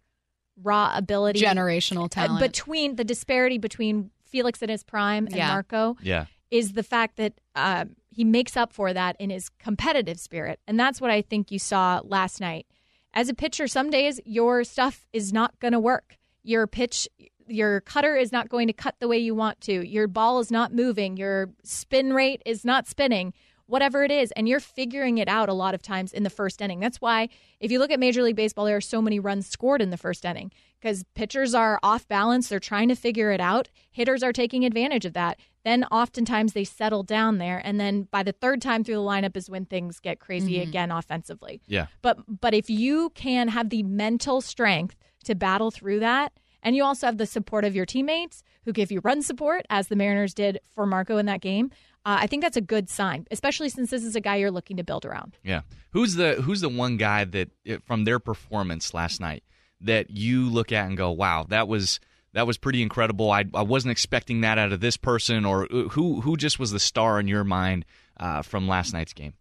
raw 0.63 0.91
ability 0.95 1.41
Generational 1.41 2.05
uh, 2.05 2.09
talent. 2.09 2.39
between 2.39 2.95
the 2.95 3.03
disparity 3.03 3.57
between 3.57 4.11
Felix 4.25 4.61
in 4.61 4.69
his 4.69 4.83
prime 4.83 5.25
and 5.27 5.35
Yeah. 5.35 5.47
Marco 5.49 5.97
Yeah. 6.01 6.25
is 6.51 6.73
the 6.73 6.83
fact 6.83 7.17
that 7.17 7.33
uh, 7.55 7.85
he 8.09 8.23
makes 8.23 8.55
up 8.57 8.73
for 8.73 8.93
that 8.93 9.15
in 9.19 9.29
his 9.29 9.49
competitive 9.59 10.19
spirit. 10.19 10.59
And 10.67 10.79
that's 10.79 10.99
what 11.01 11.11
I 11.11 11.21
think 11.21 11.51
you 11.51 11.59
saw 11.59 12.01
last 12.03 12.39
night. 12.41 12.65
As 13.13 13.29
a 13.29 13.33
pitcher, 13.33 13.67
some 13.67 13.89
days 13.89 14.19
your 14.25 14.63
stuff 14.63 15.07
is 15.13 15.33
not 15.33 15.59
going 15.59 15.71
to 15.71 15.79
work. 15.79 16.17
Your 16.43 16.67
pitch, 16.67 17.07
your 17.47 17.81
cutter 17.81 18.15
is 18.15 18.31
not 18.31 18.49
going 18.49 18.67
to 18.67 18.73
cut 18.73 18.95
the 18.99 19.07
way 19.07 19.17
you 19.17 19.33
want 19.33 19.59
to. 19.61 19.87
Your 19.87 20.07
ball 20.07 20.39
is 20.39 20.51
not 20.51 20.73
moving. 20.73 21.17
Your 21.17 21.49
spin 21.63 22.13
rate 22.13 22.41
is 22.45 22.63
not 22.63 22.87
spinning. 22.87 23.33
Whatever 23.69 24.03
it 24.03 24.09
is, 24.09 24.31
and 24.31 24.49
you're 24.49 24.59
figuring 24.59 25.19
it 25.19 25.27
out 25.27 25.47
a 25.47 25.53
lot 25.53 25.75
of 25.75 25.81
times 25.83 26.11
in 26.11 26.23
the 26.23 26.29
first 26.31 26.59
inning. 26.59 26.79
That's 26.79 26.99
why, 26.99 27.29
if 27.59 27.71
you 27.71 27.77
look 27.77 27.91
at 27.91 27.99
Major 27.99 28.23
League 28.23 28.35
Baseball, 28.35 28.65
there 28.65 28.75
are 28.75 28.81
so 28.81 28.99
many 28.99 29.19
runs 29.19 29.45
scored 29.45 29.79
in 29.79 29.91
the 29.91 29.97
first 29.97 30.25
inning 30.25 30.51
because 30.81 31.03
pitchers 31.13 31.53
are 31.53 31.79
off 31.83 32.07
balance. 32.07 32.47
They're 32.47 32.59
trying 32.59 32.89
to 32.89 32.95
figure 32.95 33.31
it 33.31 33.39
out. 33.39 33.69
Hitters 33.91 34.23
are 34.23 34.33
taking 34.33 34.65
advantage 34.65 35.05
of 35.05 35.13
that. 35.13 35.37
Then 35.63 35.83
oftentimes 35.91 36.53
they 36.53 36.63
settle 36.63 37.03
down 37.03 37.37
there, 37.37 37.61
and 37.63 37.79
then 37.79 38.07
by 38.09 38.23
the 38.23 38.31
third 38.31 38.59
time 38.59 38.83
through 38.83 38.95
the 38.95 39.01
lineup 39.01 39.37
is 39.37 39.51
when 39.51 39.65
things 39.65 39.99
get 39.99 40.19
crazy 40.19 40.55
mm-hmm. 40.55 40.69
again 40.69 40.89
offensively. 40.89 41.61
Yeah. 41.67 41.87
But 42.01 42.17
but 42.41 42.55
if 42.55 42.71
you 42.71 43.11
can 43.11 43.49
have 43.49 43.69
the 43.69 43.83
mental 43.83 44.41
strength 44.41 44.95
to 45.25 45.35
battle 45.35 45.69
through 45.69 45.99
that, 45.99 46.33
and 46.63 46.75
you 46.75 46.83
also 46.83 47.07
have 47.07 47.17
the 47.17 47.25
support 47.25 47.65
of 47.65 47.75
your 47.75 47.85
teammates 47.85 48.43
who 48.65 48.73
give 48.73 48.91
you 48.91 48.99
run 49.03 49.21
support, 49.21 49.65
as 49.69 49.87
the 49.87 49.95
Mariners 49.95 50.33
did 50.33 50.59
for 50.73 50.85
Marco 50.85 51.17
in 51.17 51.25
that 51.25 51.41
game, 51.41 51.71
uh, 52.05 52.17
I 52.21 52.27
think 52.27 52.43
that's 52.43 52.57
a 52.57 52.61
good 52.61 52.89
sign, 52.89 53.27
especially 53.31 53.69
since 53.69 53.89
this 53.89 54.03
is 54.03 54.15
a 54.15 54.21
guy 54.21 54.37
you're 54.37 54.51
looking 54.51 54.77
to 54.77 54.83
build 54.83 55.05
around. 55.05 55.37
Yeah. 55.43 55.61
Who's 55.91 56.15
the 56.15 56.35
Who's 56.41 56.61
the 56.61 56.69
one 56.69 56.97
guy 56.97 57.25
that 57.25 57.49
eh, 57.65 57.77
from 57.85 58.03
their 58.05 58.19
performance 58.19 58.93
last 58.93 59.19
night 59.19 59.43
that 59.81 60.09
you 60.09 60.49
look 60.49 60.71
at 60.71 60.87
and 60.87 60.95
go, 60.97 61.11
"Wow, 61.11 61.45
that 61.49 61.67
was 61.67 61.99
that 62.33 62.45
was 62.47 62.57
pretty 62.57 62.81
incredible." 62.81 63.31
I 63.31 63.45
I 63.53 63.63
wasn't 63.63 63.91
expecting 63.91 64.41
that 64.41 64.57
out 64.57 64.71
of 64.71 64.79
this 64.79 64.97
person, 64.97 65.45
or 65.45 65.63
uh, 65.65 65.89
who 65.89 66.21
who 66.21 66.37
just 66.37 66.59
was 66.59 66.71
the 66.71 66.79
star 66.79 67.19
in 67.19 67.27
your 67.27 67.43
mind 67.43 67.85
uh, 68.17 68.41
from 68.43 68.67
last 68.67 68.93
night's 68.93 69.13
game? 69.13 69.33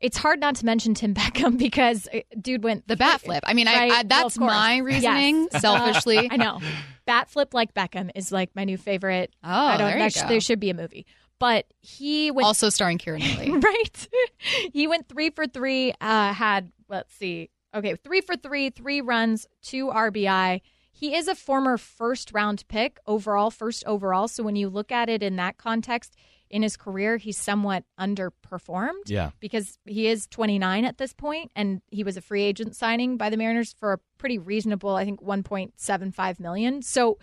It's 0.00 0.16
hard 0.16 0.40
not 0.40 0.56
to 0.56 0.66
mention 0.66 0.94
Tim 0.94 1.14
Beckham 1.20 1.56
because 1.58 2.08
uh, 2.12 2.20
dude 2.40 2.64
went 2.64 2.88
The 2.88 2.96
bat 2.96 3.20
flip. 3.20 3.44
I 3.46 3.54
mean, 3.54 3.68
I, 3.68 3.72
Right. 3.74 3.82
I, 3.92 3.94
Well, 3.94 4.04
that's 4.08 4.34
of 4.36 4.40
course. 4.40 4.52
my 4.52 4.78
reasoning, 4.78 5.48
Yes. 5.52 5.60
selfishly. 5.62 6.28
I 6.30 6.36
know. 6.36 6.60
Bat 7.06 7.30
flip 7.30 7.54
like 7.54 7.72
Beckham 7.74 8.10
is 8.16 8.32
like 8.32 8.50
my 8.56 8.64
new 8.64 8.76
favorite. 8.76 9.32
Oh, 9.44 9.48
I 9.48 9.76
don't, 9.76 9.86
there 9.88 9.96
you 9.98 10.02
that 10.04 10.12
sh- 10.12 10.22
go. 10.22 10.28
there 10.28 10.40
should 10.40 10.58
be 10.60 10.70
a 10.70 10.74
movie. 10.74 11.06
But 11.42 11.66
he 11.80 12.30
went 12.30 12.46
Also 12.46 12.70
starring 12.70 12.98
Keira 12.98 13.18
Knightley. 13.18 13.50
right. 13.58 14.08
he 14.72 14.86
went 14.86 15.08
three 15.08 15.30
for 15.30 15.46
three. 15.46 15.92
Uh, 16.00 16.32
had 16.32 16.70
let's 16.88 17.12
see, 17.14 17.50
Okay, 17.74 17.96
three 17.96 18.20
for 18.20 18.36
three, 18.36 18.70
three 18.70 19.00
runs, 19.00 19.46
two 19.62 19.86
RBI. 19.86 20.60
He 20.92 21.14
is 21.14 21.26
a 21.26 21.34
former 21.34 21.78
first 21.78 22.32
round 22.32 22.64
pick 22.68 22.98
overall, 23.06 23.50
first 23.50 23.82
overall. 23.86 24.28
So 24.28 24.42
when 24.42 24.56
you 24.56 24.68
look 24.68 24.92
at 24.92 25.08
it 25.08 25.22
in 25.22 25.36
that 25.36 25.56
context, 25.56 26.14
in 26.50 26.62
his 26.62 26.76
career, 26.76 27.16
he's 27.16 27.38
somewhat 27.38 27.84
underperformed. 27.98 29.06
Yeah. 29.06 29.30
Because 29.40 29.78
he 29.86 30.06
is 30.06 30.26
29 30.26 30.84
at 30.84 30.98
this 30.98 31.14
point, 31.14 31.50
and 31.56 31.80
he 31.90 32.04
was 32.04 32.18
a 32.18 32.20
free 32.20 32.42
agent 32.42 32.76
signing 32.76 33.16
by 33.16 33.30
the 33.30 33.38
Mariners 33.38 33.72
for 33.72 33.94
a 33.94 33.98
pretty 34.18 34.36
reasonable, 34.36 34.94
I 34.94 35.06
think, 35.06 35.22
1.75 35.22 36.40
million. 36.40 36.82
So 36.82 37.18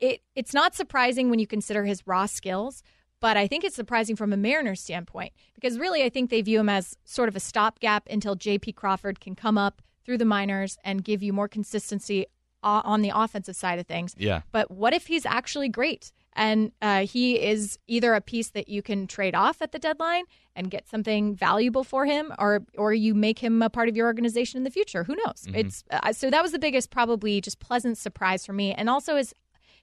it 0.00 0.22
it's 0.34 0.54
not 0.54 0.74
surprising 0.74 1.28
when 1.28 1.40
you 1.40 1.46
consider 1.46 1.84
his 1.84 2.06
raw 2.06 2.24
skills. 2.24 2.82
But 3.20 3.36
I 3.36 3.46
think 3.46 3.64
it's 3.64 3.76
surprising 3.76 4.16
from 4.16 4.32
a 4.32 4.36
Mariners 4.36 4.80
standpoint 4.80 5.32
because 5.54 5.78
really 5.78 6.04
I 6.04 6.08
think 6.08 6.30
they 6.30 6.42
view 6.42 6.60
him 6.60 6.68
as 6.68 6.96
sort 7.04 7.28
of 7.28 7.36
a 7.36 7.40
stopgap 7.40 8.06
until 8.10 8.34
J.P. 8.34 8.72
Crawford 8.72 9.20
can 9.20 9.34
come 9.34 9.58
up 9.58 9.82
through 10.04 10.18
the 10.18 10.24
minors 10.24 10.78
and 10.84 11.04
give 11.04 11.22
you 11.22 11.32
more 11.32 11.48
consistency 11.48 12.26
on 12.62 13.02
the 13.02 13.12
offensive 13.14 13.56
side 13.56 13.78
of 13.78 13.86
things. 13.86 14.14
Yeah. 14.18 14.42
But 14.52 14.70
what 14.70 14.92
if 14.92 15.06
he's 15.06 15.24
actually 15.24 15.68
great? 15.68 16.12
And 16.34 16.72
uh, 16.80 17.04
he 17.04 17.40
is 17.40 17.78
either 17.88 18.14
a 18.14 18.20
piece 18.20 18.50
that 18.50 18.68
you 18.68 18.80
can 18.80 19.06
trade 19.06 19.34
off 19.34 19.60
at 19.60 19.72
the 19.72 19.78
deadline 19.78 20.24
and 20.54 20.70
get 20.70 20.88
something 20.88 21.34
valuable 21.34 21.82
for 21.82 22.06
him, 22.06 22.32
or 22.38 22.64
or 22.76 22.92
you 22.92 23.14
make 23.14 23.40
him 23.40 23.60
a 23.60 23.68
part 23.70 23.88
of 23.88 23.96
your 23.96 24.06
organization 24.06 24.58
in 24.58 24.64
the 24.64 24.70
future. 24.70 25.02
Who 25.04 25.16
knows? 25.16 25.44
Mm-hmm. 25.46 25.54
It's 25.56 25.84
uh, 25.90 26.12
so 26.12 26.30
that 26.30 26.42
was 26.42 26.52
the 26.52 26.58
biggest, 26.58 26.90
probably 26.90 27.40
just 27.40 27.58
pleasant 27.58 27.98
surprise 27.98 28.46
for 28.46 28.52
me, 28.52 28.72
and 28.72 28.88
also 28.88 29.16
his 29.16 29.34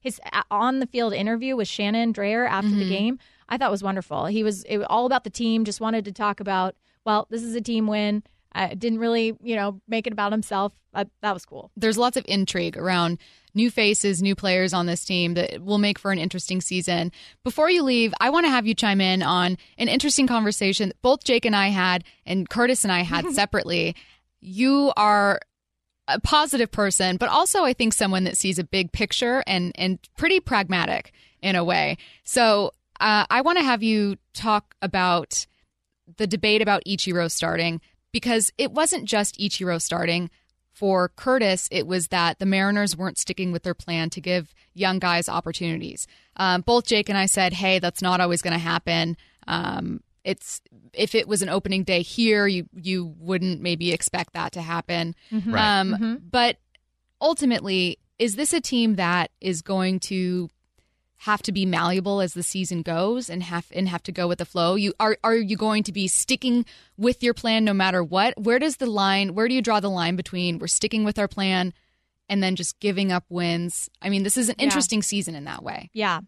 his 0.06 0.22
on 0.50 0.80
the 0.80 0.88
field 0.88 1.14
interview 1.14 1.56
with 1.58 1.68
Shannon 1.68 2.14
Drayer 2.14 2.48
after 2.50 2.70
Mm-hmm. 2.70 2.80
the 2.80 2.90
game. 2.90 3.20
I 3.50 3.58
thought 3.58 3.70
was 3.72 3.84
wonderful. 3.84 4.26
He 4.28 4.44
was 4.44 4.64
it 4.64 4.78
was 4.78 4.88
all 4.90 5.06
about 5.06 5.24
the 5.26 5.30
team. 5.30 5.66
Just 5.66 5.82
wanted 5.82 6.06
to 6.06 6.12
talk 6.14 6.40
about 6.40 6.76
well, 7.06 7.28
this 7.30 7.44
is 7.44 7.54
a 7.56 7.62
team 7.62 7.86
win. 7.88 8.24
Uh, 8.56 8.70
didn't 8.70 9.00
really, 9.00 9.36
you 9.44 9.56
know, 9.56 9.82
make 9.88 10.08
it 10.08 10.14
about 10.14 10.32
himself. 10.32 10.72
Uh, 10.94 11.04
that 11.22 11.34
was 11.34 11.46
cool. 11.46 11.70
There's 11.76 11.98
lots 11.98 12.16
of 12.16 12.24
intrigue 12.28 12.78
around 12.78 13.20
new 13.54 13.70
faces, 13.70 14.22
new 14.24 14.34
players 14.34 14.74
on 14.74 14.86
this 14.86 15.04
team 15.04 15.34
that 15.34 15.62
will 15.62 15.78
make 15.78 16.00
for 16.00 16.12
an 16.14 16.18
interesting 16.20 16.62
season. 16.62 17.12
Before 17.44 17.70
you 17.70 17.84
leave, 17.84 18.14
I 18.22 18.30
want 18.30 18.46
to 18.46 18.50
have 18.50 18.66
you 18.66 18.74
chime 18.74 19.02
in 19.02 19.22
on 19.22 19.58
an 19.78 19.90
interesting 19.90 20.26
conversation 20.26 20.88
that 20.90 21.02
both 21.02 21.24
Jake 21.26 21.44
and 21.46 21.56
I 21.56 21.68
had 21.68 22.06
and 22.26 22.50
Curtis 22.50 22.84
and 22.86 22.94
I 22.94 23.02
had 23.02 23.30
separately. 23.34 23.94
You 24.40 24.94
are 24.96 25.42
a 26.08 26.20
positive 26.20 26.72
person, 26.72 27.18
but 27.18 27.30
also 27.30 27.64
I 27.64 27.74
think 27.74 27.94
someone 27.94 28.26
that 28.26 28.38
sees 28.38 28.60
a 28.60 28.64
big 28.64 28.92
picture 28.92 29.44
and 29.48 29.72
and 29.76 30.00
pretty 30.18 30.40
pragmatic 30.40 31.12
in 31.42 31.56
a 31.56 31.64
way. 31.64 31.98
So 32.24 32.72
uh, 33.00 33.26
I 33.30 33.42
want 33.42 33.58
to 33.58 33.64
have 33.64 33.84
you 33.84 34.18
talk 34.34 34.76
about 34.82 35.46
the 36.18 36.28
debate 36.28 36.62
about 36.62 36.84
Ichiro 36.86 37.30
starting 37.32 37.82
because 38.12 38.52
it 38.58 38.72
wasn't 38.72 39.06
just 39.06 39.40
Ichiro 39.40 39.82
starting. 39.82 40.30
For 40.72 41.08
Curtis, 41.08 41.70
it 41.72 41.88
was 41.88 42.10
that 42.10 42.40
the 42.40 42.46
Mariners 42.46 42.98
weren't 42.98 43.18
sticking 43.18 43.54
with 43.54 43.64
their 43.64 43.74
plan 43.74 44.10
to 44.10 44.20
give 44.20 44.54
young 44.74 45.00
guys 45.00 45.30
opportunities. 45.30 46.06
Um, 46.36 46.60
both 46.60 46.86
Jake 46.86 47.08
and 47.08 47.18
I 47.18 47.28
said, 47.28 47.54
"Hey, 47.54 47.80
that's 47.80 48.02
not 48.02 48.20
always 48.20 48.42
going 48.42 48.52
to 48.52 48.60
happen." 48.60 49.16
Um, 49.48 50.02
it's 50.26 50.60
if 50.92 51.16
it 51.16 51.28
was 51.28 51.42
an 51.42 51.50
opening 51.50 51.84
day 51.84 52.02
here, 52.02 52.48
you 52.48 52.68
you 52.74 53.16
wouldn't 53.20 53.62
maybe 53.62 53.94
expect 53.94 54.34
that 54.34 54.52
to 54.54 54.62
happen. 54.62 55.16
Right. 55.32 55.80
Um, 55.80 56.22
But 56.30 56.58
ultimately, 57.22 58.00
is 58.20 58.36
this 58.36 58.52
a 58.52 58.60
team 58.60 58.96
that 58.96 59.32
is 59.40 59.62
going 59.62 60.00
to 60.02 60.50
have 61.18 61.42
to 61.42 61.52
be 61.52 61.66
malleable 61.66 62.20
as 62.22 62.34
the 62.34 62.44
season 62.44 62.82
goes 62.82 63.30
and 63.30 63.42
have 63.44 63.68
and 63.74 63.88
have 63.88 64.04
to 64.04 64.12
go 64.12 64.28
with 64.28 64.40
the 64.40 64.46
flow? 64.46 64.76
You 64.76 64.94
are 65.00 65.18
are 65.24 65.36
you 65.36 65.56
going 65.56 65.84
to 65.84 65.92
be 65.92 66.08
sticking 66.08 66.66
with 66.98 67.24
your 67.24 67.34
plan 67.34 67.64
no 67.64 67.74
matter 67.74 68.04
what? 68.04 68.34
Where 68.38 68.60
does 68.60 68.78
the 68.78 68.88
line 68.88 69.36
where 69.36 69.48
do 69.48 69.54
you 69.54 69.62
draw 69.62 69.80
the 69.80 69.90
line 69.90 70.16
between 70.16 70.58
we're 70.60 70.68
sticking 70.68 71.06
with 71.06 71.20
our 71.20 71.28
plan 71.28 71.74
and 72.28 72.42
then 72.42 72.56
just 72.56 72.80
giving 72.80 73.12
up 73.12 73.26
wins? 73.30 73.90
I 74.02 74.10
mean, 74.10 74.24
this 74.24 74.38
is 74.38 74.50
an 74.50 74.56
interesting 74.58 75.04
season 75.04 75.36
in 75.36 75.46
that 75.46 75.64
way. 75.64 75.90
Yeah. 75.94 76.22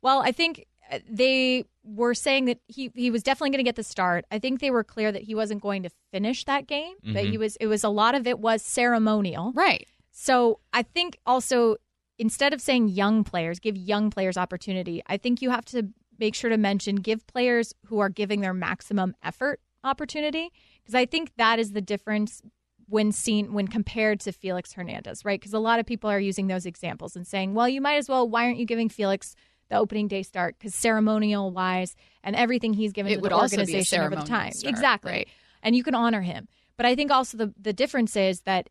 Well, 0.00 0.20
I 0.20 0.32
think 0.32 0.66
uh, 0.90 0.98
they 1.08 1.64
were 1.84 2.14
saying 2.14 2.44
that 2.46 2.58
he 2.66 2.90
he 2.94 3.10
was 3.10 3.22
definitely 3.22 3.50
going 3.50 3.64
to 3.64 3.68
get 3.68 3.76
the 3.76 3.82
start. 3.82 4.24
I 4.30 4.38
think 4.38 4.60
they 4.60 4.70
were 4.70 4.84
clear 4.84 5.10
that 5.12 5.22
he 5.22 5.34
wasn't 5.34 5.62
going 5.62 5.82
to 5.82 5.90
finish 6.12 6.44
that 6.44 6.66
game. 6.66 6.94
That 7.04 7.24
he 7.24 7.32
mm-hmm. 7.32 7.40
was 7.40 7.56
it 7.56 7.66
was 7.66 7.84
a 7.84 7.88
lot 7.88 8.14
of 8.14 8.26
it 8.26 8.38
was 8.38 8.62
ceremonial. 8.62 9.52
Right. 9.52 9.86
So 10.12 10.60
I 10.72 10.82
think 10.82 11.18
also 11.26 11.76
instead 12.18 12.52
of 12.52 12.60
saying 12.60 12.88
young 12.88 13.24
players, 13.24 13.58
give 13.58 13.76
young 13.76 14.10
players 14.10 14.36
opportunity. 14.36 15.02
I 15.06 15.16
think 15.16 15.42
you 15.42 15.50
have 15.50 15.64
to 15.66 15.88
make 16.18 16.34
sure 16.34 16.50
to 16.50 16.56
mention 16.56 16.96
give 16.96 17.26
players 17.26 17.74
who 17.86 17.98
are 17.98 18.08
giving 18.08 18.40
their 18.40 18.54
maximum 18.54 19.14
effort 19.24 19.60
opportunity 19.82 20.50
because 20.82 20.94
I 20.94 21.06
think 21.06 21.32
that 21.36 21.58
is 21.58 21.72
the 21.72 21.80
difference 21.80 22.42
when 22.86 23.10
seen 23.10 23.52
when 23.52 23.66
compared 23.66 24.20
to 24.20 24.32
Felix 24.32 24.74
Hernandez, 24.74 25.24
right? 25.24 25.40
Because 25.40 25.54
a 25.54 25.58
lot 25.58 25.80
of 25.80 25.86
people 25.86 26.10
are 26.10 26.20
using 26.20 26.46
those 26.46 26.66
examples 26.66 27.16
and 27.16 27.26
saying, 27.26 27.54
"Well, 27.54 27.68
you 27.68 27.80
might 27.80 27.96
as 27.96 28.08
well. 28.08 28.28
Why 28.28 28.44
aren't 28.44 28.58
you 28.58 28.66
giving 28.66 28.88
Felix 28.88 29.34
the 29.72 29.78
opening 29.78 30.08
day 30.08 30.22
start? 30.22 30.56
Because 30.58 30.74
ceremonial 30.74 31.50
wise 31.50 31.96
and 32.22 32.36
everything 32.36 32.72
he's 32.74 32.92
given 32.92 33.12
It 33.12 33.16
to 33.16 33.20
would 33.22 33.32
the 33.32 33.36
also 33.36 33.56
be 33.56 33.62
a 33.62 33.64
organization 33.64 34.00
over 34.00 34.16
the 34.16 34.22
time, 34.22 34.52
start, 34.52 34.70
exactly, 34.70 35.12
right. 35.12 35.28
and 35.62 35.74
you 35.74 35.82
can 35.82 35.94
honor 35.94 36.20
him. 36.20 36.48
But 36.76 36.86
I 36.86 36.94
think 36.94 37.10
also 37.10 37.36
the 37.36 37.54
the 37.60 37.72
difference 37.72 38.16
is 38.16 38.40
that 38.42 38.68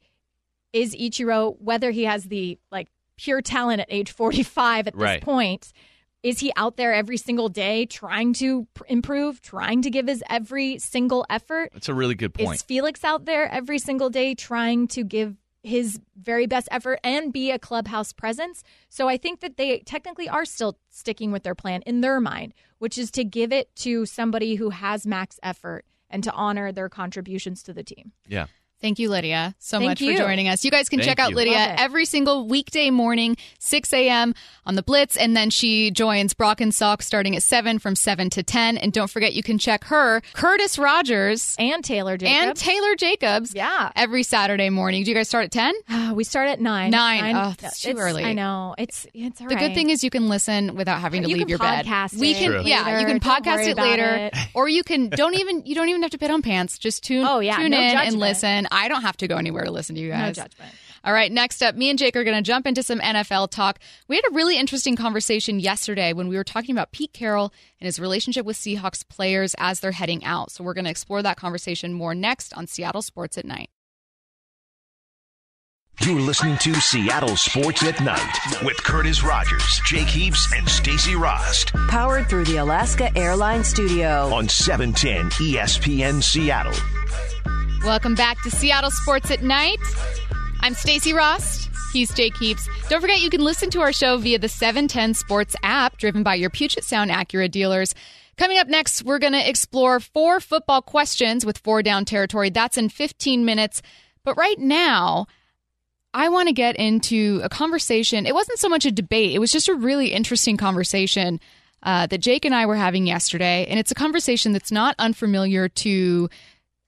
is 0.73 0.95
Ichiro 0.95 1.55
whether 1.59 1.91
he 1.91 2.05
has 2.05 2.25
the 2.25 2.57
like 2.71 2.87
pure 3.17 3.41
talent 3.41 3.81
at 3.81 3.87
age 3.89 4.11
45 4.11 4.87
at 4.87 4.97
this 4.97 5.23
point 5.23 5.73
is 6.23 6.39
he 6.39 6.53
out 6.55 6.77
there 6.77 6.93
every 6.93 7.17
single 7.17 7.49
day 7.49 7.85
trying 7.85 8.31
to 8.33 8.67
pr- 8.73 8.83
improve 8.87 9.41
trying 9.41 9.81
to 9.81 9.89
give 9.89 10.07
his 10.07 10.23
every 10.29 10.77
single 10.79 11.25
effort 11.29 11.69
That's 11.73 11.89
a 11.89 11.93
really 11.93 12.15
good 12.15 12.33
point. 12.33 12.41
is 12.43 12.47
point. 12.47 12.61
Felix 12.67 13.03
out 13.03 13.25
there 13.25 13.49
every 13.51 13.79
single 13.79 14.09
day 14.09 14.33
trying 14.35 14.87
to 14.89 15.03
give 15.03 15.35
his 15.63 15.99
very 16.15 16.47
best 16.47 16.67
effort 16.71 16.99
and 17.03 17.31
be 17.31 17.51
a 17.51 17.59
clubhouse 17.59 18.11
presence? 18.11 18.63
So 18.89 19.07
I 19.07 19.17
think 19.17 19.39
that 19.41 19.57
they 19.57 19.79
technically 19.79 20.27
are 20.27 20.45
still 20.45 20.77
sticking 20.89 21.31
with 21.31 21.43
their 21.43 21.55
plan 21.55 21.81
in 21.83 22.01
their 22.01 22.19
mind, 22.19 22.53
which 22.79 22.97
is 22.97 23.11
to 23.11 23.23
give 23.23 23.51
it 23.51 23.75
to 23.77 24.05
somebody 24.05 24.55
who 24.55 24.69
has 24.69 25.05
max 25.05 25.39
effort 25.43 25.85
and 26.09 26.23
to 26.23 26.31
honor 26.33 26.71
their 26.71 26.89
contributions 26.89 27.63
to 27.63 27.73
the 27.73 27.83
team. 27.83 28.11
Yeah. 28.27 28.47
Thank 28.81 28.97
you, 28.97 29.09
Lydia, 29.09 29.53
so 29.59 29.77
Thank 29.77 29.89
much 29.89 30.01
you. 30.01 30.13
for 30.13 30.23
joining 30.23 30.47
us. 30.47 30.65
You 30.65 30.71
guys 30.71 30.89
can 30.89 30.99
Thank 30.99 31.09
check 31.09 31.19
out 31.19 31.29
you. 31.31 31.35
Lydia 31.35 31.75
every 31.77 32.05
single 32.05 32.47
weekday 32.47 32.89
morning, 32.89 33.37
6 33.59 33.93
a.m. 33.93 34.33
on 34.65 34.73
the 34.73 34.81
Blitz, 34.81 35.15
and 35.17 35.37
then 35.37 35.51
she 35.51 35.91
joins 35.91 36.33
Brock 36.33 36.61
and 36.61 36.71
Salk 36.71 37.03
starting 37.03 37.35
at 37.35 37.43
7 37.43 37.77
from 37.77 37.95
7 37.95 38.31
to 38.31 38.41
10. 38.41 38.77
And 38.77 38.91
don't 38.91 39.09
forget, 39.09 39.33
you 39.33 39.43
can 39.43 39.59
check 39.59 39.83
her, 39.85 40.21
Curtis 40.33 40.79
Rogers, 40.79 41.55
And 41.59 41.83
Taylor 41.85 42.17
Jacobs. 42.17 42.35
and 42.47 42.57
Taylor 42.57 42.95
Jacobs 42.95 43.53
Yeah. 43.53 43.91
every 43.95 44.23
Saturday 44.23 44.71
morning. 44.71 45.03
Do 45.03 45.11
you 45.11 45.15
guys 45.15 45.27
start 45.29 45.45
at 45.45 45.51
10? 45.51 45.75
Ah, 45.87 46.13
we 46.15 46.23
start 46.23 46.49
at 46.49 46.59
nine. 46.59 46.89
Nine. 46.89 47.35
Oh, 47.35 47.53
that's 47.59 47.81
too 47.81 47.91
It's- 47.91 48.03
early. 48.03 48.23
I 48.23 48.33
know. 48.33 48.73
It's 48.79 49.05
it's 49.13 49.41
all 49.41 49.47
The 49.47 49.55
good 49.57 49.75
thing 49.75 49.91
is 49.91 50.03
you 50.03 50.09
can 50.09 50.27
listen 50.27 50.75
without 50.75 51.01
having 51.01 51.21
to 51.21 51.29
You 51.29 51.37
leave 51.37 51.49
your 51.49 51.59
bed. 51.59 51.85
podcast 51.85 52.15
we 52.19 52.33
can, 52.33 52.51
True. 52.51 52.61
yeah, 52.65 52.99
you 52.99 53.05
can. 53.05 53.19
Don't 53.19 53.43
podcast 53.43 53.67
it 53.67 53.77
later, 53.77 54.31
it. 54.33 54.33
or 54.55 54.67
you 54.67 54.83
can 54.83 55.09
don't 55.09 55.35
even 55.35 55.63
you 55.67 55.75
don't 55.75 55.89
even 55.89 56.01
have 56.01 56.11
to 56.11 56.17
put 56.17 56.31
on 56.31 56.41
pants. 56.41 56.79
Just 56.79 57.03
tune, 57.03 57.25
Oh, 57.29 57.39
yeah, 57.41 57.57
tune 57.57 57.71
no 57.71 57.79
in 57.79 57.95
and 57.95 58.17
listen. 58.19 58.67
I 58.71 58.87
don't 58.87 59.01
have 59.01 59.17
to 59.17 59.27
go 59.27 59.37
anywhere 59.37 59.63
to 59.65 59.71
listen 59.71 59.95
to 59.95 60.01
you 60.01 60.09
guys. 60.09 60.19
no 60.19 60.25
guys. 60.27 60.35
judgment. 60.51 60.73
All 61.03 61.13
right, 61.13 61.31
next 61.31 61.63
up, 61.63 61.75
me 61.75 61.89
and 61.89 61.97
Jake 61.97 62.15
are 62.15 62.23
going 62.23 62.37
to 62.37 62.43
jump 62.43 62.67
into 62.67 62.83
some 62.83 62.99
NFL 62.99 63.49
talk. 63.49 63.79
We 64.07 64.15
had 64.15 64.25
a 64.29 64.33
really 64.33 64.57
interesting 64.57 64.95
conversation 64.95 65.59
yesterday 65.59 66.13
when 66.13 66.27
we 66.27 66.37
were 66.37 66.43
talking 66.43 66.75
about 66.75 66.91
Pete 66.91 67.11
Carroll 67.11 67.51
and 67.79 67.85
his 67.85 67.99
relationship 67.99 68.45
with 68.45 68.55
Seahawks 68.55 69.07
players 69.07 69.55
as 69.57 69.79
they're 69.79 69.91
heading 69.91 70.23
out. 70.23 70.51
So 70.51 70.63
we're 70.63 70.75
going 70.75 70.85
to 70.85 70.91
explore 70.91 71.23
that 71.23 71.37
conversation 71.37 71.93
more 71.93 72.13
next 72.13 72.53
on 72.55 72.67
Seattle 72.67 73.01
Sports 73.01 73.37
at 73.37 73.45
Night. 73.45 73.69
You're 76.01 76.19
listening 76.21 76.57
to 76.59 76.73
Seattle 76.75 77.35
Sports 77.35 77.83
at 77.83 77.99
Night 78.01 78.63
with 78.63 78.77
Curtis 78.77 79.23
Rogers, 79.23 79.81
Jake 79.85 80.07
Heaps, 80.07 80.51
and 80.55 80.67
Stacy 80.67 81.15
Rost 81.15 81.73
Powered 81.89 82.27
through 82.27 82.45
the 82.45 82.57
Alaska 82.57 83.15
Airlines 83.15 83.67
Studio. 83.67 84.33
on 84.33 84.45
E 84.45 84.47
710 84.47 85.29
ESPN 85.31 86.23
Seattle. 86.23 86.73
Welcome 87.83 88.13
back 88.13 88.39
to 88.43 88.51
Seattle 88.51 88.91
Sports 88.91 89.31
at 89.31 89.41
Night. 89.41 89.79
I'm 90.59 90.75
Stacy 90.75 91.13
Rost. 91.13 91.67
He's 91.91 92.13
Jake 92.13 92.37
Heaps. 92.37 92.69
Don't 92.89 93.01
forget 93.01 93.21
you 93.21 93.31
can 93.31 93.41
listen 93.41 93.71
to 93.71 93.81
our 93.81 93.91
show 93.91 94.19
via 94.19 94.37
the 94.37 94.47
710 94.47 95.15
Sports 95.15 95.55
app, 95.63 95.97
driven 95.97 96.21
by 96.21 96.35
your 96.35 96.51
Puget 96.51 96.83
Sound 96.83 97.09
Acura 97.09 97.49
dealers. 97.49 97.95
Coming 98.37 98.59
up 98.59 98.67
next, 98.67 99.03
we're 99.03 99.17
going 99.17 99.33
to 99.33 99.49
explore 99.49 99.99
four 99.99 100.39
football 100.39 100.83
questions 100.83 101.43
with 101.43 101.57
four 101.57 101.81
down 101.81 102.05
territory. 102.05 102.51
That's 102.51 102.77
in 102.77 102.87
15 102.87 103.45
minutes. 103.45 103.81
But 104.23 104.37
right 104.37 104.59
now, 104.59 105.25
I 106.13 106.29
want 106.29 106.49
to 106.49 106.53
get 106.53 106.75
into 106.75 107.41
a 107.43 107.49
conversation. 107.49 108.27
It 108.27 108.35
wasn't 108.35 108.59
so 108.59 108.69
much 108.69 108.85
a 108.85 108.91
debate, 108.91 109.33
it 109.33 109.39
was 109.39 109.51
just 109.51 109.69
a 109.69 109.73
really 109.73 110.09
interesting 110.09 110.55
conversation 110.55 111.39
uh, 111.81 112.05
that 112.05 112.19
Jake 112.19 112.45
and 112.45 112.53
I 112.53 112.67
were 112.67 112.75
having 112.75 113.07
yesterday. 113.07 113.65
And 113.67 113.79
it's 113.79 113.89
a 113.89 113.95
conversation 113.95 114.53
that's 114.53 114.71
not 114.71 114.93
unfamiliar 114.99 115.67
to 115.67 116.29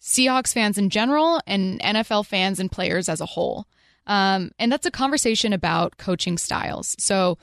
Seahawks 0.04 0.54
fans 0.54 0.78
in 0.78 0.90
general 0.90 1.40
and 1.48 1.80
NFL 1.80 2.26
fans 2.26 2.60
and 2.60 2.70
players 2.70 3.08
as 3.08 3.22
a 3.22 3.26
whole. 3.26 3.66
Um, 4.06 4.52
and 4.60 4.70
that's 4.70 4.86
a 4.86 4.92
conversation 4.92 5.54
about 5.54 5.98
coaching 5.98 6.38
styles. 6.38 6.96
So 7.00 7.38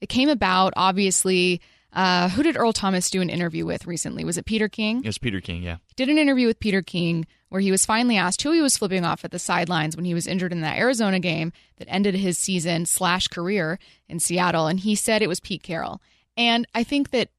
it 0.00 0.08
came 0.08 0.28
about, 0.28 0.72
obviously, 0.76 1.60
uh, 1.92 2.28
who 2.28 2.44
did 2.44 2.56
Earl 2.56 2.72
Thomas 2.72 3.10
do 3.10 3.20
an 3.20 3.28
interview 3.28 3.66
with 3.66 3.84
recently? 3.84 4.24
Was 4.24 4.38
it 4.38 4.44
Peter 4.44 4.68
King? 4.68 4.98
It 5.02 5.08
was 5.08 5.18
Peter 5.18 5.40
King, 5.40 5.64
yeah. 5.64 5.78
Did 5.96 6.08
an 6.08 6.18
interview 6.18 6.46
with 6.46 6.60
Peter 6.60 6.82
King 6.82 7.26
where 7.48 7.60
he 7.60 7.72
was 7.72 7.84
finally 7.84 8.16
asked 8.16 8.42
who 8.42 8.52
he 8.52 8.60
was 8.60 8.76
flipping 8.76 9.04
off 9.04 9.24
at 9.24 9.32
the 9.32 9.38
sidelines 9.38 9.96
when 9.96 10.04
he 10.04 10.14
was 10.14 10.28
injured 10.28 10.52
in 10.52 10.60
that 10.60 10.78
Arizona 10.78 11.18
game 11.18 11.52
that 11.78 11.88
ended 11.90 12.14
his 12.14 12.38
season 12.38 12.86
slash 12.86 13.26
career 13.26 13.78
in 14.08 14.20
Seattle, 14.20 14.68
and 14.68 14.80
he 14.80 14.94
said 14.94 15.20
it 15.20 15.28
was 15.28 15.40
Pete 15.40 15.62
Carroll. 15.64 16.00
And 16.36 16.66
I 16.74 16.84
think 16.84 17.10
that 17.10 17.30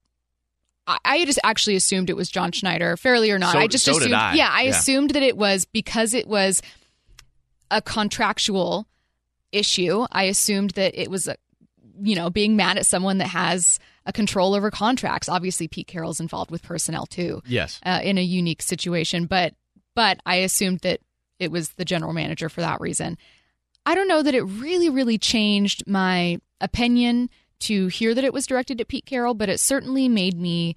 I 1.06 1.26
just 1.26 1.40
actually 1.44 1.76
assumed 1.76 2.10
it 2.10 2.18
was 2.18 2.30
John 2.30 2.52
Schneider, 2.52 2.98
fairly 2.98 3.32
or 3.32 3.40
not. 3.40 3.54
So, 3.54 3.60
I 3.60 3.68
just 3.68 3.86
so 3.86 3.98
assumed, 3.98 4.14
I. 4.14 4.34
yeah, 4.34 4.50
I 4.52 4.64
yeah. 4.64 4.70
assumed 4.72 5.12
that 5.12 5.24
it 5.24 5.38
was 5.38 5.66
because 5.66 6.14
it 6.14 6.28
was 6.28 6.62
a 7.70 7.82
contractual 7.82 8.88
issue. 9.52 10.06
I 10.12 10.24
assumed 10.24 10.72
that 10.72 11.00
it 11.00 11.10
was, 11.10 11.28
a, 11.28 11.36
you 12.02 12.16
know, 12.16 12.30
being 12.30 12.56
mad 12.56 12.78
at 12.78 12.86
someone 12.86 13.20
that 13.20 13.28
has 13.28 13.80
a 14.06 14.14
control 14.14 14.56
over 14.56 14.72
contracts. 14.72 15.30
Obviously, 15.30 15.68
Pete 15.68 15.88
Carroll's 15.88 16.20
involved 16.20 16.52
with 16.52 16.64
personnel 16.64 17.06
too. 17.06 17.42
Yes, 17.46 17.80
uh, 17.86 18.00
in 18.04 18.18
a 18.18 18.24
unique 18.24 18.62
situation, 18.62 19.26
but 19.26 19.54
but 19.96 20.20
I 20.26 20.38
assumed 20.38 20.80
that 20.80 21.02
it 21.40 21.52
was 21.52 21.70
the 21.72 21.86
general 21.86 22.14
manager 22.14 22.50
for 22.50 22.62
that 22.62 22.82
reason. 22.82 23.18
I 23.86 23.96
don't 23.96 24.08
know 24.08 24.22
that 24.22 24.36
it 24.36 24.44
really, 24.44 24.90
really 24.90 25.18
changed 25.18 25.84
my 25.88 26.40
opinion 26.62 27.30
to 27.60 27.88
hear 27.88 28.14
that 28.14 28.24
it 28.24 28.34
was 28.34 28.48
directed 28.48 28.82
at 28.82 28.88
Pete 28.88 29.06
Carroll, 29.06 29.34
but 29.34 29.50
it 29.50 29.60
certainly 29.60 30.08
made 30.08 30.40
me 30.40 30.76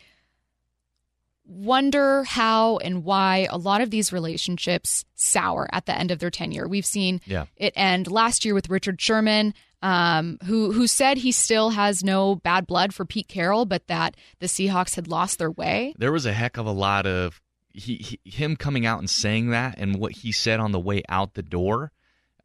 wonder 1.45 2.25
how 2.25 2.79
and 2.79 3.05
why 3.05 3.47
a 3.51 3.59
lot 3.59 3.81
of 3.81 3.91
these 3.91 4.13
relationships 4.13 5.05
sour 5.15 5.69
at 5.73 5.87
the 5.87 5.97
end 5.97 6.11
of 6.11 6.19
their 6.19 6.31
tenure. 6.31 6.69
We've 6.69 6.87
seen 6.87 7.21
yeah. 7.27 7.47
it 7.57 7.73
end 7.77 8.11
last 8.11 8.45
year 8.45 8.55
with 8.55 8.71
Richard 8.71 9.01
Sherman, 9.01 9.55
um, 9.83 10.39
who 10.45 10.73
who 10.73 10.87
said 10.87 11.19
he 11.19 11.33
still 11.33 11.71
has 11.71 12.05
no 12.05 12.37
bad 12.37 12.67
blood 12.67 12.95
for 12.95 13.05
Pete 13.05 13.29
Carroll, 13.29 13.65
but 13.65 13.87
that 13.89 14.17
the 14.39 14.47
Seahawks 14.47 14.95
had 14.95 15.09
lost 15.09 15.39
their 15.39 15.51
way. 15.51 15.95
There 15.99 16.13
was 16.13 16.27
a 16.27 16.33
heck 16.33 16.57
of 16.57 16.67
a 16.67 16.73
lot 16.73 17.07
of 17.07 17.41
he, 17.75 17.97
he 17.97 18.31
him 18.31 18.57
coming 18.57 18.87
out 18.87 19.01
and 19.01 19.11
saying 19.11 19.51
that, 19.51 19.75
and 19.79 19.97
what 19.99 20.13
he 20.13 20.33
said 20.33 20.61
on 20.61 20.73
the 20.73 20.81
way 20.81 21.03
out 21.09 21.35
the 21.35 21.43
door 21.43 21.91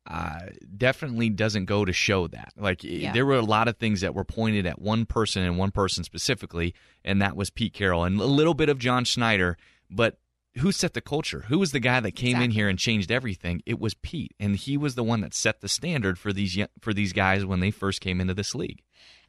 uh, 0.10 0.40
definitely 0.78 1.30
doesn't 1.30 1.66
go 1.66 1.84
to 1.84 1.92
show 1.92 2.28
that. 2.28 2.54
Like 2.58 2.84
yeah. 2.84 3.12
there 3.12 3.26
were 3.26 3.36
a 3.36 3.42
lot 3.42 3.68
of 3.68 3.78
things 3.78 4.02
that 4.02 4.16
were 4.16 4.24
pointed 4.24 4.66
at 4.66 4.80
one 4.80 5.06
person 5.06 5.44
and 5.44 5.58
one 5.58 5.72
person 5.72 6.04
specifically, 6.04 6.74
and 7.04 7.22
that 7.22 7.36
was 7.36 7.50
Pete 7.50 7.74
Carroll 7.74 8.06
and 8.06 8.20
a 8.20 8.26
little 8.26 8.54
bit 8.54 8.70
of 8.70 8.80
John 8.80 9.04
Schneider. 9.04 9.58
But 9.90 10.18
who 10.60 10.72
set 10.72 10.94
the 10.94 11.02
culture? 11.02 11.46
Who 11.50 11.60
was 11.60 11.72
the 11.72 11.80
guy 11.80 12.00
that 12.00 12.12
came 12.12 12.30
exactly. 12.30 12.46
in 12.46 12.52
here 12.52 12.70
and 12.70 12.80
changed 12.80 13.12
everything? 13.12 13.62
It 13.66 13.80
was 13.80 13.96
Pete, 13.96 14.34
and 14.40 14.56
he 14.56 14.78
was 14.78 14.96
the 14.96 15.04
one 15.04 15.22
that 15.22 15.34
set 15.34 15.60
the 15.60 15.70
standard 15.70 16.18
for 16.18 16.32
these 16.32 16.58
for 16.80 16.94
these 16.94 17.12
guys 17.12 17.46
when 17.46 17.60
they 17.60 17.72
first 17.72 18.00
came 18.00 18.22
into 18.22 18.34
this 18.34 18.56
league. 18.56 18.82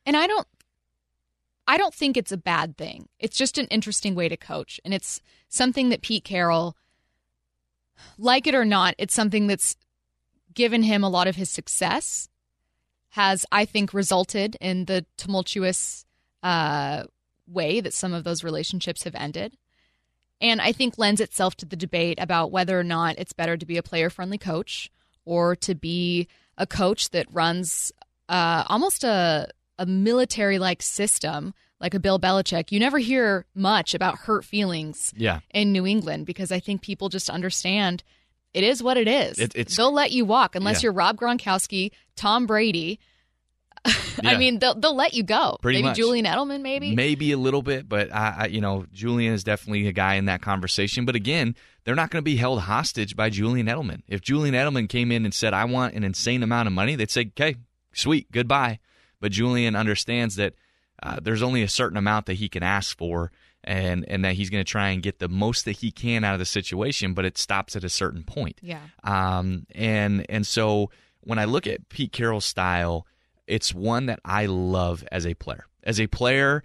And 0.06 0.16
I 0.16 0.26
don't. 0.26 0.46
I 1.66 1.76
don't 1.76 1.92
think 1.92 2.16
it's 2.16 2.32
a 2.32 2.38
bad 2.38 2.78
thing. 2.78 3.08
It's 3.18 3.36
just 3.36 3.58
an 3.58 3.66
interesting 3.66 4.14
way 4.14 4.28
to 4.28 4.38
coach. 4.38 4.80
And 4.86 4.94
it's 4.94 5.20
something 5.50 5.90
that 5.90 6.00
Pete 6.00 6.24
Carroll, 6.24 6.76
like 8.16 8.46
it 8.46 8.54
or 8.54 8.64
not, 8.64 8.94
it's 8.96 9.12
something 9.12 9.48
that's 9.48 9.76
given 10.58 10.82
him 10.82 11.04
a 11.04 11.08
lot 11.08 11.28
of 11.28 11.36
his 11.36 11.48
success, 11.48 12.28
has, 13.10 13.46
I 13.52 13.64
think, 13.64 13.94
resulted 13.94 14.56
in 14.60 14.86
the 14.86 15.06
tumultuous 15.16 16.04
uh, 16.42 17.04
way 17.46 17.80
that 17.80 17.94
some 17.94 18.12
of 18.12 18.24
those 18.24 18.42
relationships 18.42 19.04
have 19.04 19.14
ended. 19.14 19.56
And 20.40 20.60
I 20.60 20.72
think 20.72 20.98
lends 20.98 21.20
itself 21.20 21.54
to 21.58 21.64
the 21.64 21.76
debate 21.76 22.18
about 22.20 22.50
whether 22.50 22.76
or 22.76 22.82
not 22.82 23.18
it's 23.18 23.32
better 23.32 23.56
to 23.56 23.64
be 23.64 23.76
a 23.76 23.84
player 23.84 24.10
friendly 24.10 24.36
coach 24.36 24.90
or 25.24 25.54
to 25.54 25.76
be 25.76 26.26
a 26.56 26.66
coach 26.66 27.10
that 27.10 27.32
runs 27.32 27.92
uh, 28.28 28.64
almost 28.66 29.04
a, 29.04 29.48
a 29.78 29.86
military 29.86 30.58
like 30.58 30.82
system 30.82 31.54
like 31.80 31.94
a 31.94 32.00
Bill 32.00 32.18
Belichick. 32.18 32.72
You 32.72 32.80
never 32.80 32.98
hear 32.98 33.46
much 33.54 33.94
about 33.94 34.18
hurt 34.18 34.44
feelings 34.44 35.14
yeah. 35.16 35.38
in 35.54 35.70
New 35.70 35.86
England 35.86 36.26
because 36.26 36.50
I 36.50 36.58
think 36.58 36.82
people 36.82 37.08
just 37.08 37.30
understand 37.30 38.02
it 38.54 38.64
is 38.64 38.82
what 38.82 38.96
it 38.96 39.08
is. 39.08 39.38
It, 39.38 39.68
they'll 39.76 39.92
let 39.92 40.12
you 40.12 40.24
walk 40.24 40.54
unless 40.54 40.82
yeah. 40.82 40.88
you're 40.88 40.92
Rob 40.92 41.16
Gronkowski, 41.16 41.92
Tom 42.16 42.46
Brady. 42.46 43.00
I 44.24 44.36
mean, 44.36 44.58
they'll 44.58 44.74
they'll 44.74 44.96
let 44.96 45.14
you 45.14 45.22
go. 45.22 45.56
Pretty 45.62 45.78
maybe 45.78 45.88
much. 45.88 45.96
Julian 45.96 46.24
Edelman, 46.24 46.62
maybe 46.62 46.94
maybe 46.94 47.32
a 47.32 47.38
little 47.38 47.62
bit, 47.62 47.88
but 47.88 48.12
I, 48.12 48.34
I, 48.38 48.46
you 48.46 48.60
know, 48.60 48.86
Julian 48.92 49.32
is 49.32 49.44
definitely 49.44 49.86
a 49.86 49.92
guy 49.92 50.14
in 50.14 50.24
that 50.26 50.42
conversation. 50.42 51.04
But 51.04 51.14
again, 51.14 51.54
they're 51.84 51.94
not 51.94 52.10
going 52.10 52.18
to 52.18 52.24
be 52.24 52.36
held 52.36 52.60
hostage 52.62 53.14
by 53.14 53.30
Julian 53.30 53.66
Edelman. 53.66 54.02
If 54.08 54.20
Julian 54.20 54.54
Edelman 54.54 54.88
came 54.88 55.12
in 55.12 55.24
and 55.24 55.32
said, 55.32 55.54
"I 55.54 55.64
want 55.64 55.94
an 55.94 56.04
insane 56.04 56.42
amount 56.42 56.66
of 56.66 56.72
money," 56.72 56.96
they'd 56.96 57.10
say, 57.10 57.26
"Okay, 57.26 57.56
sweet, 57.92 58.30
goodbye." 58.32 58.80
But 59.20 59.32
Julian 59.32 59.76
understands 59.76 60.36
that 60.36 60.54
uh, 61.02 61.18
there's 61.22 61.42
only 61.42 61.62
a 61.62 61.68
certain 61.68 61.96
amount 61.96 62.26
that 62.26 62.34
he 62.34 62.48
can 62.48 62.62
ask 62.62 62.96
for, 62.96 63.30
and 63.64 64.04
and 64.08 64.24
that 64.24 64.34
he's 64.34 64.50
going 64.50 64.64
to 64.64 64.70
try 64.70 64.90
and 64.90 65.02
get 65.02 65.18
the 65.18 65.28
most 65.28 65.64
that 65.64 65.72
he 65.78 65.90
can 65.90 66.24
out 66.24 66.34
of 66.34 66.38
the 66.38 66.46
situation, 66.46 67.14
but 67.14 67.24
it 67.24 67.38
stops 67.38 67.76
at 67.76 67.84
a 67.84 67.88
certain 67.88 68.22
point. 68.22 68.58
Yeah. 68.62 68.80
Um. 69.04 69.66
And 69.74 70.26
and 70.28 70.46
so 70.46 70.90
when 71.20 71.38
I 71.38 71.44
look 71.44 71.66
at 71.66 71.88
Pete 71.88 72.12
Carroll's 72.12 72.44
style, 72.44 73.06
it's 73.46 73.74
one 73.74 74.06
that 74.06 74.20
I 74.24 74.46
love 74.46 75.04
as 75.12 75.26
a 75.26 75.34
player. 75.34 75.66
As 75.84 76.00
a 76.00 76.06
player, 76.06 76.62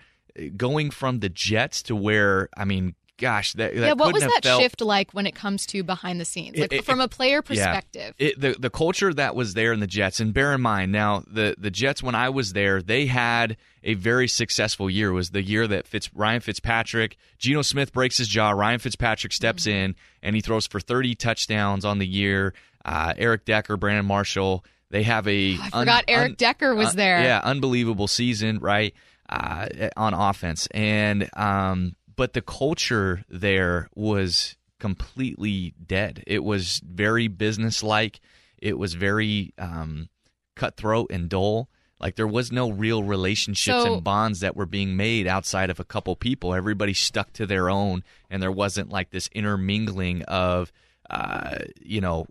going 0.57 0.89
from 0.89 1.19
the 1.19 1.29
Jets 1.29 1.83
to 1.83 1.95
where 1.95 2.49
I 2.57 2.65
mean, 2.65 2.95
gosh, 3.17 3.53
that, 3.53 3.75
that 3.75 3.79
yeah. 3.79 3.93
What 3.93 4.13
was 4.13 4.23
that 4.23 4.43
felt, 4.43 4.61
shift 4.61 4.81
like 4.81 5.11
when 5.11 5.25
it 5.25 5.35
comes 5.35 5.65
to 5.67 5.83
behind 5.83 6.19
the 6.19 6.25
scenes, 6.25 6.57
like 6.57 6.73
it, 6.73 6.85
from 6.85 7.01
a 7.01 7.07
player 7.07 7.41
perspective? 7.41 8.15
Yeah. 8.17 8.27
It, 8.27 8.39
the 8.39 8.55
the 8.59 8.69
culture 8.69 9.13
that 9.13 9.35
was 9.35 9.53
there 9.53 9.73
in 9.73 9.79
the 9.79 9.87
Jets, 9.87 10.19
and 10.19 10.33
bear 10.33 10.53
in 10.53 10.61
mind 10.61 10.91
now 10.91 11.23
the 11.27 11.55
the 11.57 11.71
Jets 11.71 12.03
when 12.03 12.15
I 12.15 12.29
was 12.29 12.53
there, 12.53 12.81
they 12.81 13.05
had 13.05 13.57
a 13.83 13.95
very 13.95 14.27
successful 14.27 14.89
year. 14.89 15.09
It 15.09 15.13
was 15.13 15.31
the 15.31 15.43
year 15.43 15.67
that 15.67 15.87
Fitz 15.87 16.09
Ryan 16.13 16.41
Fitzpatrick, 16.41 17.17
Geno 17.37 17.61
Smith 17.61 17.93
breaks 17.93 18.17
his 18.17 18.27
jaw, 18.27 18.51
Ryan 18.51 18.79
Fitzpatrick 18.79 19.33
steps 19.33 19.63
mm-hmm. 19.63 19.77
in 19.77 19.95
and 20.23 20.35
he 20.35 20.41
throws 20.41 20.65
for 20.65 20.79
30 20.79 21.15
touchdowns 21.15 21.85
on 21.85 21.99
the 21.99 22.07
year. 22.07 22.53
Uh, 22.83 23.13
Eric 23.17 23.45
Decker, 23.45 23.77
Brandon 23.77 24.05
Marshall, 24.05 24.65
they 24.89 25.03
have 25.03 25.27
a. 25.27 25.57
Oh, 25.57 25.61
I 25.61 25.79
forgot 25.81 25.97
un, 25.99 26.03
Eric 26.07 26.29
un, 26.31 26.35
Decker 26.37 26.75
was 26.75 26.93
there. 26.93 27.21
yeah, 27.21 27.41
unbelievable 27.43 28.07
season, 28.07 28.59
right? 28.59 28.93
Uh, 29.29 29.67
on 29.95 30.13
offense, 30.13 30.67
and 30.67 31.29
um, 31.35 31.95
but 32.15 32.33
the 32.33 32.41
culture 32.41 33.23
there 33.29 33.89
was 33.95 34.55
completely 34.79 35.73
dead. 35.85 36.23
It 36.27 36.43
was 36.43 36.81
very 36.83 37.27
businesslike. 37.27 38.19
It 38.57 38.77
was 38.77 38.93
very 38.93 39.53
um, 39.57 40.09
cutthroat 40.55 41.11
and 41.11 41.29
dull. 41.29 41.69
Like 41.99 42.15
there 42.15 42.27
was 42.27 42.51
no 42.51 42.69
real 42.69 43.01
relationships 43.01 43.83
so, 43.83 43.93
and 43.93 44.03
bonds 44.03 44.41
that 44.41 44.57
were 44.57 44.65
being 44.65 44.97
made 44.97 45.25
outside 45.25 45.69
of 45.69 45.79
a 45.79 45.85
couple 45.85 46.15
people. 46.17 46.53
Everybody 46.53 46.93
stuck 46.93 47.31
to 47.33 47.45
their 47.45 47.69
own, 47.69 48.03
and 48.29 48.43
there 48.43 48.51
wasn't 48.51 48.89
like 48.89 49.11
this 49.11 49.29
intermingling 49.33 50.23
of, 50.23 50.73
uh, 51.09 51.59
you 51.81 52.01
know, 52.01 52.27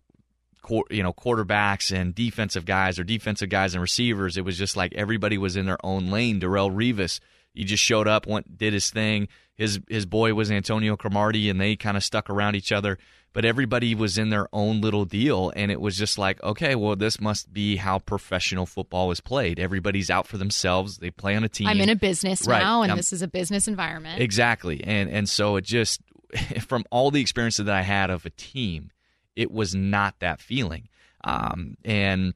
you 0.91 1.03
know 1.03 1.13
quarterbacks 1.13 1.91
and 1.91 2.15
defensive 2.15 2.65
guys 2.65 2.99
or 2.99 3.05
defensive 3.05 3.49
guys 3.49 3.75
and 3.75 3.81
receivers. 3.81 4.37
It 4.37 4.45
was 4.45 4.59
just 4.59 4.77
like 4.77 4.95
everybody 4.95 5.39
was 5.39 5.57
in 5.57 5.65
their 5.65 5.85
own 5.85 6.11
lane. 6.11 6.39
Darrelle 6.39 6.71
Revis, 6.71 7.19
he 7.55 7.65
just 7.65 7.83
showed 7.83 8.09
up, 8.09 8.27
went 8.27 8.57
did 8.57 8.73
his 8.73 8.91
thing. 8.91 9.29
His 9.55 9.81
his 9.89 10.07
boy 10.07 10.35
was 10.35 10.51
Antonio 10.51 10.97
Cromartie, 10.97 11.51
and 11.51 11.61
they 11.61 11.77
kind 11.77 11.97
of 11.97 12.05
stuck 12.05 12.31
around 12.31 12.57
each 12.57 12.73
other. 12.73 12.99
But 13.35 13.47
everybody 13.47 13.95
was 13.95 14.19
in 14.19 14.29
their 14.29 14.47
own 14.53 14.83
little 14.83 15.07
deal 15.07 15.51
and 15.57 15.71
it 15.71 15.81
was 15.81 15.97
just 15.97 16.19
like 16.19 16.43
okay 16.43 16.75
well 16.75 16.97
this 16.97 17.19
must 17.19 17.51
be 17.51 17.77
how 17.77 17.99
professional 17.99 18.67
football 18.67 19.11
is 19.11 19.21
played. 19.21 19.59
Everybody's 19.59 20.11
out 20.11 20.27
for 20.27 20.37
themselves. 20.37 20.99
They 20.99 21.11
play 21.11 21.35
on 21.35 21.43
a 21.43 21.49
team. 21.49 21.67
I'm 21.67 21.81
in 21.81 21.89
a 21.89 21.97
business 21.97 22.47
right. 22.47 22.63
now 22.63 22.83
and 22.83 22.99
this 22.99 23.11
is 23.11 23.23
a 23.23 23.29
business 23.29 23.69
environment. 23.69 24.21
Exactly. 24.21 24.85
And 24.85 25.09
and 25.09 25.29
so 25.31 25.57
it 25.57 25.65
just 25.65 26.03
from 26.67 26.85
all 26.91 27.11
the 27.11 27.23
experiences 27.23 27.65
that 27.65 27.75
i 27.75 27.81
had 27.81 28.11
of 28.11 28.27
a 28.27 28.31
team 28.31 28.91
it 29.35 29.51
was 29.51 29.75
not 29.75 30.15
that 30.21 30.41
feeling. 30.41 30.89
Um, 31.25 31.79
and 31.85 32.35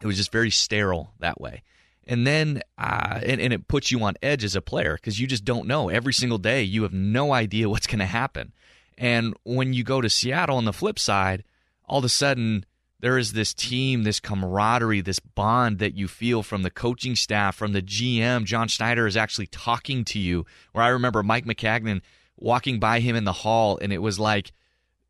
it 0.00 0.06
was 0.06 0.16
just 0.16 0.30
very 0.30 0.50
sterile 0.50 1.12
that 1.18 1.40
way 1.40 1.62
and 2.08 2.26
then 2.26 2.62
uh, 2.76 3.20
and, 3.22 3.40
and 3.40 3.52
it 3.52 3.68
puts 3.68 3.92
you 3.92 4.02
on 4.02 4.14
edge 4.22 4.42
as 4.42 4.56
a 4.56 4.62
player 4.62 4.94
because 4.96 5.20
you 5.20 5.28
just 5.28 5.44
don't 5.44 5.68
know 5.68 5.88
every 5.88 6.12
single 6.12 6.38
day 6.38 6.62
you 6.62 6.82
have 6.82 6.92
no 6.92 7.32
idea 7.32 7.68
what's 7.68 7.86
going 7.86 8.00
to 8.00 8.06
happen 8.06 8.52
and 8.98 9.34
when 9.44 9.72
you 9.72 9.84
go 9.84 10.00
to 10.00 10.10
Seattle 10.10 10.56
on 10.56 10.64
the 10.64 10.72
flip 10.72 10.98
side, 10.98 11.44
all 11.86 12.00
of 12.00 12.04
a 12.04 12.08
sudden 12.08 12.66
there 13.00 13.16
is 13.16 13.32
this 13.32 13.54
team, 13.54 14.02
this 14.02 14.18
camaraderie, 14.18 15.00
this 15.00 15.20
bond 15.20 15.78
that 15.78 15.94
you 15.94 16.08
feel 16.08 16.42
from 16.42 16.62
the 16.62 16.70
coaching 16.70 17.14
staff, 17.14 17.54
from 17.54 17.72
the 17.72 17.80
GM. 17.80 18.44
John 18.44 18.66
Schneider 18.66 19.06
is 19.06 19.16
actually 19.16 19.46
talking 19.46 20.04
to 20.06 20.18
you. 20.18 20.44
Where 20.72 20.84
I 20.84 20.88
remember 20.88 21.22
Mike 21.22 21.46
Maccagnan 21.46 22.02
walking 22.36 22.80
by 22.80 22.98
him 22.98 23.14
in 23.14 23.22
the 23.22 23.32
hall, 23.32 23.78
and 23.80 23.92
it 23.92 23.98
was 23.98 24.18
like 24.18 24.52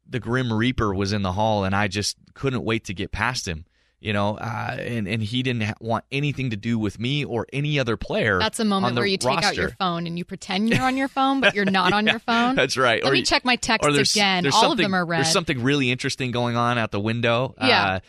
the 0.07 0.21
Grim 0.21 0.53
Reaper 0.53 0.95
was 0.95 1.15
in 1.15 1.23
the 1.23 1.33
hall, 1.33 1.65
and 1.65 1.75
I 1.75 1.89
just 1.89 2.19
couldn't 2.35 2.65
wait 2.65 2.85
to 2.85 2.95
get 2.95 3.11
past 3.11 3.49
him 3.49 3.65
you 4.01 4.13
know, 4.13 4.37
uh, 4.37 4.77
and 4.79 5.09
and 5.09 5.23
he 5.23 5.43
didn't 5.43 5.81
want 5.81 6.05
anything 6.13 6.51
to 6.51 6.57
do 6.57 6.79
with 6.79 6.99
me 7.01 7.25
or 7.25 7.47
any 7.53 7.79
other 7.81 7.97
player. 7.97 8.39
That's 8.39 8.61
a 8.61 8.65
moment 8.65 8.95
where 8.97 9.07
you 9.07 9.17
take 9.17 9.37
roster. 9.37 9.49
out 9.49 9.57
your 9.57 9.71
phone 9.71 10.07
and 10.07 10.17
you 10.17 10.25
pretend 10.25 10.69
you're 10.71 10.83
on 10.83 10.97
your 10.97 11.09
phone, 11.09 11.41
but 11.41 11.55
you're 11.55 11.65
not 11.65 11.91
yeah, 11.91 11.97
on 11.97 12.07
your 12.07 12.21
phone. 12.21 12.55
That's 12.55 12.77
right. 12.77 13.03
Let 13.03 13.11
or 13.11 13.13
me 13.15 13.23
check 13.23 13.45
my 13.45 13.57
texts 13.57 13.93
there's, 13.93 14.15
again. 14.15 14.45
There's 14.45 14.55
All 14.55 14.73
of 14.73 14.79
them 14.79 14.95
are 14.95 15.05
red. 15.05 15.19
There's 15.19 15.33
something 15.33 15.63
really 15.63 15.91
interesting 15.91 16.31
going 16.31 16.57
on 16.57 16.79
out 16.79 16.91
the 16.93 17.01
window. 17.01 17.55
Yeah. 17.61 17.85
Uh, 17.85 18.01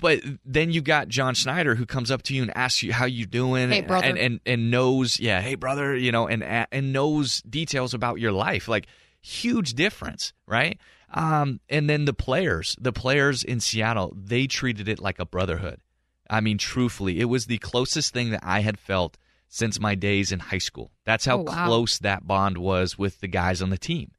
But 0.00 0.20
then 0.46 0.70
you 0.70 0.80
got 0.80 1.08
John 1.08 1.34
Schneider 1.34 1.74
who 1.74 1.84
comes 1.84 2.10
up 2.10 2.22
to 2.22 2.34
you 2.34 2.42
and 2.42 2.56
asks 2.56 2.82
you 2.82 2.92
how 2.92 3.04
you 3.04 3.26
doing, 3.26 3.70
Hey, 3.70 3.82
brother. 3.82 4.06
and 4.06 4.18
and 4.18 4.40
and 4.46 4.70
knows, 4.70 5.20
yeah, 5.20 5.42
hey 5.42 5.56
brother, 5.56 5.94
you 5.94 6.10
know, 6.10 6.26
and 6.26 6.42
and 6.42 6.92
knows 6.92 7.42
details 7.42 7.92
about 7.92 8.18
your 8.18 8.32
life, 8.32 8.66
like 8.66 8.86
huge 9.20 9.74
difference, 9.74 10.32
right? 10.46 10.78
Um, 11.12 11.60
and 11.68 11.88
then 11.88 12.04
the 12.06 12.14
players, 12.14 12.76
the 12.80 12.92
players 12.92 13.44
in 13.44 13.60
Seattle, 13.60 14.12
they 14.16 14.46
treated 14.46 14.88
it 14.88 14.98
like 14.98 15.18
a 15.18 15.26
brotherhood. 15.26 15.80
I 16.28 16.40
mean, 16.40 16.58
truthfully, 16.58 17.20
it 17.20 17.26
was 17.26 17.46
the 17.46 17.58
closest 17.58 18.12
thing 18.12 18.30
that 18.30 18.40
I 18.42 18.60
had 18.60 18.78
felt 18.78 19.18
since 19.48 19.78
my 19.78 19.94
days 19.94 20.32
in 20.32 20.40
high 20.40 20.58
school. 20.58 20.90
That's 21.04 21.24
how 21.26 21.38
Oh, 21.40 21.42
wow. 21.42 21.66
close 21.66 21.98
that 21.98 22.26
bond 22.26 22.58
was 22.58 22.98
with 22.98 23.20
the 23.20 23.28
guys 23.28 23.62
on 23.62 23.70
the 23.70 23.78
team. 23.78 24.10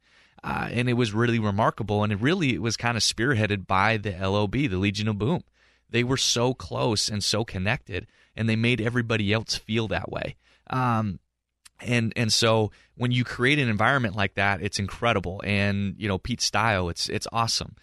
Uh, 0.43 0.69
and 0.71 0.87
it 0.87 0.93
was 0.93 1.11
really 1.13 1.39
remarkable. 1.39 2.03
And 2.03 2.13
it 2.13 2.21
really 2.21 2.53
it 2.53 2.61
was 2.61 2.77
kind 2.77 2.95
of 2.95 3.03
spearheaded 3.03 3.65
by 3.67 3.97
the 3.97 4.11
LOB, 4.11 4.51
the 4.53 4.77
Legion 4.77 5.07
of 5.07 5.17
Boom. 5.17 5.41
They 5.89 6.03
were 6.03 6.17
so 6.17 6.53
close 6.53 7.09
and 7.09 7.23
so 7.23 7.43
connected, 7.43 8.07
and 8.35 8.47
they 8.47 8.55
made 8.55 8.79
everybody 8.79 9.33
else 9.33 9.55
feel 9.55 9.87
that 9.89 10.11
way. 10.11 10.35
Um, 10.69 11.19
and 11.81 12.13
and 12.15 12.31
so 12.31 12.71
when 12.95 13.11
you 13.11 13.23
create 13.23 13.59
an 13.59 13.69
environment 13.69 14.15
like 14.15 14.35
that, 14.35 14.61
it's 14.61 14.79
incredible. 14.79 15.41
And 15.43 15.95
you 15.97 16.07
know 16.07 16.17
Pete's 16.17 16.45
Style, 16.45 16.89
it's 16.89 17.09
it's 17.09 17.27
awesome. 17.31 17.75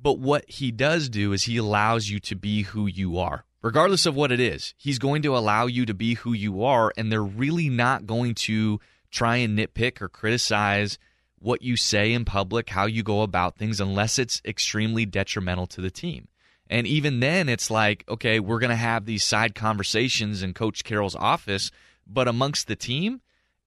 But 0.00 0.18
what 0.18 0.44
he 0.48 0.72
does 0.72 1.08
do 1.08 1.32
is 1.32 1.44
he 1.44 1.56
allows 1.56 2.08
you 2.08 2.18
to 2.20 2.34
be 2.34 2.62
who 2.62 2.86
you 2.86 3.18
are, 3.18 3.44
regardless 3.62 4.04
of 4.04 4.16
what 4.16 4.32
it 4.32 4.40
is. 4.40 4.74
He's 4.76 4.98
going 4.98 5.22
to 5.22 5.36
allow 5.36 5.66
you 5.66 5.86
to 5.86 5.94
be 5.94 6.14
who 6.14 6.32
you 6.32 6.64
are, 6.64 6.92
and 6.96 7.10
they're 7.10 7.22
really 7.22 7.68
not 7.68 8.06
going 8.06 8.34
to 8.34 8.80
try 9.12 9.36
and 9.36 9.56
nitpick 9.56 10.02
or 10.02 10.08
criticize 10.08 10.98
what 11.38 11.62
you 11.62 11.76
say 11.76 12.12
in 12.12 12.24
public, 12.24 12.70
how 12.70 12.86
you 12.86 13.02
go 13.02 13.22
about 13.22 13.56
things, 13.56 13.80
unless 13.80 14.18
it's 14.18 14.40
extremely 14.44 15.04
detrimental 15.04 15.66
to 15.68 15.80
the 15.80 15.90
team. 15.90 16.28
And 16.68 16.86
even 16.86 17.20
then, 17.20 17.48
it's 17.48 17.70
like, 17.70 18.04
okay, 18.08 18.40
we're 18.40 18.60
going 18.60 18.70
to 18.70 18.76
have 18.76 19.04
these 19.04 19.24
side 19.24 19.54
conversations 19.54 20.42
in 20.42 20.54
Coach 20.54 20.84
Carroll's 20.84 21.16
office, 21.16 21.70
but 22.06 22.28
amongst 22.28 22.66
the 22.66 22.76
team, 22.76 23.20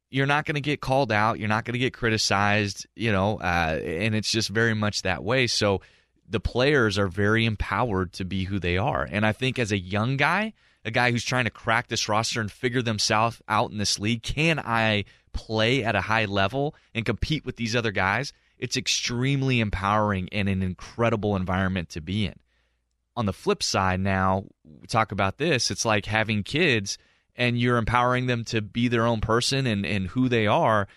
you're 0.10 0.26
not 0.26 0.46
going 0.46 0.56
to 0.56 0.62
get 0.62 0.82
called 0.82 1.12
out. 1.12 1.40
You're 1.40 1.50
not 1.50 1.66
going 1.66 1.74
to 1.74 1.80
get 1.80 1.94
criticized, 1.94 2.88
you 2.96 3.12
know, 3.12 3.38
uh, 3.38 3.80
and 3.84 4.16
it's 4.16 4.32
just 4.32 4.50
very 4.50 4.74
much 4.74 5.02
that 5.02 5.24
way. 5.24 5.48
So 5.48 5.82
the 6.28 6.40
players 6.40 6.98
are 6.98 7.08
very 7.08 7.46
empowered 7.46 8.14
to 8.14 8.26
be 8.26 8.46
who 8.46 8.60
they 8.60 8.78
are. 8.78 9.08
And 9.10 9.26
I 9.26 9.32
think 9.32 9.60
as 9.60 9.72
a 9.72 9.78
young 9.78 10.18
guy, 10.18 10.54
a 10.84 10.92
guy 10.92 11.12
who's 11.12 11.26
trying 11.26 11.46
to 11.46 11.52
crack 11.52 11.88
this 11.88 12.08
roster 12.08 12.40
and 12.42 12.52
figure 12.52 12.82
themselves 12.82 13.42
out 13.48 13.72
in 13.72 13.78
this 13.78 14.00
league, 14.00 14.24
can 14.24 14.60
I 14.60 15.06
play 15.34 15.84
at 15.84 15.96
a 15.96 16.02
high 16.02 16.26
level 16.26 16.76
and 16.94 17.06
compete 17.06 17.46
with 17.46 17.58
these 17.58 17.76
other 17.76 17.92
guys? 17.92 18.34
It's 18.58 18.78
extremely 18.78 19.60
empowering 19.60 20.30
and 20.32 20.48
an 20.48 20.64
incredible 20.64 21.36
environment 21.36 21.90
to 21.90 22.02
be 22.02 22.26
in. 22.26 22.36
On 23.18 23.26
the 23.26 23.34
flip 23.34 23.64
side, 23.64 24.00
now 24.00 24.46
we 24.64 24.88
talk 24.88 25.12
about 25.12 25.38
this, 25.38 25.72
it's 25.72 25.86
like 25.86 26.06
having 26.06 26.44
kids 26.44 26.98
and 27.36 27.60
you're 27.60 27.78
empowering 27.78 28.28
them 28.28 28.44
to 28.46 28.62
be 28.62 28.88
their 28.88 29.06
own 29.06 29.22
person 29.22 29.68
and, 29.68 29.86
and 29.86 30.08
who 30.08 30.30
they 30.30 30.48
are. 30.48 30.88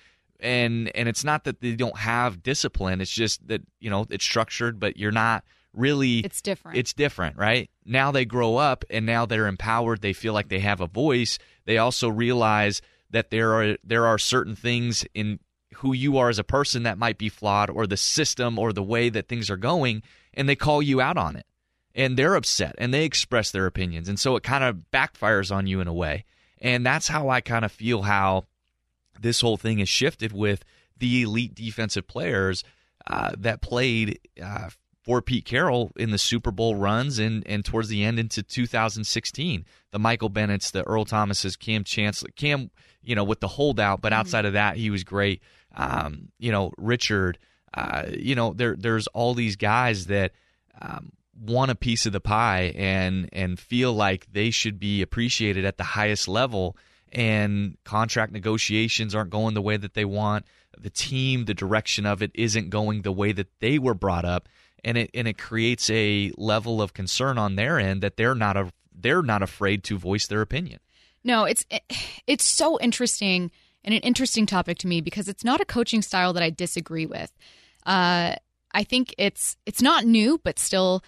And 0.40 0.94
and 0.94 1.08
it's 1.08 1.24
not 1.24 1.44
that 1.44 1.60
they 1.60 1.74
don't 1.74 1.98
have 1.98 2.42
discipline. 2.42 3.00
It's 3.00 3.10
just 3.10 3.46
that 3.48 3.62
you 3.80 3.90
know 3.90 4.06
it's 4.08 4.24
structured 4.24 4.78
but 4.78 4.96
you're 4.96 5.10
not 5.10 5.44
really 5.74 6.18
It's 6.20 6.40
different. 6.40 6.78
it's 6.78 6.92
different 6.92 7.36
right? 7.36 7.68
Now 7.84 8.12
they 8.12 8.24
grow 8.24 8.56
up 8.56 8.84
and 8.88 9.04
now 9.04 9.26
they're 9.26 9.48
empowered. 9.48 10.00
They 10.00 10.12
feel 10.12 10.32
like 10.32 10.48
they 10.48 10.60
have 10.60 10.80
a 10.80 10.86
voice. 10.86 11.38
They 11.66 11.78
also 11.78 12.08
realize 12.08 12.80
that 13.10 13.30
there 13.30 13.52
are 13.54 13.76
there 13.82 14.06
are 14.06 14.18
certain 14.18 14.54
things 14.54 15.04
in 15.12 15.40
who 15.74 15.92
you 15.92 16.18
are 16.18 16.28
as 16.28 16.38
a 16.38 16.44
person 16.44 16.84
that 16.84 16.98
might 16.98 17.18
be 17.18 17.28
flawed 17.28 17.68
or 17.68 17.86
the 17.86 17.96
system 17.96 18.58
or 18.58 18.72
the 18.72 18.82
way 18.82 19.08
that 19.08 19.28
things 19.28 19.50
are 19.50 19.56
going 19.56 20.02
and 20.34 20.48
they 20.48 20.56
call 20.56 20.80
you 20.80 21.00
out 21.00 21.16
on 21.16 21.34
it 21.36 21.46
and 21.94 22.16
they're 22.16 22.34
upset 22.34 22.74
and 22.78 22.92
they 22.92 23.04
express 23.04 23.50
their 23.50 23.66
opinions 23.66 24.08
and 24.08 24.18
so 24.18 24.36
it 24.36 24.42
kind 24.42 24.64
of 24.64 24.76
backfires 24.92 25.54
on 25.54 25.66
you 25.66 25.80
in 25.80 25.88
a 25.88 25.92
way 25.92 26.24
and 26.60 26.84
that's 26.84 27.08
how 27.08 27.28
i 27.28 27.40
kind 27.40 27.64
of 27.64 27.72
feel 27.72 28.02
how 28.02 28.44
this 29.20 29.40
whole 29.40 29.56
thing 29.56 29.78
has 29.78 29.88
shifted 29.88 30.32
with 30.32 30.64
the 30.96 31.22
elite 31.22 31.54
defensive 31.54 32.06
players 32.06 32.64
uh, 33.06 33.30
that 33.38 33.62
played 33.62 34.18
uh, 34.42 34.68
for 35.08 35.22
Pete 35.22 35.46
Carroll 35.46 35.90
in 35.96 36.10
the 36.10 36.18
Super 36.18 36.50
Bowl 36.50 36.74
runs 36.74 37.18
and, 37.18 37.42
and 37.46 37.64
towards 37.64 37.88
the 37.88 38.04
end 38.04 38.18
into 38.18 38.42
2016. 38.42 39.64
The 39.90 39.98
Michael 39.98 40.28
Bennett's, 40.28 40.70
the 40.70 40.86
Earl 40.86 41.06
Thomases, 41.06 41.56
Kam 41.56 41.82
Chancellor, 41.82 42.28
Kam, 42.36 42.70
you 43.02 43.14
know, 43.14 43.24
with 43.24 43.40
the 43.40 43.48
holdout, 43.48 44.02
but 44.02 44.12
outside 44.12 44.44
of 44.44 44.52
that, 44.52 44.76
he 44.76 44.90
was 44.90 45.04
great. 45.04 45.40
Um, 45.74 46.28
you 46.38 46.52
know, 46.52 46.72
Richard, 46.76 47.38
uh, 47.72 48.02
you 48.10 48.34
know, 48.34 48.52
there 48.52 48.76
there's 48.78 49.06
all 49.08 49.32
these 49.32 49.56
guys 49.56 50.08
that 50.08 50.32
um, 50.78 51.12
want 51.40 51.70
a 51.70 51.74
piece 51.74 52.06
of 52.06 52.12
the 52.12 52.20
pie 52.20 52.72
and 52.76 53.28
and 53.32 53.58
feel 53.58 53.92
like 53.92 54.26
they 54.32 54.50
should 54.50 54.78
be 54.78 55.02
appreciated 55.02 55.64
at 55.64 55.76
the 55.76 55.84
highest 55.84 56.28
level. 56.28 56.76
And 57.10 57.78
contract 57.84 58.32
negotiations 58.32 59.14
aren't 59.14 59.30
going 59.30 59.54
the 59.54 59.62
way 59.62 59.76
that 59.76 59.94
they 59.94 60.04
want. 60.04 60.44
The 60.78 60.90
team 60.90 61.46
the 61.46 61.54
direction 61.54 62.06
of 62.06 62.22
it 62.22 62.30
isn't 62.34 62.70
going 62.70 63.02
the 63.02 63.12
way 63.12 63.32
that 63.32 63.48
they 63.60 63.78
were 63.78 63.94
brought 63.94 64.24
up. 64.24 64.48
And 64.84 64.98
it 64.98 65.10
and 65.14 65.26
it 65.26 65.38
creates 65.38 65.90
a 65.90 66.32
level 66.36 66.82
of 66.82 66.92
concern 66.92 67.38
on 67.38 67.56
their 67.56 67.78
end 67.78 68.02
that 68.02 68.16
they're 68.16 68.34
not 68.34 68.56
a 68.56 68.72
they're 68.94 69.22
not 69.22 69.42
afraid 69.42 69.84
to 69.84 69.98
voice 69.98 70.26
their 70.26 70.40
opinion. 70.40 70.80
No, 71.24 71.44
it's 71.44 71.64
it's 72.26 72.44
so 72.44 72.78
interesting 72.80 73.50
and 73.84 73.94
an 73.94 74.00
interesting 74.00 74.46
topic 74.46 74.78
to 74.78 74.86
me 74.86 75.00
because 75.00 75.28
it's 75.28 75.44
not 75.44 75.60
a 75.60 75.64
coaching 75.64 76.02
style 76.02 76.32
that 76.32 76.42
I 76.42 76.50
disagree 76.50 77.06
with. 77.06 77.32
Uh, 77.86 78.34
I 78.72 78.84
think 78.84 79.14
it's 79.18 79.56
it's 79.66 79.82
not 79.82 80.04
new, 80.04 80.40
but 80.44 80.58
still 80.58 81.02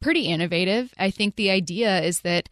pretty 0.00 0.26
innovative. 0.26 0.92
I 0.98 1.10
think 1.10 1.36
the 1.36 1.50
idea 1.50 2.00
is 2.00 2.20
that 2.20 2.48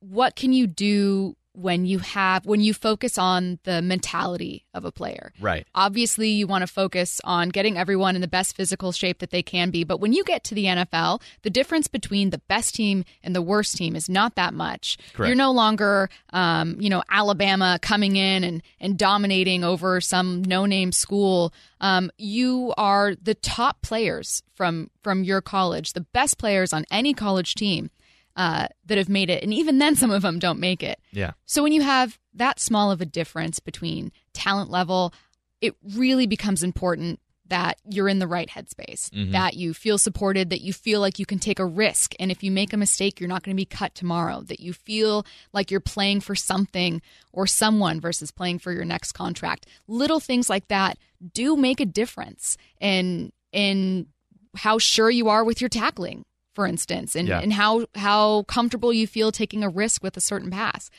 what 0.00 0.36
can 0.36 0.52
you 0.52 0.66
do 0.66 1.36
when 1.58 1.86
you 1.86 1.98
have 1.98 2.46
when 2.46 2.60
you 2.60 2.74
focus 2.74 3.18
on 3.18 3.58
the 3.64 3.82
mentality 3.82 4.64
of 4.74 4.84
a 4.84 4.92
player 4.92 5.32
right 5.40 5.66
Obviously, 5.74 6.28
you 6.30 6.46
want 6.46 6.62
to 6.62 6.66
focus 6.66 7.20
on 7.22 7.50
getting 7.50 7.78
everyone 7.78 8.14
in 8.14 8.20
the 8.20 8.28
best 8.28 8.56
physical 8.56 8.90
shape 8.90 9.20
that 9.20 9.30
they 9.30 9.42
can 9.42 9.70
be. 9.70 9.84
But 9.84 10.00
when 10.00 10.12
you 10.12 10.24
get 10.24 10.42
to 10.44 10.54
the 10.54 10.64
NFL, 10.64 11.22
the 11.42 11.50
difference 11.50 11.86
between 11.86 12.30
the 12.30 12.38
best 12.48 12.74
team 12.74 13.04
and 13.22 13.34
the 13.34 13.40
worst 13.40 13.76
team 13.76 13.94
is 13.94 14.08
not 14.08 14.34
that 14.34 14.54
much. 14.54 14.98
Correct. 15.14 15.28
You're 15.28 15.36
no 15.36 15.52
longer, 15.52 16.10
um, 16.30 16.76
you 16.80 16.90
know, 16.90 17.02
Alabama 17.10 17.78
coming 17.80 18.16
in 18.16 18.44
and, 18.44 18.62
and 18.80 18.98
dominating 18.98 19.62
over 19.62 20.00
some 20.00 20.42
no-name 20.42 20.92
school. 20.92 21.54
Um, 21.80 22.10
you 22.18 22.74
are 22.76 23.14
the 23.14 23.34
top 23.34 23.80
players 23.82 24.42
from 24.54 24.90
from 25.02 25.22
your 25.22 25.40
college, 25.40 25.92
the 25.92 26.00
best 26.00 26.38
players 26.38 26.72
on 26.72 26.84
any 26.90 27.14
college 27.14 27.54
team 27.54 27.90
uh, 28.38 28.68
that 28.86 28.96
have 28.96 29.10
made 29.10 29.28
it, 29.28 29.42
and 29.42 29.52
even 29.52 29.78
then, 29.78 29.96
some 29.96 30.10
of 30.10 30.22
them 30.22 30.38
don't 30.38 30.60
make 30.60 30.82
it. 30.82 30.98
yeah 31.12 31.32
So 31.44 31.62
when 31.62 31.72
you 31.72 31.82
have 31.82 32.18
that 32.34 32.60
small 32.60 32.90
of 32.90 33.00
a 33.02 33.04
difference 33.06 33.60
between 33.60 34.12
talent 34.32 34.70
level, 34.70 35.12
it 35.60 35.74
really 35.94 36.26
becomes 36.26 36.62
important 36.62 37.20
that 37.48 37.78
you're 37.88 38.08
in 38.10 38.18
the 38.18 38.26
right 38.26 38.48
headspace, 38.50 39.08
that 39.32 39.54
you 39.54 39.72
feel 39.72 39.96
supported, 39.98 40.50
that 40.50 40.60
you 40.60 40.72
feel 40.72 41.00
like 41.00 41.18
you 41.18 41.24
can 41.26 41.38
take 41.38 41.58
a 41.58 41.64
risk. 41.64 42.14
And 42.20 42.30
if 42.30 42.42
you 42.42 42.52
make 42.52 42.74
a 42.74 42.76
mistake, 42.76 43.18
you're 43.18 43.28
not 43.28 43.42
going 43.42 43.56
to 43.56 43.60
be 43.60 43.64
cut 43.64 43.94
tomorrow, 43.94 44.42
that 44.42 44.60
you 44.60 44.74
feel 44.74 45.24
like 45.52 45.70
you're 45.70 45.80
playing 45.80 46.20
for 46.20 46.34
something 46.34 47.00
or 47.32 47.46
someone 47.46 48.00
versus 48.00 48.30
playing 48.30 48.58
for 48.58 48.70
your 48.70 48.84
next 48.84 49.12
contract. 49.12 49.66
Little 49.86 50.20
things 50.20 50.50
like 50.50 50.68
that 50.68 50.98
do 51.32 51.56
make 51.56 51.80
a 51.80 51.86
difference 51.86 52.56
in 52.80 53.32
in 53.50 54.08
how 54.54 54.78
sure 54.78 55.10
you 55.10 55.28
are 55.28 55.42
with 55.42 55.60
your 55.62 55.70
tackling, 55.70 56.24
for 56.58 56.66
instance, 56.66 57.14
and, 57.14 57.28
Yeah. 57.28 57.38
and 57.38 57.52
how 57.52 57.86
how 57.94 58.42
comfortable 58.48 58.92
you 58.92 59.06
feel 59.06 59.30
taking 59.30 59.62
a 59.62 59.68
risk 59.68 60.02
with 60.02 60.16
a 60.16 60.20
certain 60.20 60.50
pass. 60.50 60.90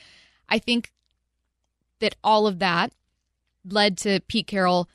I 0.48 0.58
think 0.58 0.93
that 2.00 2.15
all 2.24 2.48
of 2.48 2.60
that 2.60 2.93
led 3.65 3.98
to 3.98 4.22
Pete 4.30 4.48
Carroll 4.48 4.88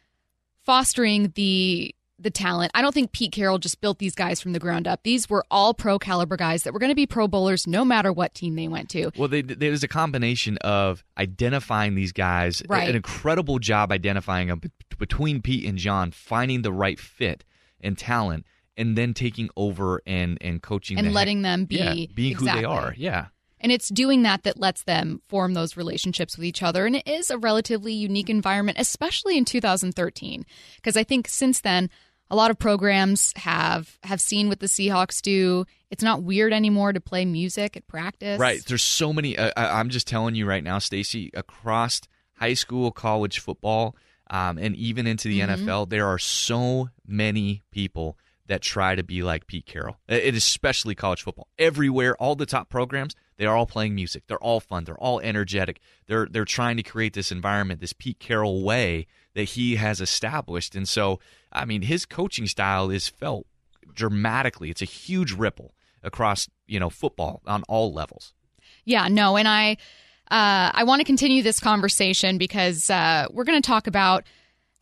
fostering 0.65 1.33
the 1.35 1.95
the 2.19 2.31
talent. 2.31 2.71
I 2.75 2.81
don't 2.81 2.95
think 2.95 3.13
Pete 3.13 3.33
Carroll 3.33 3.59
just 3.59 3.83
built 3.83 3.99
these 3.99 4.15
guys 4.15 4.41
from 4.41 4.55
the 4.55 4.59
ground 4.59 4.89
up. 4.89 5.03
These 5.03 5.29
were 5.29 5.45
all 5.51 5.75
pro 5.75 5.99
caliber 5.99 6.39
guys 6.39 6.63
that 6.63 6.73
were 6.73 6.79
going 6.79 6.93
to 6.93 6.97
be 6.97 7.07
pro 7.07 7.29
bowlers 7.29 7.67
no 7.67 7.85
matter 7.85 8.11
what 8.11 8.33
team 8.35 8.55
they 8.55 8.69
went 8.69 8.89
to. 8.91 9.11
Well, 9.19 9.29
they, 9.29 9.43
there's 9.43 9.83
a 9.83 9.89
combination 9.89 10.57
of 10.63 11.05
identifying 11.19 11.95
these 11.95 12.13
guys, 12.13 12.63
Right. 12.67 12.89
an 12.89 12.97
incredible 12.97 13.59
job 13.59 13.93
identifying 13.93 14.49
them 14.49 14.63
between 14.97 15.43
Pete 15.43 15.69
and 15.69 15.77
John, 15.77 16.11
finding 16.11 16.63
the 16.63 16.73
right 16.73 16.99
fit 16.99 17.45
and 17.83 17.99
talent, 17.99 18.47
and 18.77 18.97
then 18.99 19.15
taking 19.15 19.49
over 19.57 20.03
and 20.07 20.39
and 20.41 20.63
coaching 20.63 20.99
And 20.99 21.09
the 21.09 21.13
letting 21.13 21.43
them 21.43 21.65
be 21.65 21.77
yeah, 21.77 22.07
being 22.15 22.35
who 22.37 22.45
they 22.47 22.65
are. 22.65 22.95
Yeah, 22.97 23.27
And 23.61 23.71
it's 23.73 23.89
doing 23.89 24.23
that 24.23 24.43
that 24.45 24.59
lets 24.59 24.83
them 24.85 25.23
form 25.29 25.55
those 25.55 25.77
relationships 25.77 26.37
with 26.37 26.45
each 26.45 26.63
other. 26.63 26.87
And 26.87 26.97
it 26.97 27.07
is 27.07 27.31
a 27.31 27.39
relatively 27.39 27.93
unique 27.93 28.29
environment, 28.31 28.79
especially 28.81 29.37
in 29.39 29.45
2013. 29.45 30.45
Because 30.77 30.97
I 30.97 31.05
think 31.05 31.29
since 31.29 31.61
then, 31.61 31.89
a 32.31 32.37
lot 32.37 32.51
of 32.51 32.59
programs 32.59 33.33
have 33.37 33.99
have 34.03 34.21
seen 34.21 34.49
what 34.49 34.61
the 34.61 34.67
Seahawks 34.67 35.21
do. 35.23 35.67
It's 35.91 36.03
not 36.03 36.23
weird 36.23 36.53
anymore 36.53 36.93
to 36.93 37.01
play 37.01 37.25
music 37.25 37.77
at 37.77 37.87
practice. 37.87 38.39
right. 38.41 38.65
There's 38.67 38.83
so 38.83 39.13
many. 39.13 39.37
Uh, 39.39 39.51
I, 39.57 39.79
I'm 39.79 39.91
just 39.91 40.09
telling 40.09 40.35
you 40.35 40.47
right 40.47 40.65
now, 40.65 40.79
Stacy, 40.79 41.31
across 41.35 42.01
high 42.37 42.55
school, 42.55 42.91
college 42.91 43.39
football, 43.39 43.95
um, 44.31 44.59
and 44.59 44.75
even 44.75 45.07
into 45.07 45.29
the 45.29 45.41
Mm-hmm. 45.41 45.69
NFL, 45.69 45.91
there 45.91 46.07
are 46.09 46.19
so 46.19 46.89
many 47.07 47.63
people 47.71 48.19
that 48.47 48.63
try 48.63 48.95
to 48.95 49.03
be 49.03 49.23
like 49.23 49.47
Pete 49.47 49.67
Carroll. 49.67 49.97
Especially 50.09 50.95
college 50.95 51.23
football. 51.23 51.49
Everywhere, 51.59 52.15
all 52.17 52.35
the 52.35 52.47
top 52.47 52.69
programs, 52.69 53.15
they 53.37 53.47
are 53.47 53.57
all 53.57 53.67
playing 53.67 53.95
music. 53.95 54.25
They're 54.27 54.39
all 54.39 54.61
fun. 54.61 54.85
They're 54.85 54.99
all 54.99 55.21
energetic. 55.21 55.81
They're 56.07 56.27
they're 56.27 56.45
trying 56.45 56.77
to 56.77 56.83
create 56.83 57.15
this 57.15 57.33
environment, 57.33 57.81
this 57.81 57.93
Pete 57.93 58.19
Carroll 58.19 58.63
way 58.63 59.07
that 59.35 59.45
he 59.45 59.77
has 59.77 60.01
established. 60.01 60.75
And 60.75 60.89
so, 60.89 61.21
I 61.53 61.65
mean, 61.65 61.83
his 61.83 62.07
coaching 62.07 62.47
style 62.47 62.91
is 62.91 63.09
felt 63.09 63.47
dramatically. 63.93 64.71
It's 64.71 64.83
a 64.83 64.87
huge 64.87 65.33
ripple 65.33 65.75
across, 66.03 66.49
you 66.67 66.79
know, 66.79 66.91
football 66.91 67.43
on 67.47 67.63
all 67.69 67.93
levels. 67.93 68.35
Yeah, 68.85 69.09
no, 69.09 69.37
and 69.37 69.49
I 69.49 69.79
uh, 70.31 70.71
I 70.73 70.85
want 70.85 71.01
to 71.01 71.05
continue 71.05 71.43
this 71.43 71.61
conversation 71.61 72.39
because 72.39 72.89
uh, 72.91 73.27
we're 73.31 73.45
going 73.45 73.61
to 73.61 73.67
talk 73.67 73.87
about 73.87 74.25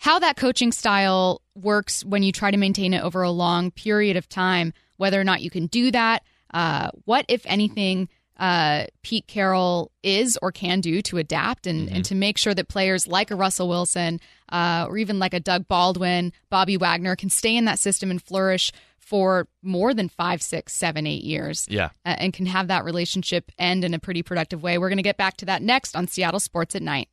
how 0.02 0.18
that 0.18 0.36
coaching 0.36 0.72
style 0.72 1.40
works 1.54 2.04
when 2.04 2.24
you 2.24 2.32
try 2.32 2.50
to 2.50 2.56
maintain 2.56 2.92
it 2.92 3.04
over 3.04 3.22
a 3.22 3.30
long 3.30 3.70
period 3.70 4.16
of 4.16 4.28
time, 4.28 4.74
whether 4.96 5.20
or 5.20 5.22
not 5.22 5.42
you 5.42 5.48
can 5.48 5.66
do 5.66 5.92
that, 5.92 6.24
uh, 6.52 6.90
what, 7.04 7.24
if 7.28 7.46
anything, 7.46 8.08
uh, 8.36 8.86
Pete 9.02 9.28
Carroll 9.28 9.92
is 10.02 10.36
or 10.42 10.50
can 10.50 10.80
do 10.80 11.02
to 11.02 11.18
adapt 11.18 11.68
and, 11.68 11.86
mm-hmm. 11.86 11.94
and 11.94 12.04
to 12.04 12.16
make 12.16 12.36
sure 12.36 12.52
that 12.52 12.66
players 12.66 13.06
like 13.06 13.30
a 13.30 13.36
Russell 13.36 13.68
Wilson 13.68 14.18
uh, 14.48 14.86
or 14.88 14.98
even 14.98 15.20
like 15.20 15.34
a 15.34 15.38
Doug 15.38 15.68
Baldwin, 15.68 16.32
Bobby 16.50 16.76
Wagner 16.76 17.14
can 17.14 17.30
stay 17.30 17.56
in 17.56 17.66
that 17.66 17.78
system 17.78 18.10
and 18.10 18.20
flourish 18.20 18.72
for 18.98 19.46
more 19.62 19.94
than 19.94 20.08
five, 20.08 20.42
six, 20.42 20.72
seven, 20.72 21.06
eight 21.06 21.22
years. 21.22 21.64
Yeah. 21.70 21.90
Uh, 22.04 22.16
and 22.18 22.32
can 22.32 22.46
have 22.46 22.66
that 22.66 22.84
relationship 22.84 23.52
end 23.56 23.84
in 23.84 23.94
a 23.94 24.00
pretty 24.00 24.24
productive 24.24 24.64
way. 24.64 24.78
We're 24.78 24.88
going 24.88 24.96
to 24.96 25.04
get 25.04 25.16
back 25.16 25.36
to 25.36 25.44
that 25.44 25.62
next 25.62 25.94
on 25.94 26.08
Seattle 26.08 26.40
Sports 26.40 26.74
at 26.74 26.82
Night. 26.82 27.08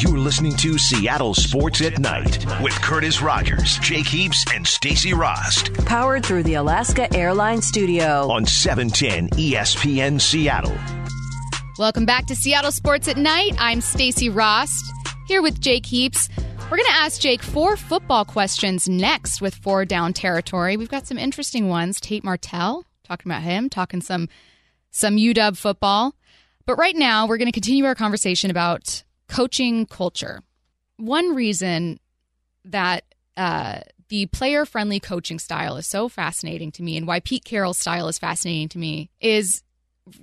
You're 0.00 0.16
listening 0.16 0.56
to 0.56 0.78
Seattle 0.78 1.34
Sports 1.34 1.82
at 1.82 1.98
Night 1.98 2.46
with 2.62 2.72
Curtis 2.80 3.20
Rogers, 3.20 3.76
Jake 3.80 4.06
Heaps, 4.06 4.46
and 4.54 4.66
Stacy 4.66 5.12
Rost. 5.12 5.74
Powered 5.84 6.24
through 6.24 6.44
the 6.44 6.54
Alaska 6.54 7.14
Airlines 7.14 7.66
Studio 7.66 8.30
on 8.30 8.46
710 8.46 9.28
ESPN 9.38 10.18
Seattle. 10.18 10.74
Welcome 11.78 12.06
back 12.06 12.24
to 12.28 12.34
Seattle 12.34 12.72
Sports 12.72 13.08
at 13.08 13.18
Night. 13.18 13.54
I'm 13.58 13.82
Stacy 13.82 14.30
Rost 14.30 14.90
here 15.26 15.42
with 15.42 15.60
Jake 15.60 15.84
Heaps. 15.84 16.30
We're 16.70 16.78
going 16.78 16.88
to 16.88 16.96
ask 16.96 17.20
Jake 17.20 17.42
four 17.42 17.76
football 17.76 18.24
questions 18.24 18.88
next 18.88 19.42
with 19.42 19.54
four 19.54 19.84
down 19.84 20.14
territory. 20.14 20.78
We've 20.78 20.88
got 20.88 21.06
some 21.06 21.18
interesting 21.18 21.68
ones. 21.68 22.00
Tate 22.00 22.24
Martell, 22.24 22.86
talking 23.04 23.30
about 23.30 23.42
him, 23.42 23.68
talking 23.68 24.00
some 24.00 24.30
some 24.90 25.16
UW 25.18 25.58
football. 25.58 26.14
But 26.64 26.76
right 26.76 26.96
now, 26.96 27.26
we're 27.26 27.36
going 27.36 27.48
to 27.48 27.52
continue 27.52 27.84
our 27.84 27.94
conversation 27.94 28.50
about 28.50 29.02
coaching 29.30 29.86
culture. 29.86 30.42
One 30.96 31.34
reason 31.34 32.00
that 32.64 33.04
uh, 33.36 33.80
the 34.08 34.26
player 34.26 34.66
friendly 34.66 35.00
coaching 35.00 35.38
style 35.38 35.76
is 35.76 35.86
so 35.86 36.08
fascinating 36.08 36.72
to 36.72 36.82
me 36.82 36.96
and 36.96 37.06
why 37.06 37.20
Pete 37.20 37.44
Carroll's 37.44 37.78
style 37.78 38.08
is 38.08 38.18
fascinating 38.18 38.68
to 38.70 38.78
me 38.78 39.08
is 39.20 39.62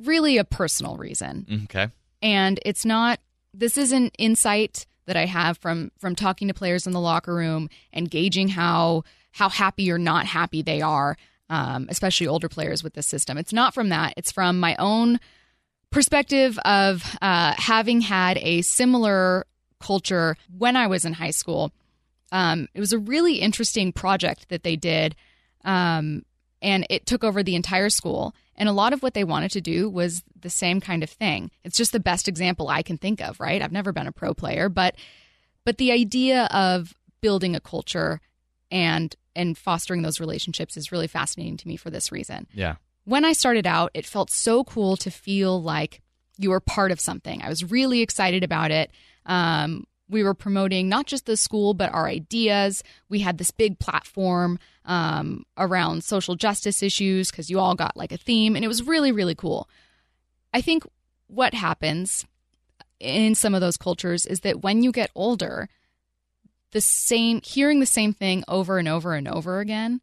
really 0.03 0.38
a 0.38 0.43
personal 0.43 0.97
reason. 0.97 1.64
Okay. 1.64 1.88
And 2.22 2.60
it's 2.66 2.86
not, 2.86 3.20
this 3.53 3.78
isn't 3.78 4.14
insight 4.20 4.86
that 5.05 5.16
I 5.16 5.26
have 5.26 5.58
from 5.58 5.91
from 5.97 6.16
talking 6.16 6.49
to 6.49 6.53
players 6.53 6.86
in 6.86 6.91
the 6.93 6.99
locker 6.99 7.34
room 7.34 7.70
and 7.93 8.12
gauging 8.12 8.49
how 8.49 9.03
how 9.32 9.47
happy 9.47 9.89
or 9.89 9.97
not 9.97 10.26
happy 10.26 10.62
they 10.62 10.82
are, 10.82 11.16
um, 11.49 11.88
especially 11.89 12.28
older 12.28 12.49
players 12.49 12.84
with 12.84 12.93
this 12.93 13.08
system. 13.08 13.38
It's 13.38 13.53
not 13.53 13.74
from 13.74 13.89
that. 13.89 14.16
It's 14.18 14.34
from 14.34 14.60
my 14.60 14.76
own 14.78 15.20
perspective 15.92 16.60
of 16.66 17.04
uh, 17.22 17.54
having 17.58 18.02
had 18.02 18.38
a 18.40 18.62
similar 18.62 19.46
culture 19.80 20.36
when 20.58 20.76
I 20.76 20.88
was 20.88 21.06
in 21.06 21.14
high 21.14 21.32
school. 21.32 21.72
Um, 22.32 22.68
it 22.74 22.80
was 22.80 22.94
a 22.94 23.00
really 23.00 23.36
interesting 23.36 23.94
project 23.94 24.50
that 24.50 24.64
they 24.64 24.76
did, 24.76 25.16
um, 25.64 26.24
and 26.62 26.86
it 26.90 27.06
took 27.06 27.24
over 27.24 27.42
the 27.42 27.56
entire 27.56 27.90
school. 27.90 28.36
And 28.56 28.68
a 28.68 28.74
lot 28.74 28.92
of 28.92 29.04
what 29.04 29.14
they 29.14 29.24
wanted 29.24 29.52
to 29.52 29.62
do 29.62 29.88
was 29.90 30.24
the 30.40 30.50
same 30.50 30.82
kind 30.82 31.04
of 31.04 31.10
thing. 31.10 31.52
It's 31.64 31.78
just 31.78 31.92
the 31.92 32.00
best 32.00 32.28
example 32.28 32.70
I 32.70 32.82
can 32.82 32.98
think 32.98 33.22
of, 33.22 33.40
right? 33.40 33.62
I've 33.62 33.72
never 33.72 33.94
been 33.94 34.08
a 34.08 34.12
pro 34.12 34.34
player, 34.34 34.68
but 34.68 34.96
but 35.64 35.78
the 35.78 35.92
idea 35.92 36.46
of 36.46 36.94
building 37.22 37.56
a 37.56 37.60
culture 37.60 38.20
and 38.72 39.16
and 39.36 39.58
fostering 39.58 40.02
those 40.02 40.20
relationships 40.20 40.76
is 40.76 40.92
really 40.92 41.08
fascinating 41.08 41.58
to 41.58 41.68
me 41.68 41.78
for 41.78 41.92
this 41.92 42.12
reason. 42.12 42.48
Yeah 42.54 42.76
when 43.08 43.24
I 43.24 43.32
started 43.32 43.66
out, 43.66 43.91
it 43.93 44.05
felt 44.05 44.30
so 44.30 44.66
cool 44.66 44.97
to 44.97 45.10
feel 45.10 45.62
like 45.64 46.01
you 46.38 46.49
were 46.49 46.60
part 46.60 46.91
of 46.91 46.99
something. 46.99 47.41
I 47.41 47.47
was 47.47 47.64
really 47.64 48.01
excited 48.01 48.43
about 48.43 48.70
it. 48.70 48.91
Um, 49.26 49.86
we 50.10 50.24
were 50.24 50.34
promoting 50.34 50.89
not 50.89 51.05
just 51.05 51.26
the 51.26 51.38
school, 51.38 51.74
but 51.74 51.93
our 51.93 52.05
ideas. 52.05 52.84
We 53.08 53.20
had 53.20 53.38
this 53.38 53.49
big 53.49 53.80
platform 53.80 54.60
um, 54.84 55.45
around 55.58 56.03
social 56.03 56.36
justice 56.36 56.84
issues 56.84 57.32
because 57.32 57.49
you 57.49 57.60
all 57.60 57.76
got 57.76 57.95
like 57.95 58.12
a 58.12 58.18
theme, 58.18 58.58
and 58.58 58.66
it 58.66 58.68
was 58.68 58.84
really, 58.84 59.14
really 59.14 59.36
cool. 59.36 59.70
I 60.53 60.60
think 60.60 60.84
what 61.28 61.53
happens 61.53 62.26
in 62.99 63.36
some 63.36 63.55
of 63.55 63.62
those 63.62 63.78
cultures 63.78 64.26
is 64.26 64.41
that 64.41 64.64
when 64.64 64.84
you 64.84 64.91
get 64.91 65.12
older, 65.16 65.70
the 66.72 66.82
same, 66.82 67.39
hearing 67.41 67.80
the 67.80 67.86
same 67.86 68.12
thing 68.12 68.43
over 68.49 68.80
and 68.80 68.89
over 68.89 69.14
and 69.14 69.30
over 69.30 69.62
again 69.62 70.01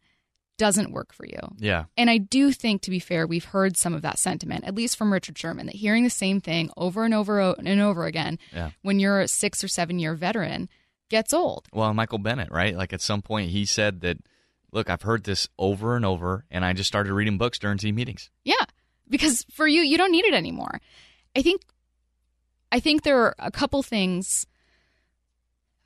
doesn't 0.56 0.92
work 0.92 1.12
for 1.12 1.26
you. 1.26 1.38
Yeah. 1.58 1.84
And 1.96 2.08
I 2.08 2.18
do 2.18 2.52
think, 2.52 2.82
to 2.82 2.90
be 2.90 2.98
fair, 2.98 3.26
we've 3.26 3.44
heard 3.44 3.76
some 3.76 3.94
of 3.94 4.02
that 4.02 4.18
sentiment, 4.18 4.64
at 4.64 4.74
least 4.74 4.96
from 4.96 5.12
Richard 5.12 5.36
Sherman, 5.36 5.66
that 5.66 5.74
hearing 5.74 6.04
the 6.04 6.10
same 6.10 6.40
thing 6.40 6.70
over 6.76 7.04
and 7.04 7.12
over 7.12 7.40
and 7.40 7.80
over 7.80 8.06
again 8.06 8.38
yeah. 8.52 8.70
when 8.82 8.98
you're 8.98 9.20
a 9.20 9.28
six 9.28 9.64
or 9.64 9.68
seven 9.68 9.98
year 9.98 10.14
veteran 10.14 10.68
gets 11.10 11.32
old. 11.32 11.66
Well, 11.72 11.92
Michael 11.94 12.18
Bennett, 12.18 12.50
right? 12.50 12.76
Like 12.76 12.92
at 12.92 13.00
some 13.00 13.22
point 13.22 13.50
he 13.50 13.64
said 13.64 14.00
that, 14.02 14.18
look, 14.72 14.88
I've 14.88 15.02
heard 15.02 15.24
this 15.24 15.48
over 15.58 15.96
and 15.96 16.04
over, 16.04 16.44
and 16.50 16.64
I 16.64 16.72
just 16.72 16.88
started 16.88 17.12
reading 17.12 17.38
books 17.38 17.58
during 17.58 17.78
team 17.78 17.94
meetings. 17.94 18.30
Yeah. 18.44 18.64
Because 19.08 19.44
for 19.50 19.66
you, 19.66 19.82
you 19.82 19.98
don't 19.98 20.12
need 20.12 20.24
it 20.24 20.34
anymore. 20.34 20.80
I 21.36 21.42
think. 21.42 21.62
I 22.72 22.80
think 22.80 23.02
there 23.02 23.20
are 23.20 23.34
a 23.38 23.52
couple 23.52 23.84
things 23.84 24.46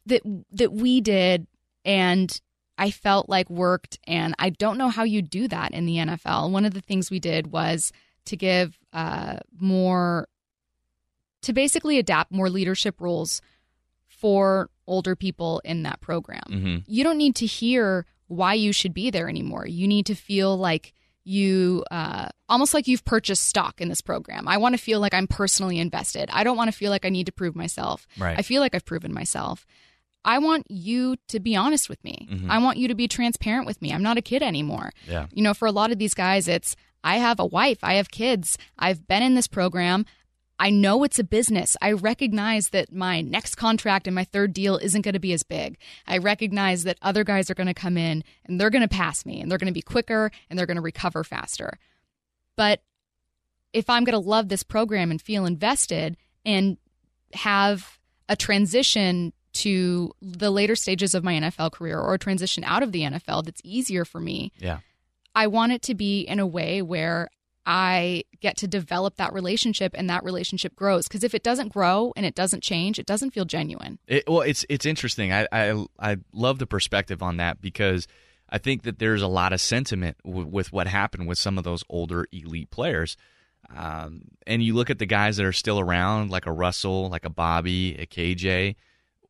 that 0.06 0.22
that 0.52 0.72
we 0.72 1.02
did 1.02 1.46
and 1.84 2.40
I 2.78 2.90
felt 2.90 3.28
like 3.28 3.50
worked. 3.50 3.98
And 4.06 4.34
I 4.38 4.50
don't 4.50 4.78
know 4.78 4.88
how 4.88 5.02
you 5.02 5.20
do 5.20 5.48
that 5.48 5.72
in 5.72 5.84
the 5.84 5.96
NFL. 5.96 6.50
One 6.50 6.64
of 6.64 6.74
the 6.74 6.80
things 6.80 7.10
we 7.10 7.20
did 7.20 7.48
was 7.48 7.92
to 8.26 8.36
give 8.36 8.78
uh, 8.92 9.38
more, 9.58 10.28
to 11.42 11.52
basically 11.52 11.98
adapt 11.98 12.30
more 12.32 12.48
leadership 12.48 13.00
roles 13.00 13.42
for 14.06 14.70
older 14.86 15.14
people 15.14 15.60
in 15.64 15.82
that 15.82 16.00
program. 16.00 16.42
Mm-hmm. 16.48 16.76
You 16.86 17.04
don't 17.04 17.18
need 17.18 17.36
to 17.36 17.46
hear 17.46 18.06
why 18.28 18.54
you 18.54 18.72
should 18.72 18.94
be 18.94 19.10
there 19.10 19.28
anymore. 19.28 19.66
You 19.66 19.86
need 19.86 20.06
to 20.06 20.14
feel 20.14 20.56
like 20.56 20.92
you 21.24 21.84
uh, 21.90 22.28
almost 22.48 22.72
like 22.72 22.88
you've 22.88 23.04
purchased 23.04 23.44
stock 23.44 23.80
in 23.80 23.88
this 23.88 24.00
program. 24.00 24.48
I 24.48 24.56
want 24.56 24.74
to 24.74 24.80
feel 24.80 24.98
like 24.98 25.12
I'm 25.12 25.26
personally 25.26 25.78
invested. 25.78 26.30
I 26.32 26.42
don't 26.42 26.56
want 26.56 26.70
to 26.70 26.76
feel 26.76 26.90
like 26.90 27.04
I 27.04 27.10
need 27.10 27.26
to 27.26 27.32
prove 27.32 27.54
myself. 27.54 28.06
Right. 28.18 28.38
I 28.38 28.42
feel 28.42 28.62
like 28.62 28.74
I've 28.74 28.86
proven 28.86 29.12
myself. 29.12 29.66
I 30.28 30.36
want 30.40 30.70
you 30.70 31.16
to 31.28 31.40
be 31.40 31.56
honest 31.56 31.88
with 31.88 32.04
me. 32.04 32.28
Mm-hmm. 32.30 32.50
I 32.50 32.58
want 32.58 32.76
you 32.76 32.86
to 32.88 32.94
be 32.94 33.08
transparent 33.08 33.66
with 33.66 33.80
me. 33.80 33.94
I'm 33.94 34.02
not 34.02 34.18
a 34.18 34.22
kid 34.22 34.42
anymore. 34.42 34.92
Yeah. 35.08 35.26
You 35.32 35.42
know, 35.42 35.54
for 35.54 35.64
a 35.64 35.72
lot 35.72 35.90
of 35.90 35.98
these 35.98 36.12
guys, 36.12 36.48
it's 36.48 36.76
I 37.02 37.16
have 37.16 37.40
a 37.40 37.46
wife, 37.46 37.78
I 37.82 37.94
have 37.94 38.10
kids, 38.10 38.58
I've 38.78 39.08
been 39.08 39.22
in 39.22 39.36
this 39.36 39.48
program. 39.48 40.04
I 40.58 40.68
know 40.68 41.02
it's 41.02 41.18
a 41.18 41.24
business. 41.24 41.78
I 41.80 41.92
recognize 41.92 42.70
that 42.70 42.92
my 42.92 43.22
next 43.22 43.54
contract 43.54 44.06
and 44.06 44.14
my 44.14 44.24
third 44.24 44.52
deal 44.52 44.76
isn't 44.76 45.00
going 45.00 45.14
to 45.14 45.18
be 45.18 45.32
as 45.32 45.44
big. 45.44 45.78
I 46.06 46.18
recognize 46.18 46.82
that 46.82 46.98
other 47.00 47.24
guys 47.24 47.48
are 47.48 47.54
going 47.54 47.68
to 47.68 47.74
come 47.74 47.96
in 47.96 48.22
and 48.44 48.60
they're 48.60 48.68
going 48.68 48.82
to 48.82 48.88
pass 48.88 49.24
me 49.24 49.40
and 49.40 49.50
they're 49.50 49.56
going 49.56 49.72
to 49.72 49.72
be 49.72 49.80
quicker 49.80 50.30
and 50.50 50.58
they're 50.58 50.66
going 50.66 50.76
to 50.76 50.82
recover 50.82 51.24
faster. 51.24 51.78
But 52.54 52.82
if 53.72 53.88
I'm 53.88 54.04
going 54.04 54.20
to 54.20 54.28
love 54.28 54.50
this 54.50 54.62
program 54.62 55.10
and 55.10 55.22
feel 55.22 55.46
invested 55.46 56.18
and 56.44 56.76
have 57.32 57.98
a 58.28 58.36
transition 58.36 59.32
to 59.54 60.12
the 60.20 60.50
later 60.50 60.76
stages 60.76 61.14
of 61.14 61.24
my 61.24 61.34
NFL 61.34 61.72
career 61.72 61.98
or 61.98 62.16
transition 62.18 62.64
out 62.64 62.82
of 62.82 62.92
the 62.92 63.02
NFL 63.02 63.44
that's 63.44 63.60
easier 63.64 64.04
for 64.04 64.20
me. 64.20 64.52
Yeah. 64.58 64.80
I 65.34 65.46
want 65.46 65.72
it 65.72 65.82
to 65.82 65.94
be 65.94 66.22
in 66.22 66.38
a 66.38 66.46
way 66.46 66.82
where 66.82 67.28
I 67.66 68.24
get 68.40 68.56
to 68.58 68.66
develop 68.66 69.16
that 69.16 69.32
relationship 69.32 69.92
and 69.94 70.08
that 70.08 70.24
relationship 70.24 70.74
grows. 70.74 71.06
Because 71.06 71.22
if 71.22 71.34
it 71.34 71.42
doesn't 71.42 71.72
grow 71.72 72.12
and 72.16 72.24
it 72.24 72.34
doesn't 72.34 72.62
change, 72.62 72.98
it 72.98 73.06
doesn't 73.06 73.32
feel 73.32 73.44
genuine. 73.44 73.98
It, 74.06 74.24
well, 74.26 74.40
it's 74.40 74.64
it's 74.68 74.86
interesting. 74.86 75.32
I, 75.32 75.46
I 75.52 75.84
I 75.98 76.16
love 76.32 76.58
the 76.58 76.66
perspective 76.66 77.22
on 77.22 77.36
that 77.36 77.60
because 77.60 78.08
I 78.48 78.58
think 78.58 78.84
that 78.84 78.98
there's 78.98 79.20
a 79.20 79.28
lot 79.28 79.52
of 79.52 79.60
sentiment 79.60 80.16
w- 80.24 80.46
with 80.46 80.72
what 80.72 80.86
happened 80.86 81.28
with 81.28 81.38
some 81.38 81.58
of 81.58 81.64
those 81.64 81.84
older 81.90 82.26
elite 82.32 82.70
players. 82.70 83.18
Um, 83.76 84.22
and 84.46 84.62
you 84.62 84.74
look 84.74 84.88
at 84.88 84.98
the 84.98 85.06
guys 85.06 85.36
that 85.36 85.44
are 85.44 85.52
still 85.52 85.78
around, 85.78 86.30
like 86.30 86.46
a 86.46 86.52
Russell, 86.52 87.10
like 87.10 87.26
a 87.26 87.30
Bobby, 87.30 87.96
a 87.98 88.06
KJ 88.06 88.76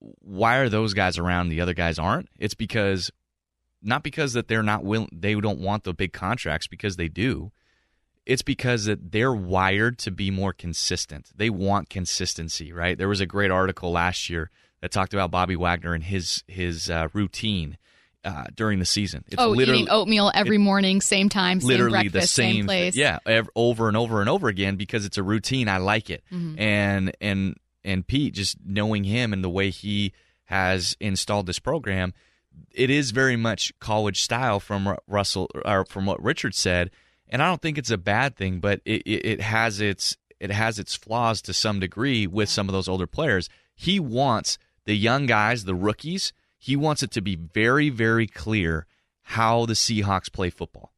why 0.01 0.57
are 0.57 0.69
those 0.69 0.95
guys 0.95 1.19
around 1.19 1.49
the 1.49 1.61
other 1.61 1.75
guys 1.75 1.99
aren't? 1.99 2.29
It's 2.39 2.55
because 2.55 3.11
not 3.83 4.03
because 4.03 4.33
that 4.33 4.49
they're 4.49 4.63
not 4.63 4.85
willing 4.85 5.09
they 5.13 5.35
don't 5.35 5.61
want 5.61 5.85
the 5.85 5.95
big 5.95 6.13
contracts 6.13 6.67
because 6.67 6.97
they 6.97 7.09
do. 7.09 7.53
It's 8.27 8.43
because 8.43 8.85
that 8.85 9.11
they're 9.13 9.33
wired 9.33 9.99
to 10.01 10.11
be 10.11 10.31
more 10.31 10.53
consistent. 10.53 11.31
They 11.35 11.49
want 11.49 11.89
consistency, 11.89 12.73
right? 12.73 12.99
There 12.99 13.09
was 13.09 13.21
a 13.23 13.27
great 13.27 13.51
article 13.51 13.91
last 13.91 14.29
year 14.29 14.51
that 14.83 14.91
talked 14.91 15.15
about 15.15 15.31
Bobby 15.31 15.57
Wagner 15.57 15.95
and 15.95 16.05
his 16.05 16.45
his 16.47 16.91
uh, 16.91 17.09
routine 17.15 17.79
uh, 18.25 18.45
during 18.55 18.81
the 18.81 18.85
season. 18.85 19.25
It's 19.29 19.41
oh, 19.41 19.49
literally, 19.51 19.81
eating 19.81 19.91
oatmeal 19.91 20.31
every 20.35 20.57
it, 20.57 20.61
morning, 20.61 21.01
same 21.01 21.29
time, 21.31 21.61
same 21.61 21.69
literally 21.69 22.09
breakfast, 22.11 22.37
the 22.37 22.43
same, 22.43 22.55
same 22.57 22.67
place. 22.67 22.97
Yeah, 22.97 23.19
ev- 23.25 23.49
over 23.57 23.89
and 23.89 23.97
over 23.97 24.21
and 24.21 24.29
over 24.29 24.49
again 24.49 24.77
because 24.77 25.07
it's 25.07 25.17
a 25.17 25.23
routine. 25.23 25.69
I 25.69 25.79
like 25.79 26.11
it, 26.11 26.23
Mm-hmm. 26.31 26.61
and 26.61 27.17
and 27.21 27.57
and 27.85 28.07
Pete, 28.07 28.35
just 28.35 28.59
knowing 28.65 29.05
him 29.05 29.33
and 29.33 29.43
the 29.43 29.51
way 29.51 29.71
he 29.71 30.13
has 30.45 30.97
installed 31.01 31.47
this 31.47 31.59
program, 31.59 32.15
it 32.73 32.91
is 32.91 33.11
very 33.11 33.37
much 33.37 33.73
college 33.79 34.23
style 34.23 34.61
from 34.61 34.97
Russell 35.07 35.49
or 35.65 35.85
from 35.85 36.07
what 36.07 36.23
Richard 36.23 36.55
said, 36.55 36.91
and 37.29 37.43
I 37.43 37.47
don't 37.47 37.61
think 37.61 37.79
it's 37.79 37.91
a 37.91 37.99
bad 37.99 38.37
thing, 38.37 38.61
but 38.61 38.81
it, 38.85 39.03
it, 39.03 39.27
it 39.27 39.41
has 39.41 39.81
its 39.81 40.17
it 40.41 40.51
has 40.51 40.79
its 40.79 40.95
flaws 40.95 41.43
to 41.43 41.53
some 41.53 41.81
degree 41.81 42.27
with 42.27 42.49
some 42.49 42.69
of 42.69 42.73
those 42.73 42.89
older 42.89 43.07
players. 43.07 43.49
He 43.75 43.99
wants 43.99 44.57
the 44.85 44.95
young 44.95 45.27
guys, 45.27 45.65
the 45.65 45.75
rookies, 45.75 46.33
he 46.59 46.77
wants 46.77 47.03
it 47.03 47.11
to 47.13 47.21
be 47.21 47.37
very, 47.37 47.91
very 47.91 48.27
clear 48.27 48.87
how 49.23 49.67
the 49.67 49.75
Seahawks 49.75 50.33
play 50.33 50.51
football, 50.51 50.93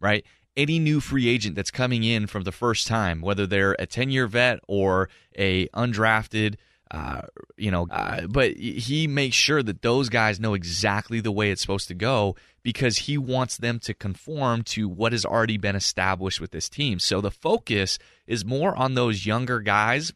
right? 0.00 0.24
Any 0.56 0.78
new 0.78 1.00
free 1.00 1.28
agent 1.28 1.56
that's 1.56 1.70
coming 1.70 2.04
in 2.04 2.26
from 2.26 2.44
the 2.44 2.52
first 2.52 2.86
time, 2.86 3.20
whether 3.20 3.46
they're 3.46 3.76
a 3.78 3.86
10 3.86 4.10
year 4.10 4.26
vet 4.26 4.60
or 4.68 5.08
a 5.36 5.66
undrafted, 5.68 6.56
uh, 6.90 7.22
you 7.56 7.72
know, 7.72 7.88
uh, 7.90 8.26
but 8.28 8.52
he 8.56 9.08
makes 9.08 9.34
sure 9.34 9.62
that 9.64 9.82
those 9.82 10.08
guys 10.08 10.38
know 10.38 10.54
exactly 10.54 11.18
the 11.18 11.32
way 11.32 11.50
it's 11.50 11.60
supposed 11.60 11.88
to 11.88 11.94
go 11.94 12.36
because 12.62 12.98
he 12.98 13.18
wants 13.18 13.56
them 13.56 13.80
to 13.80 13.94
conform 13.94 14.62
to 14.62 14.88
what 14.88 15.12
has 15.12 15.24
already 15.24 15.56
been 15.56 15.74
established 15.74 16.40
with 16.40 16.52
this 16.52 16.68
team. 16.68 17.00
So 17.00 17.20
the 17.20 17.32
focus 17.32 17.98
is 18.26 18.44
more 18.44 18.76
on 18.76 18.94
those 18.94 19.26
younger 19.26 19.60
guys 19.60 20.12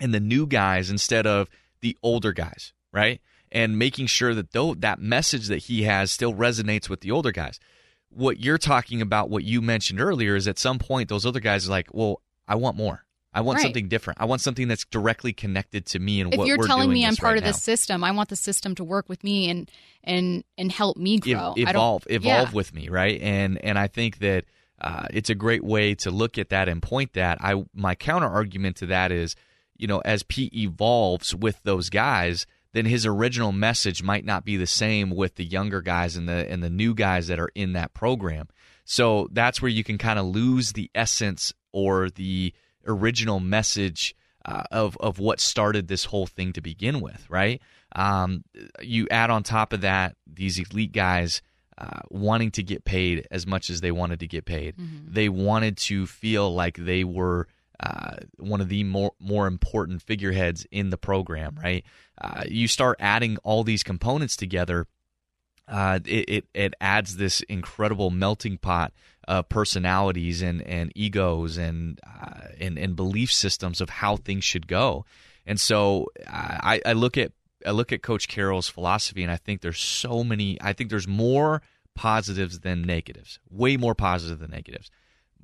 and 0.00 0.14
the 0.14 0.20
new 0.20 0.46
guys 0.46 0.90
instead 0.90 1.26
of 1.26 1.48
the 1.80 1.96
older 2.02 2.32
guys, 2.32 2.72
right? 2.92 3.20
And 3.52 3.78
making 3.78 4.06
sure 4.06 4.34
that 4.34 4.52
though 4.52 4.74
that 4.74 5.00
message 5.00 5.48
that 5.48 5.64
he 5.64 5.82
has 5.82 6.10
still 6.10 6.34
resonates 6.34 6.88
with 6.88 7.00
the 7.00 7.10
older 7.10 7.32
guys. 7.32 7.60
What 8.18 8.40
you're 8.40 8.58
talking 8.58 9.00
about, 9.00 9.30
what 9.30 9.44
you 9.44 9.62
mentioned 9.62 10.00
earlier, 10.00 10.34
is 10.36 10.48
at 10.48 10.58
some 10.58 10.78
point 10.78 11.08
those 11.08 11.24
other 11.24 11.40
guys 11.40 11.66
are 11.68 11.70
like, 11.70 11.88
"Well, 11.94 12.20
I 12.46 12.56
want 12.56 12.76
more. 12.76 13.04
I 13.32 13.42
want 13.42 13.56
Right. 13.58 13.62
something 13.62 13.88
different. 13.88 14.20
I 14.20 14.24
want 14.24 14.40
something 14.40 14.66
that's 14.68 14.84
directly 14.86 15.32
connected 15.32 15.86
to 15.86 15.98
me 15.98 16.20
and 16.20 16.32
If 16.32 16.38
what 16.38 16.48
you're 16.48 16.66
telling 16.66 16.90
me 16.90 17.04
I'm 17.06 17.14
part 17.14 17.32
right 17.34 17.38
of 17.38 17.44
now. 17.44 17.52
system, 17.52 18.02
I 18.02 18.10
want 18.10 18.30
the 18.30 18.36
system 18.36 18.74
to 18.76 18.82
work 18.84 19.08
with 19.08 19.22
me 19.22 19.48
and 19.50 19.70
and 20.02 20.42
and 20.56 20.72
help 20.72 20.96
me 20.96 21.18
grow. 21.18 21.54
Don't- 21.54 21.58
evolve, 21.58 22.06
evolve 22.10 22.48
yeah. 22.48 22.54
with 22.54 22.74
me, 22.74 22.88
right? 22.88 23.20
And 23.20 23.58
and 23.64 23.78
I 23.78 23.86
think 23.86 24.18
that 24.18 24.46
uh, 24.80 25.06
it's 25.10 25.28
a 25.30 25.34
great 25.34 25.62
way 25.62 25.94
to 25.96 26.10
look 26.10 26.38
at 26.38 26.48
that 26.48 26.68
and 26.68 26.82
point 26.82 27.12
that. 27.12 27.38
I 27.40 27.64
my 27.74 27.94
counter 27.94 28.28
argument 28.28 28.76
to 28.78 28.86
that 28.86 29.12
is, 29.12 29.36
you 29.76 29.86
know, 29.86 29.98
as 30.00 30.22
Pete 30.22 30.54
evolves 30.54 31.34
with 31.34 31.62
those 31.64 31.90
guys, 31.90 32.46
then 32.78 32.86
his 32.86 33.04
original 33.04 33.50
message 33.50 34.04
might 34.04 34.24
not 34.24 34.44
be 34.44 34.56
the 34.56 34.64
same 34.64 35.10
with 35.10 35.34
the 35.34 35.44
younger 35.44 35.82
guys 35.82 36.14
and 36.14 36.28
the 36.28 36.48
and 36.48 36.62
the 36.62 36.70
new 36.70 36.94
guys 36.94 37.26
that 37.26 37.40
are 37.40 37.50
in 37.56 37.72
that 37.72 37.92
program. 37.92 38.46
So 38.84 39.28
that's 39.32 39.60
where 39.60 39.68
you 39.68 39.82
can 39.82 39.98
kind 39.98 40.16
of 40.16 40.26
lose 40.26 40.74
the 40.74 40.88
essence 40.94 41.52
or 41.72 42.08
the 42.08 42.54
original 42.86 43.40
message 43.40 44.14
uh, 44.44 44.62
of 44.70 44.96
of 44.98 45.18
what 45.18 45.40
started 45.40 45.88
this 45.88 46.04
whole 46.04 46.28
thing 46.28 46.52
to 46.52 46.60
begin 46.60 47.00
with, 47.00 47.28
right? 47.28 47.60
Um, 47.96 48.44
you 48.80 49.08
add 49.10 49.30
on 49.30 49.42
top 49.42 49.72
of 49.72 49.80
that 49.80 50.14
these 50.32 50.60
elite 50.60 50.92
guys 50.92 51.42
uh, 51.78 52.02
wanting 52.10 52.52
to 52.52 52.62
get 52.62 52.84
paid 52.84 53.26
as 53.32 53.44
much 53.44 53.70
as 53.70 53.80
they 53.80 53.90
wanted 53.90 54.20
to 54.20 54.28
get 54.28 54.44
paid. 54.44 54.76
They 55.12 55.28
wanted 55.28 55.78
to 55.78 56.06
feel 56.06 56.54
like 56.54 56.76
they 56.76 57.02
were 57.02 57.48
uh, 57.80 58.16
one 58.38 58.60
of 58.60 58.68
the 58.68 58.84
more 58.84 59.12
more 59.20 59.46
important 59.46 60.02
figureheads 60.02 60.66
in 60.70 60.90
the 60.90 60.98
program, 60.98 61.58
right? 61.62 61.84
Uh, 62.20 62.44
you 62.48 62.68
start 62.68 62.96
adding 62.98 63.36
all 63.44 63.64
these 63.64 63.82
components 63.82 64.36
together 64.36 64.86
uh, 65.68 65.98
it, 66.06 66.24
it 66.28 66.44
it 66.54 66.74
adds 66.80 67.16
this 67.16 67.40
incredible 67.42 68.10
melting 68.10 68.56
pot 68.56 68.92
of 69.26 69.48
personalities 69.48 70.40
and, 70.40 70.62
and 70.62 70.90
egos 70.94 71.58
and, 71.58 72.00
uh, 72.06 72.48
and 72.58 72.78
and 72.78 72.96
belief 72.96 73.30
systems 73.30 73.80
of 73.80 73.90
how 73.90 74.16
things 74.16 74.44
should 74.44 74.66
go. 74.66 75.04
And 75.44 75.60
so 75.60 76.06
I, 76.26 76.80
I 76.84 76.92
look 76.94 77.18
at 77.18 77.32
I 77.66 77.72
look 77.72 77.92
at 77.92 78.02
Coach 78.02 78.28
Carroll's 78.28 78.68
philosophy, 78.68 79.22
and 79.22 79.30
I 79.30 79.36
think 79.36 79.60
there's 79.60 79.78
so 79.78 80.24
many. 80.24 80.58
I 80.60 80.72
think 80.72 80.88
there's 80.88 81.08
more 81.08 81.60
positives 81.94 82.60
than 82.60 82.82
negatives, 82.82 83.38
way 83.50 83.76
more 83.76 83.94
positive 83.94 84.38
than 84.38 84.50
negatives. 84.50 84.90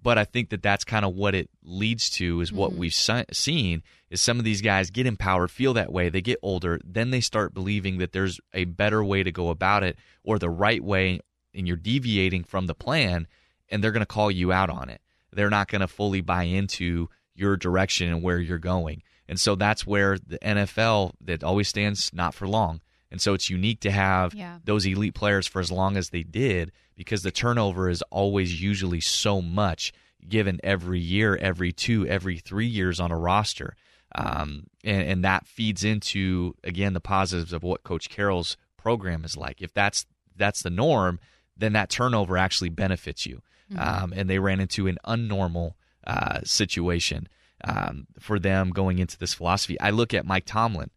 But 0.05 0.18
I 0.18 0.24
think 0.24 0.50
that 0.50 0.62
that's 0.62 0.84
kind 0.84 1.05
of 1.07 1.14
what 1.14 1.34
it 1.34 1.48
leads 1.62 2.11
to 2.11 2.42
is 2.42 2.52
what 2.52 2.72
mm-hmm. 2.72 2.80
we've 2.80 2.94
se- 2.94 3.24
seen 3.32 3.82
is 4.11 4.20
some 4.20 4.38
of 4.38 4.44
these 4.44 4.61
guys 4.61 4.90
get 4.90 5.07
empowered, 5.07 5.50
feel 5.50 5.72
that 5.74 5.90
way, 5.90 6.11
they 6.11 6.20
get 6.20 6.38
older, 6.42 6.78
then 6.84 7.11
they 7.11 7.22
start 7.22 7.55
believing 7.55 7.96
that 7.98 8.12
there's 8.12 8.38
a 8.52 8.66
better 8.66 9.02
way 9.02 9.22
to 9.22 9.32
go 9.32 9.48
about 9.48 9.82
it 9.82 9.96
or 10.22 10.38
the 10.38 10.50
right 10.50 10.84
way, 10.84 11.20
and 11.55 11.66
you're 11.66 11.78
deviating 11.78 12.44
from 12.44 12.66
the 12.66 12.74
plan, 12.74 13.26
and 13.70 13.82
they're 13.82 13.92
going 13.92 14.00
to 14.00 14.07
call 14.07 14.30
you 14.30 14.52
out 14.52 14.68
on 14.68 14.90
it. 14.90 15.00
They're 15.32 15.48
not 15.48 15.68
going 15.68 15.80
to 15.80 15.88
fully 15.88 16.20
buy 16.20 16.42
into 16.44 17.09
your 17.34 17.57
direction 17.57 18.09
and 18.09 18.22
where 18.22 18.38
you're 18.38 18.59
going. 18.59 19.02
And 19.26 19.40
so 19.40 19.55
that's 19.55 19.86
where 19.86 20.18
the 20.18 20.38
NFL 20.38 21.14
that 21.22 21.42
always 21.42 21.68
stands 21.68 22.12
not 22.12 22.34
for 22.34 22.46
long. 22.46 22.82
And 23.14 23.20
so 23.22 23.32
it's 23.32 23.48
unique 23.48 23.78
to 23.82 23.92
have 23.92 24.34
Yeah. 24.34 24.58
those 24.64 24.84
elite 24.86 25.14
players 25.14 25.46
for 25.46 25.60
as 25.60 25.70
long 25.70 25.96
as 25.96 26.08
they 26.10 26.24
did 26.24 26.72
because 26.96 27.22
the 27.22 27.30
turnover 27.30 27.88
is 27.88 28.02
always 28.10 28.60
usually 28.60 29.00
so 29.00 29.40
much 29.40 29.92
given 30.28 30.58
every 30.64 30.98
year, 30.98 31.36
every 31.36 31.70
two, 31.70 32.04
every 32.08 32.38
three 32.38 32.66
years 32.66 32.98
on 32.98 33.12
a 33.12 33.16
roster. 33.16 33.76
Um, 34.16 34.64
and, 34.82 35.02
and 35.02 35.24
that 35.24 35.46
feeds 35.46 35.84
into, 35.84 36.56
again, 36.64 36.92
the 36.92 37.00
positives 37.00 37.52
of 37.52 37.62
what 37.62 37.84
Coach 37.84 38.08
Carroll's 38.10 38.56
program 38.76 39.24
is 39.24 39.36
like. 39.36 39.62
If 39.62 39.72
that's 39.72 40.06
that's 40.34 40.64
the 40.64 40.70
norm, 40.70 41.20
then 41.56 41.72
that 41.74 41.90
turnover 41.90 42.36
actually 42.36 42.70
benefits 42.70 43.26
you. 43.26 43.42
Um, 43.76 44.12
and 44.16 44.28
they 44.28 44.40
ran 44.40 44.58
into 44.58 44.88
an 44.88 44.98
unnormal 45.06 45.74
uh, 46.04 46.40
situation 46.42 47.28
um, 47.62 48.08
for 48.18 48.40
them 48.40 48.70
going 48.70 48.98
into 48.98 49.16
this 49.16 49.34
philosophy. 49.34 49.78
I 49.80 49.90
look 49.90 50.12
at 50.14 50.26
Mike 50.26 50.46
Tomlin 50.46 50.90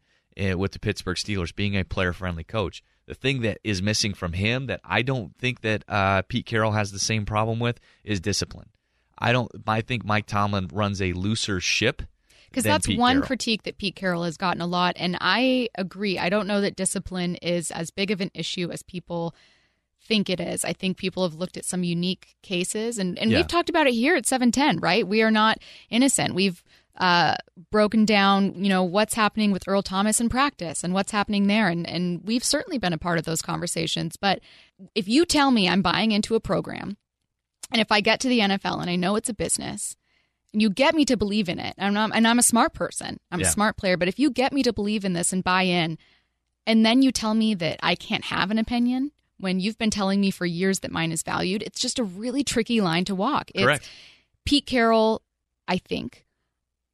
with 0.55 0.71
the 0.71 0.79
Pittsburgh 0.79 1.17
Steelers 1.17 1.53
being 1.55 1.75
a 1.75 1.83
player 1.83 2.13
friendly 2.13 2.43
coach. 2.43 2.83
The 3.07 3.13
thing 3.15 3.41
that 3.41 3.59
is 3.63 3.81
missing 3.81 4.13
from 4.13 4.33
him 4.33 4.67
that 4.67 4.81
I 4.83 5.01
don't 5.01 5.35
think 5.37 5.61
that 5.61 5.83
uh, 5.87 6.21
Pete 6.23 6.45
Carroll 6.45 6.73
has 6.73 6.91
the 6.91 6.99
same 6.99 7.25
problem 7.25 7.59
with 7.59 7.79
is 8.03 8.19
discipline. 8.19 8.69
I 9.17 9.31
don't. 9.31 9.49
I 9.65 9.81
think 9.81 10.05
Mike 10.05 10.25
Tomlin 10.27 10.69
runs 10.71 11.01
a 11.01 11.13
looser 11.13 11.59
ship 11.59 12.01
because 12.49 12.63
that's 12.65 12.85
Pete 12.85 12.99
one 12.99 13.15
Carroll. 13.15 13.27
critique 13.27 13.63
that 13.63 13.77
Pete 13.77 13.95
Carroll 13.95 14.23
has 14.23 14.37
gotten 14.37 14.61
a 14.61 14.67
lot, 14.67 14.93
and 14.97 15.17
I 15.21 15.69
agree. 15.75 16.19
I 16.19 16.29
don't 16.29 16.47
know 16.47 16.61
that 16.61 16.75
discipline 16.75 17.35
is 17.37 17.71
as 17.71 17.89
big 17.89 18.11
of 18.11 18.21
an 18.21 18.29
issue 18.33 18.69
as 18.71 18.83
people 18.83 19.33
think 20.05 20.29
it 20.29 20.39
is. 20.39 20.63
I 20.63 20.71
think 20.73 20.97
people 20.97 21.23
have 21.23 21.33
looked 21.33 21.57
at 21.57 21.65
some 21.65 21.83
unique 21.83 22.35
cases, 22.43 22.97
and, 22.97 23.17
and 23.19 23.31
Yeah. 23.31 23.37
we've 23.37 23.47
talked 23.47 23.69
about 23.69 23.87
it 23.87 23.93
here 23.93 24.15
at 24.15 24.25
710, 24.25 24.79
right? 24.79 25.05
We 25.07 25.21
are 25.21 25.31
not 25.31 25.57
innocent. 25.89 26.33
We've 26.35 26.63
uh, 26.97 27.35
broken 27.71 28.05
down, 28.05 28.55
you 28.63 28.69
know, 28.69 28.83
what's 28.83 29.13
happening 29.13 29.51
with 29.51 29.67
Earl 29.67 29.83
Thomas 29.83 30.19
in 30.19 30.29
practice 30.29 30.83
and 30.83 30.93
what's 30.93 31.11
happening 31.11 31.47
there, 31.47 31.67
and 31.69 31.87
and 31.87 32.21
we've 32.23 32.43
certainly 32.43 32.77
been 32.77 32.93
a 32.93 32.97
part 32.97 33.19
of 33.19 33.25
those 33.25 33.41
conversations. 33.41 34.17
But 34.17 34.39
if 34.95 35.07
you 35.07 35.25
tell 35.25 35.51
me 35.51 35.69
I'm 35.69 35.81
buying 35.81 36.11
into 36.11 36.35
a 36.35 36.39
program, 36.39 36.97
and 37.71 37.81
if 37.81 37.91
I 37.91 38.01
get 38.01 38.19
to 38.21 38.29
the 38.29 38.39
NFL 38.39 38.81
and 38.81 38.89
I 38.89 38.95
know 38.95 39.15
it's 39.15 39.29
a 39.29 39.33
business, 39.33 39.95
and 40.53 40.61
you 40.61 40.69
get 40.69 40.95
me 40.95 41.05
to 41.05 41.17
believe 41.17 41.49
in 41.49 41.59
it, 41.59 41.75
and 41.77 41.99
I'm, 41.99 42.11
and 42.11 42.27
I'm 42.27 42.39
a 42.39 42.43
smart 42.43 42.73
person, 42.73 43.19
I'm 43.31 43.41
Yeah. 43.41 43.47
a 43.47 43.51
smart 43.51 43.77
player, 43.77 43.97
but 43.97 44.07
if 44.07 44.17
you 44.17 44.31
get 44.31 44.53
me 44.53 44.63
to 44.63 44.73
believe 44.73 45.05
in 45.05 45.13
this 45.13 45.31
and 45.33 45.43
buy 45.43 45.63
in, 45.63 45.97
and 46.65 46.85
then 46.85 47.01
you 47.01 47.11
tell 47.11 47.33
me 47.33 47.53
that 47.55 47.79
I 47.83 47.95
can't 47.95 48.25
have 48.25 48.49
an 48.51 48.57
opinion 48.57 49.11
when 49.39 49.59
you've 49.59 49.77
been 49.77 49.91
telling 49.91 50.19
me 50.19 50.31
for 50.31 50.45
years 50.47 50.79
that 50.79 50.91
mine 50.91 51.11
is 51.11 51.21
valued, 51.21 51.61
it's 51.61 51.79
just 51.79 51.99
a 51.99 52.03
really 52.03 52.43
tricky 52.43 52.81
line 52.81 53.05
to 53.05 53.13
walk. 53.13 53.51
Correct. 53.55 53.83
It's 53.83 53.91
Pete 54.45 54.65
Carroll, 54.65 55.21
I 55.67 55.77
think, 55.77 56.25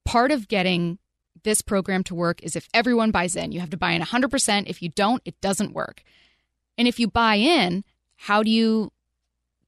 part 0.06 0.32
of 0.32 0.48
getting 0.48 1.00
this 1.44 1.62
program 1.62 2.04
to 2.06 2.16
work 2.16 2.42
is 2.42 2.56
if 2.56 2.68
everyone 2.74 3.12
buys 3.12 3.36
in. 3.36 3.52
You 3.52 3.60
have 3.60 3.70
to 3.72 3.78
buy 3.78 3.92
in 3.92 4.02
100%. 4.02 4.64
If 4.68 4.82
you 4.82 4.90
don't, 4.90 5.22
it 5.26 5.40
doesn't 5.42 5.74
work. 5.74 6.04
And 6.78 6.88
if 6.88 7.00
you 7.00 7.08
buy 7.08 7.36
in, 7.36 7.84
how 8.16 8.44
do 8.44 8.50
you 8.50 8.92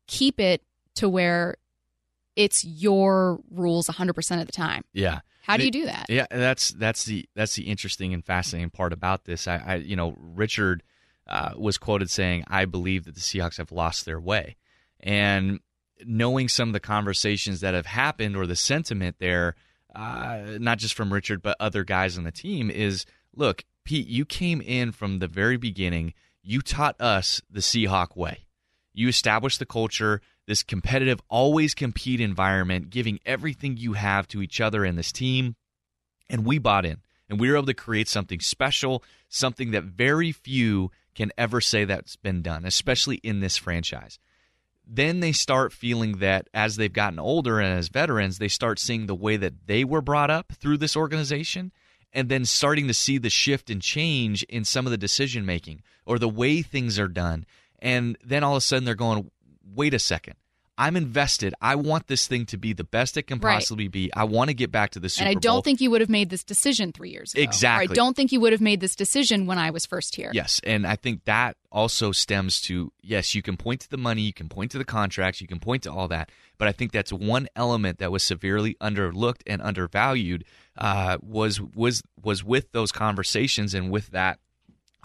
keep 0.08 0.40
it 0.40 0.64
to 0.96 1.10
where 1.10 1.56
it's 2.36 2.64
your 2.64 3.40
rules 3.52 3.88
100% 3.88 4.40
of 4.40 4.46
the 4.46 4.52
time? 4.52 4.84
Yeah. 4.94 5.20
How 5.46 5.58
do 5.58 5.66
you 5.66 5.72
do 5.72 5.86
that? 5.86 6.08
Yeah, 6.10 6.26
that's 6.32 6.70
that's 6.70 7.06
the 7.06 7.30
that's 7.36 7.54
the 7.54 7.64
interesting 7.64 8.16
and 8.16 8.26
fascinating 8.26 8.72
part 8.72 8.94
about 8.94 9.26
this. 9.26 9.48
I, 9.48 9.58
I 9.58 9.76
you 9.76 9.96
know, 9.96 10.16
Richard 10.18 10.82
uh, 11.28 11.52
was 11.56 11.78
quoted 11.78 12.10
saying, 12.10 12.46
"I 12.48 12.66
believe 12.66 13.06
that 13.06 13.14
the 13.14 13.22
Seahawks 13.22 13.58
have 13.58 13.72
lost 13.72 14.06
their 14.06 14.20
way," 14.20 14.56
and 15.02 15.60
knowing 16.04 16.50
some 16.50 16.70
of 16.70 16.74
the 16.74 16.80
conversations 16.80 17.62
that 17.62 17.76
have 17.76 17.86
happened 17.86 18.36
or 18.36 18.48
the 18.48 18.56
sentiment 18.56 19.18
there, 19.20 19.56
uh, 19.96 20.58
not 20.60 20.78
just 20.78 20.94
from 20.94 21.14
Richard 21.14 21.42
but 21.42 21.58
other 21.60 21.84
guys 21.84 22.18
on 22.18 22.24
the 22.24 22.32
team, 22.32 22.70
is 22.70 23.06
look, 23.36 23.64
Pete, 23.84 24.08
you 24.08 24.26
came 24.26 24.62
in 24.62 24.92
from 24.92 25.20
the 25.20 25.28
very 25.28 25.58
beginning. 25.58 26.14
You 26.44 26.62
taught 26.62 27.00
us 27.00 27.42
the 27.50 27.62
Seahawk 27.62 28.16
way. 28.16 28.46
You 28.94 29.08
established 29.08 29.60
the 29.60 29.66
culture, 29.66 30.22
this 30.48 30.64
competitive, 30.64 31.22
always 31.30 31.74
compete 31.74 32.22
environment, 32.22 32.90
giving 32.90 33.20
everything 33.26 33.78
you 33.78 33.94
have 33.94 34.28
to 34.30 34.42
each 34.42 34.62
other 34.62 34.86
and 34.86 34.98
this 34.98 35.12
team. 35.12 35.56
And 36.30 36.46
we 36.46 36.60
bought 36.60 36.86
in. 36.86 37.00
And 37.30 37.40
we 37.40 37.50
were 37.50 37.58
able 37.58 37.66
to 37.68 37.74
create 37.74 38.08
something 38.08 38.40
special, 38.40 39.04
something 39.30 39.72
that 39.72 39.84
very 39.84 40.32
few 40.32 40.92
can 41.16 41.32
ever 41.38 41.60
say 41.60 41.86
that's 41.86 42.16
been 42.16 42.42
done, 42.42 42.66
especially 42.66 43.16
in 43.18 43.40
this 43.40 43.58
franchise. 43.58 44.20
Then 44.88 45.20
they 45.20 45.32
start 45.32 45.74
feeling 45.74 46.20
that 46.20 46.48
as 46.54 46.76
they've 46.76 46.92
gotten 46.92 47.20
older 47.20 47.60
and 47.60 47.78
as 47.78 47.90
veterans, 47.90 48.38
they 48.38 48.48
start 48.48 48.80
seeing 48.80 49.08
the 49.08 49.16
way 49.16 49.38
that 49.38 49.68
they 49.68 49.84
were 49.84 50.02
brought 50.02 50.30
up 50.30 50.54
through 50.54 50.78
this 50.78 50.96
organization 50.96 51.72
and 52.14 52.30
then 52.30 52.46
starting 52.46 52.88
to 52.88 52.94
see 52.94 53.18
the 53.18 53.30
shift 53.30 53.70
and 53.70 53.82
change 53.82 54.44
in 54.44 54.64
some 54.64 54.86
of 54.86 54.92
the 54.92 54.98
decision 54.98 55.46
making 55.46 55.82
or 56.06 56.18
the 56.18 56.30
way 56.30 56.62
things 56.62 56.98
are 57.00 57.08
done. 57.08 57.46
And 57.80 58.18
then 58.24 58.44
all 58.44 58.54
of 58.54 58.58
a 58.58 58.62
sudden 58.62 58.86
they're 58.86 58.96
going, 58.96 59.30
wait 59.64 59.94
a 59.94 60.00
second. 60.00 60.36
I'm 60.78 60.98
invested. 60.98 61.54
I 61.62 61.76
want 61.76 62.08
this 62.08 62.28
thing 62.28 62.46
to 62.48 62.58
be 62.58 62.74
the 62.74 62.84
best 62.84 63.16
it 63.16 63.24
can 63.24 63.40
Right. 63.40 63.54
possibly 63.56 63.88
be. 63.88 64.12
I 64.14 64.26
want 64.26 64.50
to 64.50 64.54
get 64.54 64.72
back 64.72 64.92
to 64.92 65.00
the 65.00 65.08
Super 65.08 65.24
Bowl. 65.26 65.30
and 65.32 65.38
I 65.38 65.40
don't 65.40 65.64
think 65.64 65.80
you 65.80 65.90
would 65.92 66.02
have 66.02 66.10
made 66.10 66.30
this 66.30 66.44
decision 66.44 66.92
three 66.92 67.12
years 67.12 67.34
ago. 67.34 67.42
Or 67.42 67.44
Exactly. 67.46 67.94
I 67.94 67.96
don't 67.96 68.16
think 68.16 68.32
you 68.34 68.42
would 68.42 68.52
have 68.52 68.60
made 68.62 68.82
this 68.82 68.96
decision 68.96 69.46
when 69.46 69.58
I 69.58 69.70
was 69.70 69.86
first 69.86 70.16
here. 70.16 70.32
Yes, 70.34 70.60
and 70.66 70.86
I 70.86 70.98
think 70.98 71.24
that 71.26 71.56
also 71.72 72.12
stems 72.12 72.60
to 72.62 72.92
yes, 73.02 73.34
you 73.36 73.42
can 73.42 73.56
point 73.56 73.82
to 73.82 73.90
the 73.90 73.98
money, 73.98 74.22
you 74.24 74.34
can 74.34 74.50
point 74.50 74.72
to 74.72 74.78
the 74.78 74.86
contracts, 74.86 75.40
you 75.40 75.48
can 75.48 75.60
point 75.60 75.84
to 75.84 75.92
all 75.92 76.08
that, 76.10 76.30
but 76.58 76.68
I 76.68 76.72
think 76.74 76.92
that's 76.92 77.14
one 77.14 77.48
element 77.56 78.00
that 78.00 78.12
was 78.12 78.24
severely 78.24 78.76
underlooked 78.82 79.42
and 79.48 79.62
undervalued 79.62 80.44
uh, 80.78 81.18
was 81.22 81.62
was 81.62 82.02
was 82.22 82.44
with 82.44 82.72
those 82.74 82.92
conversations 82.92 83.74
and 83.74 83.90
with 83.92 84.08
that 84.12 84.40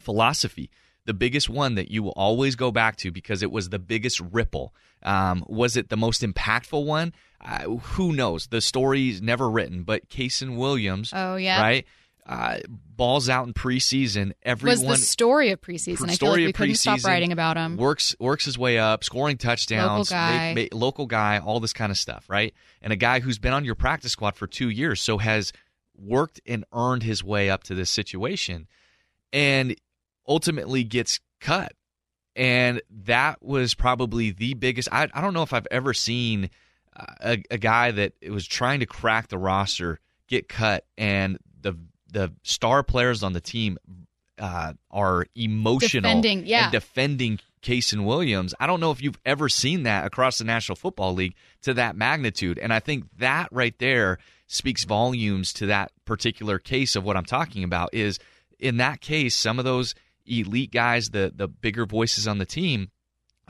philosophy. 0.01 0.71
The 1.07 1.15
biggest 1.15 1.49
one 1.49 1.75
that 1.77 1.91
you 1.91 2.03
will 2.03 2.13
always 2.17 2.57
go 2.57 2.71
back 2.71 2.97
to 2.97 3.11
because 3.11 3.43
it 3.43 3.51
was 3.51 3.71
the 3.71 3.79
biggest 3.79 4.21
ripple. 4.21 4.75
Um, 5.03 5.45
was 5.49 5.77
it 5.77 5.89
the 5.89 5.97
most 5.97 6.23
impactful 6.23 6.85
one? 6.85 7.15
Uh, 7.41 7.77
who 7.77 8.13
knows? 8.13 8.49
The 8.49 8.61
story's 8.61 9.23
never 9.23 9.49
written, 9.51 9.83
but 9.83 10.09
Kasen 10.11 10.57
Williams, 10.57 11.11
Oh, 11.15 11.37
yeah. 11.37 11.61
right, 11.61 11.87
uh, 12.27 12.59
balls 12.69 13.31
out 13.31 13.47
in 13.47 13.55
preseason. 13.55 14.33
Everyone 14.43 14.87
was 14.87 15.01
the 15.01 15.07
story 15.07 15.51
of 15.53 15.61
preseason. 15.63 16.11
I 16.11 16.15
feel 16.17 16.29
like 16.29 16.37
we 16.37 16.47
of 16.49 16.53
couldn't 16.53 16.75
stop 16.75 16.99
preseason, 16.99 17.05
wings 17.05 17.33
about 17.33 17.57
him. 17.57 17.77
Works 17.79 18.15
works 18.21 18.45
his 18.45 18.59
way 18.59 18.79
up, 18.79 19.03
scoring 19.03 19.39
touchdowns, 19.39 20.11
Local 20.11 20.21
guy. 20.21 20.69
local 20.73 21.07
guy, 21.07 21.39
all 21.39 21.61
this 21.61 21.73
kind 21.73 21.91
of 21.91 21.97
stuff, 21.97 22.27
right? 22.29 22.53
And 22.83 22.93
a 22.93 22.97
guy 22.97 23.21
who's 23.21 23.39
been 23.39 23.55
on 23.55 23.65
your 23.65 23.75
practice 23.75 24.13
squad 24.13 24.37
for 24.37 24.47
two 24.47 24.69
years, 24.69 25.01
so 25.01 25.17
has 25.17 25.53
worked 25.97 26.41
and 26.47 26.65
earned 26.75 27.03
his 27.05 27.25
way 27.25 27.49
up 27.49 27.63
to 27.65 27.75
this 27.75 27.89
situation, 27.91 28.69
and 29.33 29.75
ultimately 30.31 30.85
gets 30.85 31.21
cut. 31.41 31.73
And 32.37 32.81
that 33.05 33.43
was 33.43 33.75
probably 33.75 34.31
the 34.31 34.55
biggest. 34.55 34.89
I, 34.93 35.09
I 35.13 35.21
don't 35.21 35.35
know 35.35 35.43
if 35.43 35.53
I've 35.53 35.67
ever 35.71 35.93
seen 35.93 36.49
uh, 36.97 37.05
a, 37.21 37.43
a 37.51 37.59
guy 37.59 37.91
that 37.91 38.13
was 38.31 38.47
trying 38.47 38.81
to 38.81 38.87
crack 38.87 39.29
the 39.29 39.37
roster 39.37 39.99
get 40.29 40.49
cut, 40.49 40.87
and 40.97 41.39
the 41.61 41.77
the 42.13 42.33
star 42.45 42.85
players 42.85 43.23
on 43.25 43.33
the 43.33 43.41
team 43.41 43.79
uh, 44.39 44.73
are 44.91 45.27
emotional 45.35 46.03
Defending, 46.03 46.47
yeah. 46.47 46.65
and 46.65 46.73
defending 46.73 47.41
Kasen 47.63 48.05
Williams. 48.05 48.55
I 48.59 48.67
don't 48.67 48.81
know 48.81 48.93
if 48.93 49.03
you've 49.03 49.19
ever 49.27 49.49
seen 49.49 49.83
that 49.83 50.07
across 50.07 50.39
the 50.39 50.45
National 50.45 50.77
Football 50.77 51.15
League 51.15 51.35
to 51.63 51.75
that 51.75 51.97
magnitude. 51.97 52.59
And 52.59 52.73
I 52.73 52.81
think 52.81 53.05
that 53.19 53.49
right 53.53 53.77
there 53.79 54.19
speaks 54.47 54.85
volumes 54.85 55.53
to 55.55 55.67
that 55.67 55.93
particular 56.05 56.59
case 56.59 56.97
of 56.97 57.05
what 57.05 57.17
I'm 57.17 57.25
talking 57.25 57.65
about 57.65 57.93
is 57.93 58.19
in 58.59 58.79
that 58.79 59.01
case, 59.01 59.35
some 59.35 59.59
of 59.59 59.65
those 59.65 59.95
elite 60.27 60.73
guys, 60.73 61.11
the 61.11 61.33
the 61.35 61.49
bigger 61.49 61.87
voices 61.87 62.27
on 62.29 62.39
the 62.39 62.47
team, 62.47 62.91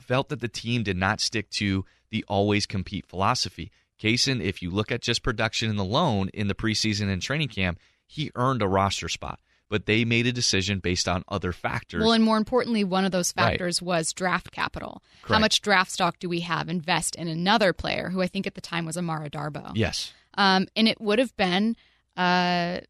felt 0.00 0.28
that 0.30 0.40
the 0.40 0.48
team 0.48 0.82
did 0.82 0.96
not 0.96 1.20
stick 1.20 1.50
to 1.50 1.84
the 2.10 2.24
always 2.28 2.66
compete 2.66 3.06
philosophy. 3.06 3.70
Kasen, 4.00 4.40
if 4.42 4.62
you 4.62 4.70
look 4.70 4.90
at 4.90 5.02
just 5.02 5.22
production 5.22 5.68
in 5.70 5.76
the 5.76 5.84
loan 5.84 6.28
in 6.34 6.48
the 6.48 6.54
preseason 6.54 7.12
and 7.12 7.20
training 7.20 7.48
camp, 7.48 7.78
he 8.06 8.30
earned 8.34 8.62
a 8.62 8.66
roster 8.68 9.08
spot. 9.08 9.40
But 9.68 9.86
they 9.86 10.04
made 10.04 10.26
a 10.26 10.32
decision 10.32 10.80
based 10.80 11.06
on 11.06 11.22
other 11.28 11.52
factors. 11.52 12.00
Well, 12.02 12.12
and 12.12 12.24
more 12.24 12.36
importantly, 12.38 12.82
one 12.82 13.04
of 13.04 13.12
those 13.12 13.32
Right. 13.36 13.50
factors 13.52 13.80
was 13.80 14.12
draft 14.12 14.50
capital. 14.50 15.00
How 15.22 15.38
much 15.38 15.60
draft 15.60 15.92
stock 15.92 16.18
do 16.18 16.28
we 16.28 16.40
have 16.40 16.68
invest 16.68 17.14
in 17.14 17.28
another 17.28 17.72
player 17.72 18.10
who 18.10 18.20
I 18.20 18.26
think 18.26 18.48
at 18.48 18.54
the 18.56 18.60
time 18.60 18.84
was 18.84 18.96
Amara 18.96 19.30
Darboh? 19.30 19.72
yes. 19.76 20.12
Um, 20.34 20.66
and 20.74 20.88
it 20.88 21.00
would 21.00 21.20
have 21.20 21.36
been, 21.36 21.76
uh, 22.16 22.80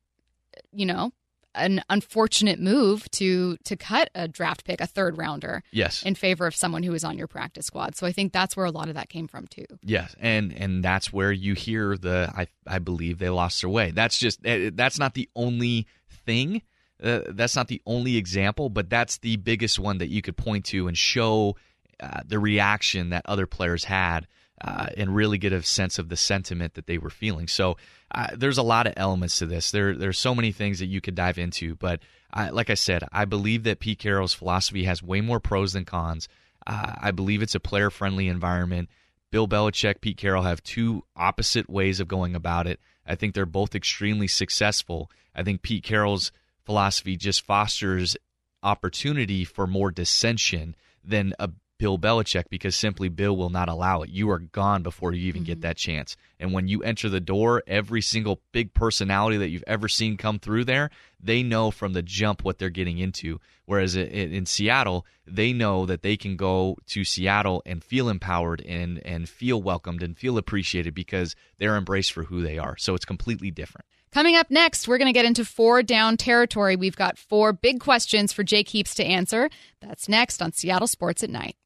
you 0.72 0.86
know, 0.86 1.12
an 1.54 1.82
unfortunate 1.90 2.58
move 2.60 3.10
to 3.12 3.56
to 3.64 3.76
cut 3.76 4.08
a 4.14 4.28
draft 4.28 4.64
pick, 4.64 4.80
a 4.80 4.86
third 4.86 5.18
rounder, 5.18 5.62
Yes. 5.72 6.02
in 6.02 6.14
favor 6.14 6.46
of 6.46 6.54
someone 6.54 6.82
who 6.82 6.92
was 6.92 7.04
on 7.04 7.18
your 7.18 7.26
practice 7.26 7.66
squad. 7.66 7.96
So 7.96 8.06
I 8.06 8.12
think 8.12 8.32
that's 8.32 8.56
where 8.56 8.66
a 8.66 8.70
lot 8.70 8.88
of 8.88 8.94
that 8.94 9.08
came 9.08 9.26
from 9.28 9.46
too. 9.48 9.66
Yes, 9.82 10.14
and 10.20 10.52
and 10.52 10.82
that's 10.82 11.12
where 11.12 11.32
you 11.32 11.54
hear 11.54 11.96
the 11.96 12.32
I 12.36 12.46
I 12.66 12.78
believe 12.78 13.18
they 13.18 13.30
lost 13.30 13.60
their 13.62 13.70
way. 13.70 13.90
That's 13.90 14.18
just 14.18 14.40
eh, 14.46 14.70
that's 14.72 14.98
not 14.98 15.14
the 15.14 15.28
only 15.34 15.86
thing. 16.26 16.62
Uh, 17.02 17.20
that's 17.30 17.56
not 17.56 17.68
the 17.68 17.80
only 17.86 18.16
example, 18.16 18.68
but 18.68 18.90
that's 18.90 19.18
the 19.18 19.36
biggest 19.36 19.78
one 19.78 19.98
that 19.98 20.08
you 20.08 20.20
could 20.20 20.36
point 20.36 20.66
to 20.66 20.86
and 20.86 20.96
show 20.98 21.56
uh, 21.98 22.20
the 22.26 22.38
reaction 22.38 23.08
that 23.10 23.24
other 23.26 23.46
players 23.46 23.84
had, 23.84 24.26
uh, 24.60 24.86
and 24.96 25.14
really 25.14 25.38
get 25.38 25.52
a 25.52 25.62
sense 25.62 25.98
of 25.98 26.08
the 26.08 26.16
sentiment 26.16 26.74
that 26.74 26.86
they 26.86 26.98
were 26.98 27.10
feeling. 27.10 27.48
So 27.48 27.76
uh, 28.14 28.28
there's 28.36 28.58
a 28.58 28.62
lot 28.62 28.86
of 28.86 28.94
elements 28.96 29.38
to 29.38 29.46
this. 29.46 29.70
There 29.70 29.94
there's 29.94 30.18
so 30.18 30.34
many 30.34 30.52
things 30.52 30.80
that 30.80 30.86
you 30.86 31.00
could 31.00 31.14
dive 31.14 31.38
into, 31.38 31.76
but 31.76 32.00
I, 32.32 32.50
like 32.50 32.70
I 32.70 32.74
said, 32.74 33.04
I 33.12 33.24
believe 33.24 33.64
that 33.64 33.80
Pete 33.80 33.98
Carroll's 33.98 34.34
philosophy 34.34 34.84
has 34.84 35.02
way 35.02 35.20
more 35.20 35.40
pros 35.40 35.72
than 35.72 35.84
cons. 35.84 36.28
Uh, 36.66 36.94
I 37.00 37.10
believe 37.10 37.42
it's 37.42 37.54
a 37.54 37.60
player 37.60 37.90
friendly 37.90 38.28
environment. 38.28 38.90
Bill 39.30 39.48
Belichick, 39.48 40.00
Pete 40.00 40.16
Carroll 40.16 40.42
have 40.42 40.62
two 40.62 41.04
opposite 41.16 41.70
ways 41.70 42.00
of 42.00 42.08
going 42.08 42.34
about 42.34 42.66
it. 42.66 42.80
I 43.06 43.14
think 43.14 43.34
they're 43.34 43.46
both 43.46 43.74
extremely 43.74 44.26
successful. 44.26 45.10
I 45.34 45.42
think 45.42 45.62
Pete 45.62 45.84
Carroll's 45.84 46.32
philosophy 46.64 47.16
just 47.16 47.46
fosters 47.46 48.16
opportunity 48.62 49.44
for 49.44 49.66
more 49.66 49.90
dissension 49.90 50.76
than 51.02 51.32
a 51.38 51.50
Bill 51.80 51.98
Belichick 51.98 52.44
because 52.50 52.76
simply 52.76 53.08
Bill 53.08 53.34
will 53.34 53.48
not 53.48 53.70
allow 53.70 54.02
it. 54.02 54.10
You 54.10 54.28
are 54.28 54.38
gone 54.38 54.82
before 54.82 55.14
you 55.14 55.26
even 55.28 55.44
get 55.44 55.54
mm-hmm. 55.54 55.62
that 55.62 55.78
chance. 55.78 56.14
And 56.38 56.52
when 56.52 56.68
you 56.68 56.82
enter 56.82 57.08
the 57.08 57.20
door, 57.20 57.62
every 57.66 58.02
single 58.02 58.42
big 58.52 58.74
personality 58.74 59.38
that 59.38 59.48
you've 59.48 59.64
ever 59.66 59.88
seen 59.88 60.18
come 60.18 60.38
through 60.38 60.66
there, 60.66 60.90
they 61.18 61.42
know 61.42 61.70
from 61.70 61.94
the 61.94 62.02
jump 62.02 62.44
what 62.44 62.58
they're 62.58 62.68
getting 62.68 62.98
into. 62.98 63.40
Whereas 63.64 63.96
in 63.96 64.08
in 64.10 64.44
Seattle, 64.44 65.06
they 65.26 65.54
know 65.54 65.86
that 65.86 66.02
they 66.02 66.18
can 66.18 66.36
go 66.36 66.76
to 66.88 67.02
Seattle 67.02 67.62
and 67.64 67.82
feel 67.82 68.10
empowered 68.10 68.60
and 68.60 68.98
and 69.06 69.26
feel 69.26 69.62
welcomed 69.62 70.02
and 70.02 70.18
feel 70.18 70.36
appreciated 70.36 70.94
because 70.94 71.34
they're 71.56 71.78
embraced 71.78 72.12
for 72.12 72.24
who 72.24 72.42
they 72.42 72.58
are. 72.58 72.76
So 72.76 72.94
it's 72.94 73.06
completely 73.06 73.50
different. 73.50 73.86
Coming 74.12 74.36
up 74.36 74.50
next, 74.50 74.86
we're 74.86 74.98
going 74.98 75.06
to 75.06 75.18
get 75.18 75.24
into 75.24 75.46
four 75.46 75.82
down 75.82 76.18
territory. 76.18 76.76
We've 76.76 76.96
got 76.96 77.16
four 77.16 77.54
big 77.54 77.80
questions 77.80 78.34
for 78.34 78.42
Jake 78.42 78.68
Heaps 78.68 78.94
to 78.96 79.04
answer. 79.04 79.48
That's 79.80 80.10
next 80.10 80.42
on 80.42 80.52
Seattle 80.52 80.88
Sports 80.88 81.22
at 81.22 81.30
Night. 81.30 81.56